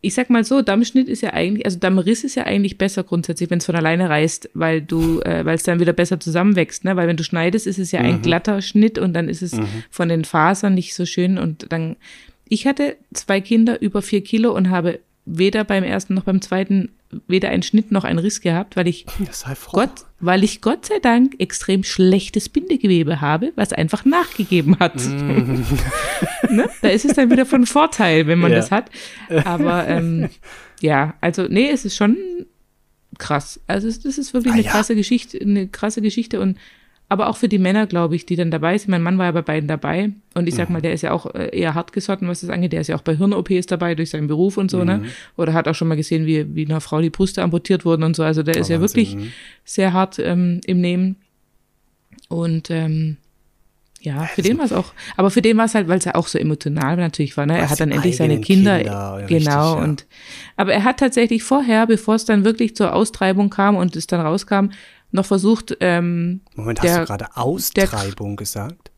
Ich 0.00 0.14
sag 0.14 0.30
mal 0.30 0.42
so, 0.42 0.62
Dammschnitt 0.62 1.08
ist 1.08 1.20
ja 1.20 1.32
eigentlich, 1.32 1.64
also 1.64 1.78
Dammriss 1.78 2.24
ist 2.24 2.34
ja 2.34 2.42
eigentlich 2.42 2.76
besser 2.76 3.04
grundsätzlich, 3.04 3.50
wenn 3.50 3.58
es 3.58 3.66
von 3.66 3.76
alleine 3.76 4.10
reißt, 4.10 4.50
weil 4.54 4.82
du, 4.82 5.20
äh, 5.20 5.44
weil 5.44 5.54
es 5.54 5.62
dann 5.62 5.78
wieder 5.78 5.92
besser 5.92 6.18
zusammenwächst, 6.18 6.84
ne? 6.84 6.96
Weil 6.96 7.06
wenn 7.06 7.16
du 7.16 7.22
schneidest, 7.22 7.68
ist 7.68 7.78
es 7.78 7.92
ja 7.92 8.00
mhm. 8.00 8.06
ein 8.06 8.22
glatter 8.22 8.62
Schnitt 8.62 8.98
und 8.98 9.12
dann 9.12 9.28
ist 9.28 9.42
es 9.42 9.52
mhm. 9.52 9.66
von 9.90 10.08
den 10.08 10.24
Fasern 10.24 10.74
nicht 10.74 10.94
so 10.94 11.06
schön 11.06 11.38
und 11.38 11.66
dann. 11.70 11.96
Ich 12.48 12.66
hatte 12.66 12.96
zwei 13.14 13.40
Kinder 13.40 13.80
über 13.80 14.02
vier 14.02 14.22
Kilo 14.22 14.54
und 14.54 14.70
habe 14.70 14.98
weder 15.24 15.64
beim 15.64 15.84
ersten 15.84 16.14
noch 16.14 16.24
beim 16.24 16.42
zweiten 16.42 16.90
weder 17.26 17.48
einen 17.48 17.62
Schnitt 17.62 17.92
noch 17.92 18.04
einen 18.04 18.18
Riss 18.18 18.40
gehabt, 18.40 18.76
weil 18.76 18.88
ich 18.88 19.06
Gott, 19.72 20.06
weil 20.20 20.44
ich 20.44 20.60
Gott 20.60 20.86
sei 20.86 20.98
Dank 21.00 21.34
extrem 21.38 21.84
schlechtes 21.84 22.48
Bindegewebe 22.48 23.20
habe, 23.20 23.52
was 23.56 23.72
einfach 23.72 24.04
nachgegeben 24.04 24.78
hat. 24.78 24.96
Mm. 24.96 25.62
ne? 26.50 26.68
Da 26.82 26.88
ist 26.88 27.04
es 27.04 27.14
dann 27.14 27.30
wieder 27.30 27.46
von 27.46 27.66
Vorteil, 27.66 28.26
wenn 28.26 28.38
man 28.38 28.50
ja. 28.50 28.58
das 28.58 28.70
hat. 28.70 28.90
Aber 29.44 29.86
ähm, 29.88 30.28
ja, 30.80 31.14
also 31.20 31.44
nee, 31.48 31.70
es 31.70 31.84
ist 31.84 31.96
schon 31.96 32.16
krass. 33.18 33.60
Also 33.66 33.86
das 33.86 34.18
ist 34.18 34.34
wirklich 34.34 34.52
ah, 34.52 34.56
eine 34.56 34.64
krasse 34.64 34.92
ja. 34.92 34.98
Geschichte, 34.98 35.40
eine 35.40 35.68
krasse 35.68 36.02
Geschichte 36.02 36.40
und 36.40 36.58
aber 37.14 37.28
auch 37.28 37.36
für 37.36 37.48
die 37.48 37.60
Männer, 37.60 37.86
glaube 37.86 38.16
ich, 38.16 38.26
die 38.26 38.34
dann 38.34 38.50
dabei 38.50 38.76
sind. 38.76 38.90
Mein 38.90 39.00
Mann 39.00 39.18
war 39.18 39.26
ja 39.26 39.30
bei 39.30 39.42
beiden 39.42 39.68
dabei. 39.68 40.10
Und 40.34 40.48
ich 40.48 40.56
sag 40.56 40.68
mal, 40.68 40.82
der 40.82 40.92
ist 40.92 41.02
ja 41.02 41.12
auch 41.12 41.32
äh, 41.32 41.56
eher 41.56 41.74
hartgesotten, 41.74 42.26
was 42.26 42.40
das 42.40 42.50
angeht. 42.50 42.72
Der 42.72 42.80
ist 42.80 42.88
ja 42.88 42.96
auch 42.96 43.02
bei 43.02 43.16
Hirn-OPs 43.16 43.66
dabei 43.66 43.94
durch 43.94 44.10
seinen 44.10 44.26
Beruf 44.26 44.56
und 44.56 44.68
so, 44.68 44.82
ne? 44.82 44.96
mhm. 44.96 45.02
ne? 45.04 45.08
Oder 45.36 45.52
hat 45.52 45.68
auch 45.68 45.76
schon 45.76 45.86
mal 45.86 45.94
gesehen, 45.94 46.26
wie, 46.26 46.56
wie 46.56 46.66
einer 46.66 46.80
Frau 46.80 47.00
die 47.00 47.10
Brüste 47.10 47.44
amputiert 47.44 47.84
wurden 47.84 48.02
und 48.02 48.16
so. 48.16 48.24
Also 48.24 48.42
der 48.42 48.56
oh, 48.56 48.58
ist 48.58 48.68
ja 48.68 48.80
wirklich 48.80 49.14
mhm. 49.14 49.30
sehr 49.64 49.92
hart 49.92 50.18
ähm, 50.18 50.60
im 50.66 50.80
Nehmen. 50.80 51.14
Und 52.28 52.68
ähm, 52.72 53.18
ja, 54.00 54.24
für 54.24 54.42
den 54.42 54.58
war 54.58 54.64
es 54.64 54.72
auch, 54.72 54.92
aber 55.16 55.30
für 55.30 55.40
den 55.40 55.56
war 55.56 55.66
es 55.66 55.76
halt, 55.76 55.86
weil 55.86 55.98
es 55.98 56.04
ja 56.04 56.16
auch 56.16 56.26
so 56.26 56.36
emotional 56.36 56.96
natürlich 56.96 57.36
war, 57.36 57.46
ne? 57.46 57.56
Er 57.56 57.70
hat 57.70 57.80
dann 57.80 57.90
endlich 57.90 58.16
seine 58.16 58.40
Kinder, 58.40 58.78
Kinder 58.78 58.90
genau, 58.90 59.14
richtig, 59.14 59.44
ja. 59.44 59.72
und, 59.72 60.06
aber 60.56 60.74
er 60.74 60.84
hat 60.84 60.98
tatsächlich 60.98 61.42
vorher, 61.42 61.86
bevor 61.86 62.16
es 62.16 62.26
dann 62.26 62.44
wirklich 62.44 62.76
zur 62.76 62.92
Austreibung 62.92 63.48
kam 63.48 63.76
und 63.76 63.96
es 63.96 64.06
dann 64.06 64.20
rauskam, 64.20 64.70
noch 65.14 65.24
versucht. 65.24 65.76
Ähm, 65.80 66.40
Moment, 66.54 66.82
der, 66.82 66.90
hast 66.90 67.00
du 67.00 67.06
gerade 67.06 67.36
Austreibung 67.36 68.36
der, 68.36 68.42
gesagt? 68.44 68.90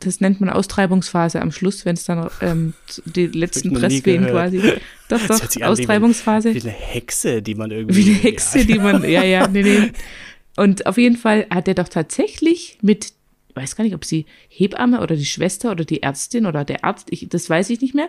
Das 0.00 0.20
nennt 0.20 0.40
man 0.40 0.50
Austreibungsphase 0.50 1.40
am 1.40 1.50
Schluss, 1.50 1.86
wenn 1.86 1.94
es 1.94 2.04
dann 2.04 2.28
ähm, 2.42 2.74
die 3.06 3.26
letzten 3.26 3.72
Presswehen 3.72 4.26
quasi. 4.26 4.60
Doch, 5.08 5.26
doch, 5.26 5.62
Austreibungsphase. 5.62 6.54
Wie, 6.54 6.62
wie, 6.62 6.68
eine 6.68 6.76
Hexe, 6.76 7.40
die 7.40 7.54
man 7.54 7.70
irgendwie. 7.70 8.04
Wie 8.04 8.10
eine 8.10 8.18
Hexe, 8.18 8.66
die 8.66 8.78
man, 8.78 9.02
ja, 9.08 9.24
ja, 9.24 9.48
nee, 9.48 9.62
nee. 9.62 9.92
Und 10.56 10.86
auf 10.86 10.98
jeden 10.98 11.16
Fall 11.16 11.46
hat 11.50 11.68
er 11.68 11.74
doch 11.74 11.88
tatsächlich 11.88 12.78
mit, 12.82 13.12
ich 13.48 13.56
weiß 13.56 13.76
gar 13.76 13.84
nicht, 13.84 13.94
ob 13.94 14.04
sie 14.04 14.26
Hebamme 14.48 15.00
oder 15.00 15.16
die 15.16 15.26
Schwester 15.26 15.70
oder 15.70 15.84
die 15.84 16.02
Ärztin 16.02 16.46
oder 16.46 16.64
der 16.64 16.84
Arzt, 16.84 17.08
ich, 17.10 17.28
das 17.28 17.48
weiß 17.48 17.70
ich 17.70 17.80
nicht 17.80 17.94
mehr, 17.94 18.08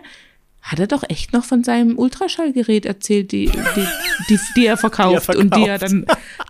hat 0.68 0.78
er 0.78 0.86
doch 0.86 1.02
echt 1.08 1.32
noch 1.32 1.44
von 1.44 1.64
seinem 1.64 1.98
Ultraschallgerät 1.98 2.84
erzählt, 2.84 3.32
die, 3.32 3.46
die, 3.46 3.86
die, 4.28 4.38
die 4.54 4.66
er 4.66 4.76
verkauft, 4.76 5.10
die 5.10 5.14
er 5.14 5.20
verkauft. 5.22 5.44
und 5.44 5.56
die 5.56 5.66
er 5.66 5.78
dann, 5.78 6.06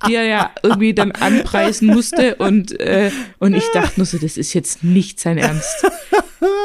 die 0.08 0.14
er 0.16 0.24
ja 0.24 0.50
irgendwie 0.64 0.92
dann 0.92 1.12
anpreisen 1.12 1.86
musste 1.86 2.34
und, 2.34 2.78
äh, 2.80 3.12
und 3.38 3.54
ich 3.54 3.64
dachte 3.72 4.00
nur 4.00 4.06
so, 4.06 4.18
das 4.18 4.36
ist 4.36 4.54
jetzt 4.54 4.82
nicht 4.82 5.20
sein 5.20 5.38
Ernst. 5.38 5.86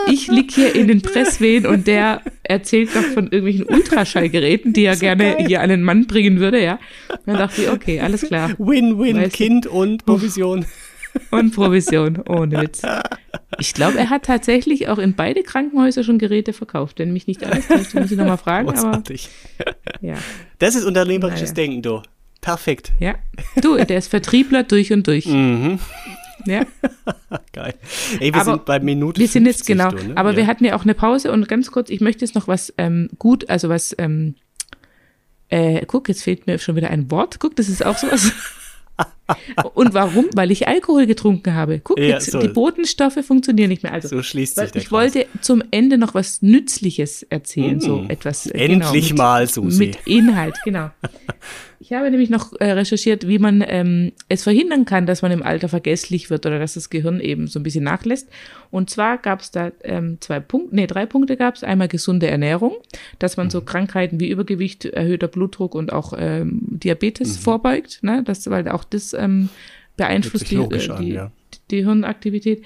Ich 0.08 0.28
lieg 0.28 0.52
hier 0.52 0.76
in 0.76 0.88
den 0.88 1.02
Presswehen 1.02 1.66
und 1.66 1.88
der 1.88 2.22
erzählt 2.44 2.94
noch 2.94 3.04
von 3.04 3.26
irgendwelchen 3.26 3.66
Ultraschallgeräten, 3.66 4.74
die 4.74 4.86
er 4.86 4.96
gerne 4.96 5.36
geil. 5.36 5.48
hier 5.48 5.62
an 5.62 5.70
den 5.70 5.82
Mann 5.82 6.08
bringen 6.08 6.40
würde, 6.40 6.62
ja. 6.62 6.80
Dann 7.26 7.38
dachte 7.38 7.64
ich, 7.64 7.70
okay, 7.70 8.00
alles 8.00 8.22
klar. 8.22 8.52
Win-win, 8.58 9.30
Kind 9.30 9.66
und 9.66 10.06
Provision. 10.06 10.66
Und 11.32 11.54
Provision, 11.54 12.22
ohne 12.28 12.62
Witz. 12.62 12.82
Ich 13.60 13.74
glaube, 13.74 13.98
er 13.98 14.10
hat 14.10 14.24
tatsächlich 14.26 14.88
auch 14.88 14.98
in 14.98 15.16
beide 15.16 15.44
Krankenhäuser 15.44 16.04
schon 16.04 16.18
Geräte 16.18 16.54
verkauft. 16.54 17.00
Wenn 17.00 17.14
mich 17.14 17.28
nicht 17.28 17.44
alles 17.44 17.68
täuscht, 17.68 17.94
muss 17.94 18.12
ich 18.12 18.18
nochmal 18.18 18.38
fragen. 18.38 18.68
Großartig. 18.68 19.30
Aber, 19.60 19.76
ja. 20.02 20.16
Das 20.60 20.76
ist 20.76 20.86
unternehmerisches 20.86 21.52
naja. 21.52 21.54
Denken, 21.54 21.82
du. 21.82 22.02
Perfekt. 22.42 22.92
Ja. 23.00 23.16
Du, 23.62 23.78
der 23.78 23.98
ist 23.98 24.10
Vertriebler 24.10 24.64
durch 24.64 24.92
und 24.92 25.08
durch. 25.08 25.28
Mhm. 25.28 25.80
Ja. 26.46 26.66
Geil. 27.54 27.74
Ey, 28.20 28.34
wir 28.34 28.42
aber 28.42 28.52
sind 28.52 28.66
bei 28.66 28.80
Minute 28.80 29.20
Wir 29.20 29.28
sind 29.28 29.46
jetzt 29.46 29.66
genau. 29.66 29.92
Du, 29.92 30.04
ne? 30.08 30.18
Aber 30.18 30.32
ja. 30.32 30.38
wir 30.38 30.48
hatten 30.48 30.66
ja 30.66 30.76
auch 30.76 30.84
eine 30.84 30.94
Pause 30.94 31.32
und 31.32 31.48
ganz 31.48 31.72
kurz, 31.72 31.90
ich 31.90 32.02
möchte 32.02 32.26
jetzt 32.26 32.36
noch 32.36 32.48
was 32.48 32.74
ähm, 32.78 33.10
gut, 33.18 33.50
also 33.50 33.70
was, 33.70 33.96
ähm, 33.98 34.36
äh, 35.50 35.86
guck, 35.86 36.10
jetzt 36.10 36.24
fehlt 36.24 36.48
mir 36.48 36.60
schon 36.60 36.76
wieder 36.76 36.90
ein 36.90 37.10
Wort. 37.12 37.40
Guck, 37.40 37.56
das 37.56 37.70
ist 37.70 37.86
auch 37.86 37.98
sowas. 37.98 38.32
Und 39.74 39.94
warum? 39.94 40.26
Weil 40.34 40.52
ich 40.52 40.68
Alkohol 40.68 41.08
getrunken 41.08 41.54
habe. 41.54 41.80
Guck, 41.80 41.98
ja, 41.98 42.06
jetzt, 42.06 42.32
so. 42.32 42.40
die 42.40 42.50
Botenstoffe 42.50 43.20
funktionieren 43.26 43.70
nicht 43.70 43.84
mehr. 43.84 43.94
Also, 43.94 44.10
so 44.10 44.22
schließt 44.22 44.56
sich 44.56 44.72
der 44.72 44.82
Ich 44.82 44.90
Kreis. 44.90 45.16
wollte 45.16 45.28
zum 45.42 45.64
Ende 45.72 45.98
noch 45.98 46.14
was 46.14 46.42
Nützliches 46.42 47.24
erzählen, 47.24 47.78
mm. 47.78 47.82
so 47.82 48.06
etwas. 48.08 48.48
Äh, 48.48 48.66
Endlich 48.66 49.10
genau, 49.10 49.24
mal, 49.24 49.48
Susi. 49.48 49.88
Mit 49.88 49.98
Inhalt, 50.06 50.56
genau. 50.64 50.92
Ich 51.84 51.92
habe 51.92 52.10
nämlich 52.10 52.30
noch 52.30 52.54
äh, 52.62 52.72
recherchiert, 52.72 53.28
wie 53.28 53.40
man 53.40 53.62
ähm, 53.68 54.14
es 54.30 54.44
verhindern 54.44 54.86
kann, 54.86 55.06
dass 55.06 55.22
man 55.22 55.34
im 55.34 55.44
Alter 55.44 55.68
vergesslich 55.68 56.30
wird 56.30 56.46
oder 56.46 56.58
dass 56.58 56.76
das 56.76 56.90
Gehirn 56.90 57.20
eben 57.20 57.48
so 57.48 57.60
ein 57.60 57.64
bisschen 57.64 57.84
nachlässt. 57.84 58.30
Und 58.72 58.90
zwar 58.90 59.18
gab 59.18 59.42
es 59.42 59.52
da 59.52 59.70
ähm, 59.84 60.16
zwei 60.22 60.40
Punkte, 60.40 60.74
nee, 60.78 60.88
drei 60.88 61.06
Punkte 61.06 61.36
gab 61.36 61.56
es. 61.56 61.64
Einmal 61.66 61.90
gesunde 61.90 62.28
Ernährung, 62.28 62.78
dass 63.20 63.36
man 63.36 63.50
so 63.50 63.60
mhm. 63.60 63.66
Krankheiten 63.66 64.22
wie 64.22 64.30
Übergewicht, 64.30 64.86
erhöhter 64.86 65.28
Blutdruck 65.28 65.76
und 65.76 65.92
auch 65.92 66.14
ähm, 66.18 66.62
Diabetes 66.70 67.38
mhm. 67.38 67.42
vorbeugt, 67.42 68.00
ne? 68.02 68.24
Das, 68.24 68.50
weil 68.50 68.70
auch 68.70 68.86
das 68.86 69.12
ähm, 69.12 69.50
beeinflusst 69.98 70.50
die, 70.52 70.56
äh, 70.56 70.98
die, 71.00 71.10
ja. 71.10 71.32
die 71.70 71.84
Hirnaktivität 71.84 72.64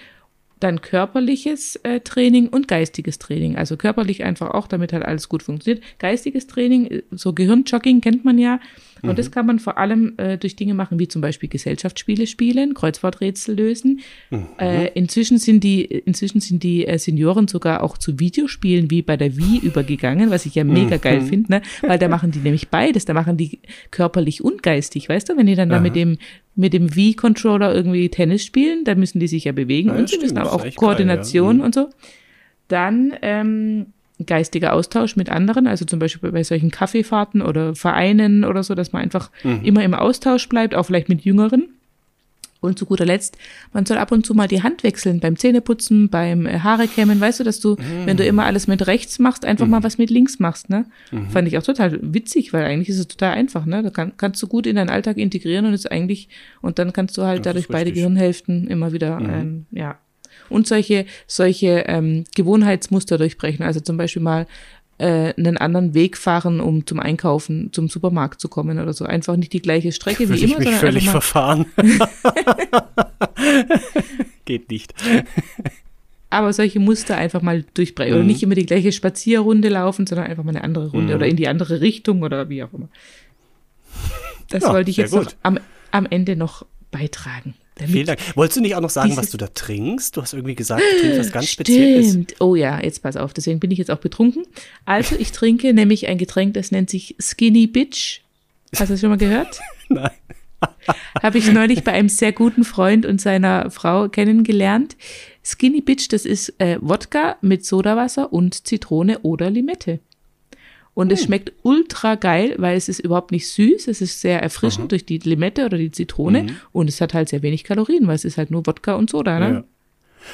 dann 0.59 0.82
körperliches 0.82 1.78
äh, 1.78 2.01
Training 2.01 2.49
und 2.49 2.68
geistiges 2.68 3.18
Training. 3.18 3.57
Also 3.57 3.78
körperlich 3.78 4.24
einfach 4.24 4.51
auch, 4.51 4.68
damit 4.68 4.93
halt 4.93 5.03
alles 5.03 5.28
gut 5.28 5.41
funktioniert. 5.41 5.84
Geistiges 5.97 6.45
Training, 6.45 6.86
äh, 6.86 7.03
so 7.09 7.34
Gehirnjogging 7.34 8.01
kennt 8.01 8.24
man 8.24 8.38
ja. 8.38 8.59
Und 9.02 9.12
mhm. 9.12 9.16
das 9.16 9.32
kann 9.32 9.45
man 9.45 9.60
vor 9.60 9.78
allem 9.78 10.14
äh, 10.18 10.38
durch 10.38 10.56
Dinge 10.56 10.74
machen, 10.74 11.00
wie 11.00 11.08
zum 11.08 11.22
Beispiel 11.22 11.50
Gesellschaftsspiele 11.50 12.28
spielen, 12.28 12.74
Kreuzworträtsel 12.74 13.56
lösen. 13.56 14.00
Mhm. 14.30 14.48
Äh, 14.60 14.88
inzwischen 14.89 15.38
sind 15.38 15.64
die, 15.64 15.86
inzwischen 15.86 16.41
sind 16.41 16.64
die 16.64 16.88
äh, 16.88 16.98
Senioren 16.98 17.48
sogar 17.48 17.84
auch 17.84 17.98
zu 17.98 18.20
Videospielen 18.20 18.91
wie 18.91 19.02
bei 19.02 19.18
der 19.18 19.38
Wii 19.38 19.60
übergegangen, 19.60 20.30
was 20.30 20.45
ich 20.45 20.56
ja 20.56 20.64
mega 20.64 20.98
mhm. 20.98 21.02
geil 21.02 21.22
finde, 21.22 21.52
ne? 21.52 21.62
weil 21.82 22.00
da 22.00 22.08
machen 22.08 22.32
die 22.32 22.39
nämlich 22.39 22.70
beides. 22.70 23.06
Da 23.06 23.14
machen 23.14 23.38
die 23.38 23.60
körperlich 23.91 24.43
und 24.43 24.64
geistig, 24.64 25.10
weißt 25.10 25.30
du, 25.30 25.38
wenn 25.38 25.45
die 25.45 25.56
dann 25.56 25.72
Aha. 25.72 25.78
da 25.78 25.84
mit 25.84 25.95
dem 25.95 26.18
mit 26.58 26.74
dem 26.74 26.95
Wii-Controller 26.95 27.74
irgendwie 27.74 28.10
Tennis 28.10 28.43
spielen, 28.43 28.84
da 28.84 28.95
müssen 28.95 29.20
die 29.20 29.28
sich 29.28 29.43
ja 29.43 29.52
bewegen 29.52 29.89
ja, 29.89 29.95
und 29.95 30.10
sie 30.10 30.18
müssen 30.18 30.39
aber 30.39 30.54
auch 30.54 30.66
Koordination 30.76 31.58
geil, 31.58 31.60
ja. 31.60 31.66
und 31.66 31.76
so. 31.76 31.89
Dann 32.68 33.14
ähm, 33.22 33.93
geistiger 34.26 34.74
Austausch 34.74 35.15
mit 35.15 35.30
anderen, 35.30 35.68
also 35.68 35.86
zum 35.86 35.99
Beispiel 35.99 36.32
bei 36.32 36.43
solchen 36.43 36.72
Kaffeefahrten 36.72 37.41
oder 37.41 37.76
Vereinen 37.76 38.43
oder 38.43 38.63
so, 38.63 38.74
dass 38.76 38.91
man 38.91 39.03
einfach 39.03 39.30
mhm. 39.43 39.61
immer 39.63 39.84
im 39.84 39.93
Austausch 39.93 40.49
bleibt, 40.49 40.76
auch 40.76 40.84
vielleicht 40.84 41.09
mit 41.09 41.22
Jüngeren. 41.22 41.70
Und 42.59 42.80
zu 42.80 42.88
guter 42.88 43.05
Letzt, 43.05 43.38
man 43.72 43.86
soll 43.86 43.99
ab 43.99 44.11
und 44.11 44.26
zu 44.26 44.34
mal 44.34 44.47
die 44.47 44.63
Hand 44.63 44.84
wechseln 44.84 45.20
beim 45.20 45.38
Zähneputzen, 45.38 46.09
beim 46.09 46.47
äh, 46.47 46.59
Haare 46.59 46.88
kämmen. 46.88 47.22
Weißt 47.22 47.39
du, 47.39 47.43
dass 47.43 47.59
du, 47.59 47.74
mhm. 47.74 48.05
wenn 48.05 48.18
du 48.18 48.26
immer 48.26 48.45
alles 48.45 48.65
mit 48.65 48.88
rechts 48.88 49.20
machst, 49.20 49.45
einfach 49.45 49.65
mhm. 49.65 49.72
mal 49.72 49.84
was 49.84 49.99
mit 49.99 50.09
links 50.09 50.39
machst, 50.39 50.70
ne? 50.70 50.86
Mhm. 51.11 51.30
Fand 51.30 51.47
ich 51.47 51.57
auch 51.59 51.63
total 51.63 51.99
witzig, 52.01 52.53
weil 52.53 52.63
eigentlich 52.63 52.89
ist 52.89 52.97
es 52.97 53.07
total 53.07 53.34
einfach, 53.34 53.68
ne? 53.68 53.84
Da 53.84 53.91
kann, 53.91 54.13
kannst 54.18 54.41
du 54.41 54.47
gut 54.47 54.65
in 54.65 54.76
deinen 54.76 54.89
Alltag 54.89 55.18
integrieren 55.18 55.68
und 55.68 55.74
ist 55.74 55.91
eigentlich, 55.91 56.30
und 56.61 56.80
dann 56.80 56.93
kannst 56.93 57.15
du 57.18 57.24
halt 57.24 57.39
das 57.39 57.53
dadurch 57.53 57.68
beide 57.68 57.91
Gehirnhälften 57.91 58.68
immer 58.68 58.91
wieder, 58.91 59.20
mhm. 59.20 59.30
ähm, 59.30 59.65
ja. 59.72 59.99
Und 60.50 60.68
solche, 60.68 61.06
solche 61.28 61.84
ähm, 61.88 62.24
Gewohnheitsmuster 62.36 63.18
durchbrechen. 63.18 63.66
Also 63.66 63.80
zum 63.80 63.98
Beispiel 63.98 64.22
mal 64.22 64.48
äh, 65.00 65.34
einen 65.38 65.58
anderen 65.58 65.93
Weg 65.93 66.18
fahren, 66.18 66.60
um 66.60 66.86
zum 66.88 67.00
Einkaufen, 67.00 67.72
zum 67.72 67.88
Supermarkt 67.89 68.41
zu 68.41 68.48
kommen 68.50 68.80
oder 68.80 68.93
so. 68.93 69.06
Einfach 69.06 69.36
nicht 69.36 69.54
die 69.54 69.62
gleiche 69.62 69.91
Strecke 69.91 70.28
wie 70.30 70.34
ich 70.36 70.43
immer, 70.43 70.58
mich 70.58 70.64
sondern 70.66 70.80
völlig 70.82 71.10
verfahren. 71.10 71.66
Geht 74.45 74.70
nicht. 74.72 74.93
aber 76.30 76.52
solche 76.54 76.80
Muster 76.80 77.16
einfach 77.18 77.41
mal 77.41 77.64
durchbrechen. 77.74 78.14
Oder 78.14 78.22
Mhm. 78.24 78.28
nicht 78.28 78.43
immer 78.43 78.56
die 78.56 78.66
gleiche 78.66 78.91
Spazierrunde 78.91 79.70
laufen, 79.70 80.08
sondern 80.08 80.28
einfach 80.28 80.43
mal 80.43 80.50
eine 80.52 80.64
andere 80.64 80.88
Runde 80.89 81.14
Mhm. 81.14 81.16
oder 81.18 81.28
in 81.28 81.36
die 81.36 81.48
andere 81.48 81.82
Richtung 81.82 82.22
oder 82.24 82.50
wie 82.50 82.64
auch 82.64 82.74
immer. 82.74 82.89
Das 84.50 84.64
Ja, 84.64 84.74
wollte 84.74 84.89
ich 84.89 84.98
jetzt 84.98 85.16
am, 85.43 85.60
am 85.91 86.06
Ende 86.10 86.36
noch 86.36 86.66
beitragen. 86.91 87.54
Vielen 87.86 88.06
Dank. 88.06 88.20
Wolltest 88.36 88.58
du 88.58 88.62
nicht 88.62 88.76
auch 88.76 88.82
noch 88.82 88.90
sagen, 88.90 89.16
was 89.18 89.30
du 89.30 89.38
da 89.38 89.48
trinkst? 89.48 90.16
Du 90.18 90.22
hast 90.22 90.34
irgendwie 90.34 90.56
gesagt, 90.56 90.82
du 90.82 91.00
trinkst 91.02 91.20
was 91.20 91.32
ganz 91.32 91.50
Spezielles. 91.50 92.10
Stimmt. 92.10 92.36
Oh 92.40 92.56
ja, 92.56 92.82
jetzt 92.82 93.04
pass 93.04 93.18
auf, 93.18 93.34
deswegen 93.34 93.60
bin 93.60 93.72
ich 93.72 93.78
jetzt 93.78 93.92
auch 93.92 94.00
betrunken. 94.00 94.44
Also 94.86 95.16
ich 95.18 95.32
trinke 95.32 95.74
nämlich 95.74 96.08
ein 96.08 96.18
Getränk, 96.18 96.54
das 96.54 96.72
nennt 96.72 96.90
sich 96.90 97.16
Skinny 97.20 97.68
Bitch. 97.68 98.22
Hast 98.76 98.90
du 98.90 98.94
das 98.94 99.02
schon 99.02 99.10
mal 99.10 99.18
gehört? 99.18 99.60
Nein. 99.90 100.12
Habe 101.22 101.38
ich 101.38 101.52
neulich 101.52 101.84
bei 101.84 101.92
einem 101.92 102.10
sehr 102.10 102.32
guten 102.32 102.64
Freund 102.64 103.06
und 103.06 103.22
seiner 103.22 103.70
Frau 103.70 104.10
kennengelernt. 104.10 104.96
Skinny 105.44 105.82
Bitch, 105.82 106.08
das 106.10 106.26
ist 106.26 106.54
äh, 106.60 106.78
Wodka 106.82 107.38
mit 107.42 107.66
Sodawasser 107.66 108.34
und 108.34 108.68
Zitrone 108.68 109.20
oder 109.20 109.50
Limette. 109.50 110.00
Und 110.98 111.10
Hm. 111.10 111.14
es 111.14 111.24
schmeckt 111.26 111.54
ultra 111.62 112.16
geil, 112.16 112.56
weil 112.58 112.76
es 112.76 112.89
ist 112.89 113.00
überhaupt 113.00 113.32
nicht 113.32 113.48
süß, 113.50 113.88
es 113.88 114.02
ist 114.02 114.20
sehr 114.20 114.41
erfrischend 114.41 114.91
durch 114.91 115.06
die 115.06 115.20
Limette 115.20 115.66
oder 115.66 115.78
die 115.78 115.91
Zitrone 115.91 116.41
Mhm. 116.43 116.50
und 116.72 116.89
es 116.89 117.00
hat 117.02 117.14
halt 117.14 117.30
sehr 117.30 117.43
wenig 117.43 117.64
Kalorien, 117.64 118.08
weil 118.08 118.16
es 118.16 118.26
ist 118.26 118.39
halt 118.39 118.50
nur 118.50 118.66
Wodka 118.66 118.95
und 118.95 119.12
Soda, 119.12 119.34
Ja. 119.39 119.39
ne? 119.39 119.58
Aber 119.58 119.68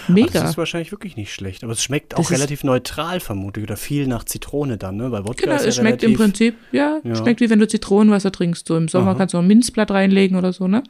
Mega. 0.07 0.39
Das 0.39 0.51
ist 0.51 0.57
wahrscheinlich 0.57 0.91
wirklich 0.93 1.17
nicht 1.17 1.33
schlecht. 1.33 1.63
Aber 1.65 1.73
es 1.73 1.83
schmeckt 1.83 2.13
auch 2.15 2.19
Das 2.19 2.31
relativ 2.31 2.63
neutral, 2.63 3.19
vermutlich. 3.19 3.63
Oder 3.65 3.75
viel 3.75 4.07
nach 4.07 4.23
Zitrone 4.23 4.77
dann, 4.77 4.95
ne? 4.95 5.11
Weil 5.11 5.25
Wodka 5.25 5.43
Genau, 5.43 5.55
ist 5.57 5.63
ja 5.63 5.67
es 5.67 5.75
schmeckt 5.75 6.01
im 6.03 6.13
Prinzip, 6.13 6.55
ja, 6.71 6.99
Ja. 7.03 7.15
schmeckt 7.15 7.41
wie 7.41 7.49
wenn 7.49 7.59
du 7.59 7.67
Zitronenwasser 7.67 8.31
trinkst. 8.31 8.65
So 8.65 8.77
im 8.77 8.87
Sommer 8.87 9.11
Aha. 9.11 9.15
kannst 9.17 9.33
du 9.33 9.39
ein 9.39 9.45
Minzblatt 9.47 9.91
reinlegen 9.91 10.37
oder 10.37 10.53
so, 10.53 10.67
ne? 10.69 10.81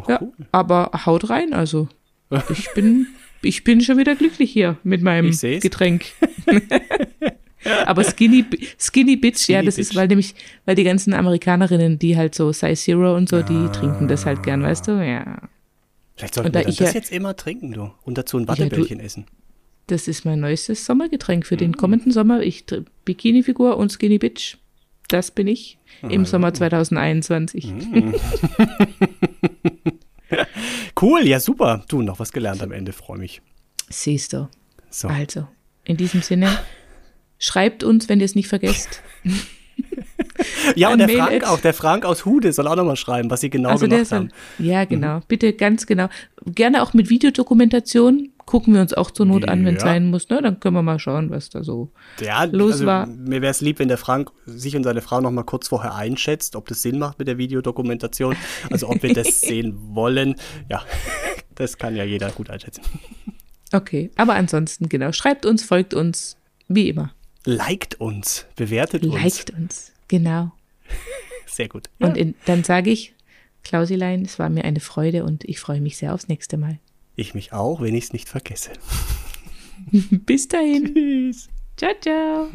Ach, 0.00 0.08
Ja, 0.08 0.18
cool. 0.22 0.32
aber 0.50 0.90
haut 1.04 1.28
rein, 1.28 1.52
also. 1.52 1.88
Ich 2.48 2.72
bin, 2.74 3.06
ich 3.42 3.62
bin 3.64 3.82
schon 3.82 3.98
wieder 3.98 4.16
glücklich 4.16 4.50
hier 4.50 4.78
mit 4.82 5.02
meinem. 5.02 5.30
Getränk. 5.60 6.06
aber 7.86 8.04
Skinny, 8.04 8.44
Skinny 8.78 9.16
Bitch, 9.16 9.48
ja, 9.48 9.58
Skinny 9.58 9.66
das 9.66 9.78
ist, 9.78 9.88
Bitch. 9.90 9.96
weil 9.98 10.08
nämlich, 10.08 10.34
weil 10.64 10.74
die 10.74 10.84
ganzen 10.84 11.12
Amerikanerinnen, 11.14 11.98
die 11.98 12.16
halt 12.16 12.34
so 12.34 12.52
Size 12.52 12.74
Zero 12.74 13.14
und 13.16 13.28
so, 13.28 13.42
die 13.42 13.54
Ah. 13.54 13.68
trinken 13.68 14.08
das 14.08 14.26
halt 14.26 14.42
gern, 14.42 14.62
weißt 14.62 14.88
du? 14.88 14.92
Ja. 15.04 15.38
Vielleicht 16.16 16.34
sollten 16.34 16.52
da 16.52 16.60
wir 16.60 16.66
das 16.66 16.78
ja- 16.78 16.90
jetzt 16.90 17.10
immer 17.12 17.34
trinken, 17.36 17.72
du. 17.72 17.90
Und 18.04 18.18
dazu 18.18 18.36
ein 18.38 18.42
Ja, 18.44 18.48
Wattebällchen 18.48 19.00
essen. 19.00 19.26
Das 19.88 20.08
ist 20.08 20.24
mein 20.24 20.40
neuestes 20.40 20.86
Sommergetränk 20.86 21.46
für 21.46 21.56
den 21.56 21.72
Mm. 21.72 21.76
kommenden 21.76 22.12
Sommer. 22.12 22.40
Ich 22.42 22.64
Bikini-Figur 23.04 23.76
und 23.76 23.90
Skinny 23.92 24.18
Bitch. 24.18 24.56
Das 25.08 25.30
bin 25.30 25.46
ich 25.48 25.78
im 26.08 26.22
Ah, 26.22 26.24
Sommer 26.24 26.54
2021. 26.54 27.66
Mm. 27.66 28.14
Cool, 31.00 31.26
ja 31.26 31.38
super. 31.40 31.84
Du, 31.88 32.02
noch 32.02 32.18
was 32.18 32.32
gelernt 32.32 32.62
am 32.62 32.72
Ende, 32.72 32.92
freue 32.92 33.18
mich. 33.18 33.42
Siehst 33.90 34.32
du. 34.32 34.48
So. 34.90 35.08
Also, 35.08 35.46
in 35.84 35.96
diesem 35.96 36.22
Sinne, 36.22 36.48
schreibt 37.38 37.84
uns, 37.84 38.08
wenn 38.08 38.20
ihr 38.20 38.26
es 38.26 38.34
nicht 38.34 38.48
vergesst. 38.48 39.02
Ja, 40.76 40.92
und 40.92 40.98
der 40.98 41.06
Mail 41.06 41.18
Frank 41.18 41.44
auch, 41.44 41.60
der 41.60 41.74
Frank 41.74 42.04
aus 42.04 42.24
Hude 42.24 42.52
soll 42.52 42.66
auch 42.66 42.76
nochmal 42.76 42.96
schreiben, 42.96 43.30
was 43.30 43.40
sie 43.40 43.50
genau 43.50 43.70
also 43.70 43.86
gemacht 43.86 44.06
soll, 44.06 44.18
haben. 44.18 44.30
ja, 44.58 44.84
genau. 44.84 45.20
Bitte 45.28 45.52
ganz 45.52 45.86
genau. 45.86 46.08
Gerne 46.46 46.82
auch 46.82 46.92
mit 46.94 47.10
Videodokumentation. 47.10 48.30
Gucken 48.46 48.74
wir 48.74 48.80
uns 48.80 48.92
auch 48.92 49.10
zur 49.10 49.26
Not 49.26 49.48
an, 49.48 49.64
wenn 49.64 49.76
es 49.76 49.82
Ja. 49.82 49.88
sein 49.88 50.10
muss. 50.10 50.28
Ne? 50.28 50.42
Dann 50.42 50.60
können 50.60 50.74
wir 50.74 50.82
mal 50.82 50.98
schauen, 50.98 51.30
was 51.30 51.50
da 51.50 51.64
so. 51.64 51.92
Ja, 52.20 52.44
los 52.44 52.72
also, 52.74 52.86
war. 52.86 53.06
Mir 53.06 53.42
wäre 53.42 53.50
es 53.50 53.60
lieb, 53.60 53.78
wenn 53.78 53.88
der 53.88 53.96
Frank 53.96 54.30
sich 54.44 54.76
und 54.76 54.84
seine 54.84 55.00
Frau 55.00 55.20
noch 55.20 55.30
mal 55.30 55.44
kurz 55.44 55.68
vorher 55.68 55.94
einschätzt, 55.94 56.56
ob 56.56 56.68
das 56.68 56.82
Sinn 56.82 56.98
macht 56.98 57.18
mit 57.18 57.28
der 57.28 57.38
Videodokumentation. 57.38 58.36
Also 58.70 58.88
ob 58.88 59.02
wir 59.02 59.14
das 59.14 59.40
sehen 59.40 59.74
wollen. 59.94 60.34
Ja, 60.68 60.82
das 61.54 61.78
kann 61.78 61.96
ja 61.96 62.04
jeder 62.04 62.30
gut 62.32 62.50
einschätzen. 62.50 62.82
Okay, 63.72 64.10
aber 64.16 64.34
ansonsten, 64.34 64.88
genau. 64.88 65.12
Schreibt 65.12 65.46
uns, 65.46 65.64
folgt 65.64 65.94
uns, 65.94 66.36
wie 66.68 66.88
immer. 66.88 67.12
Liked 67.44 68.00
uns, 68.00 68.46
bewertet 68.56 69.04
uns. 69.04 69.14
Liked 69.14 69.50
uns. 69.50 69.92
Genau. 70.08 70.52
Sehr 71.46 71.68
gut. 71.68 71.90
Und 71.98 72.16
in, 72.16 72.34
dann 72.46 72.64
sage 72.64 72.90
ich, 72.90 73.14
Klausilein, 73.62 74.22
es 74.22 74.38
war 74.38 74.50
mir 74.50 74.64
eine 74.64 74.80
Freude 74.80 75.24
und 75.24 75.44
ich 75.44 75.58
freue 75.60 75.80
mich 75.80 75.96
sehr 75.96 76.14
aufs 76.14 76.28
nächste 76.28 76.56
Mal. 76.56 76.78
Ich 77.16 77.34
mich 77.34 77.52
auch, 77.52 77.80
wenn 77.80 77.94
ich 77.94 78.04
es 78.04 78.12
nicht 78.12 78.28
vergesse. 78.28 78.72
Bis 79.90 80.48
dahin. 80.48 80.94
Tschüss. 80.94 81.48
Ciao, 81.76 81.92
ciao. 82.00 82.48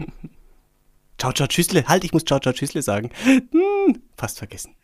Ciao, 1.18 1.34
ciao, 1.34 1.48
tschüssle. 1.48 1.86
Halt, 1.88 2.04
ich 2.04 2.14
muss 2.14 2.26
ciao, 2.26 2.40
ciao, 2.40 2.54
tschüssle 2.54 2.82
sagen. 2.82 3.10
Hm, 3.24 4.02
fast 4.16 4.38
vergessen. 4.38 4.76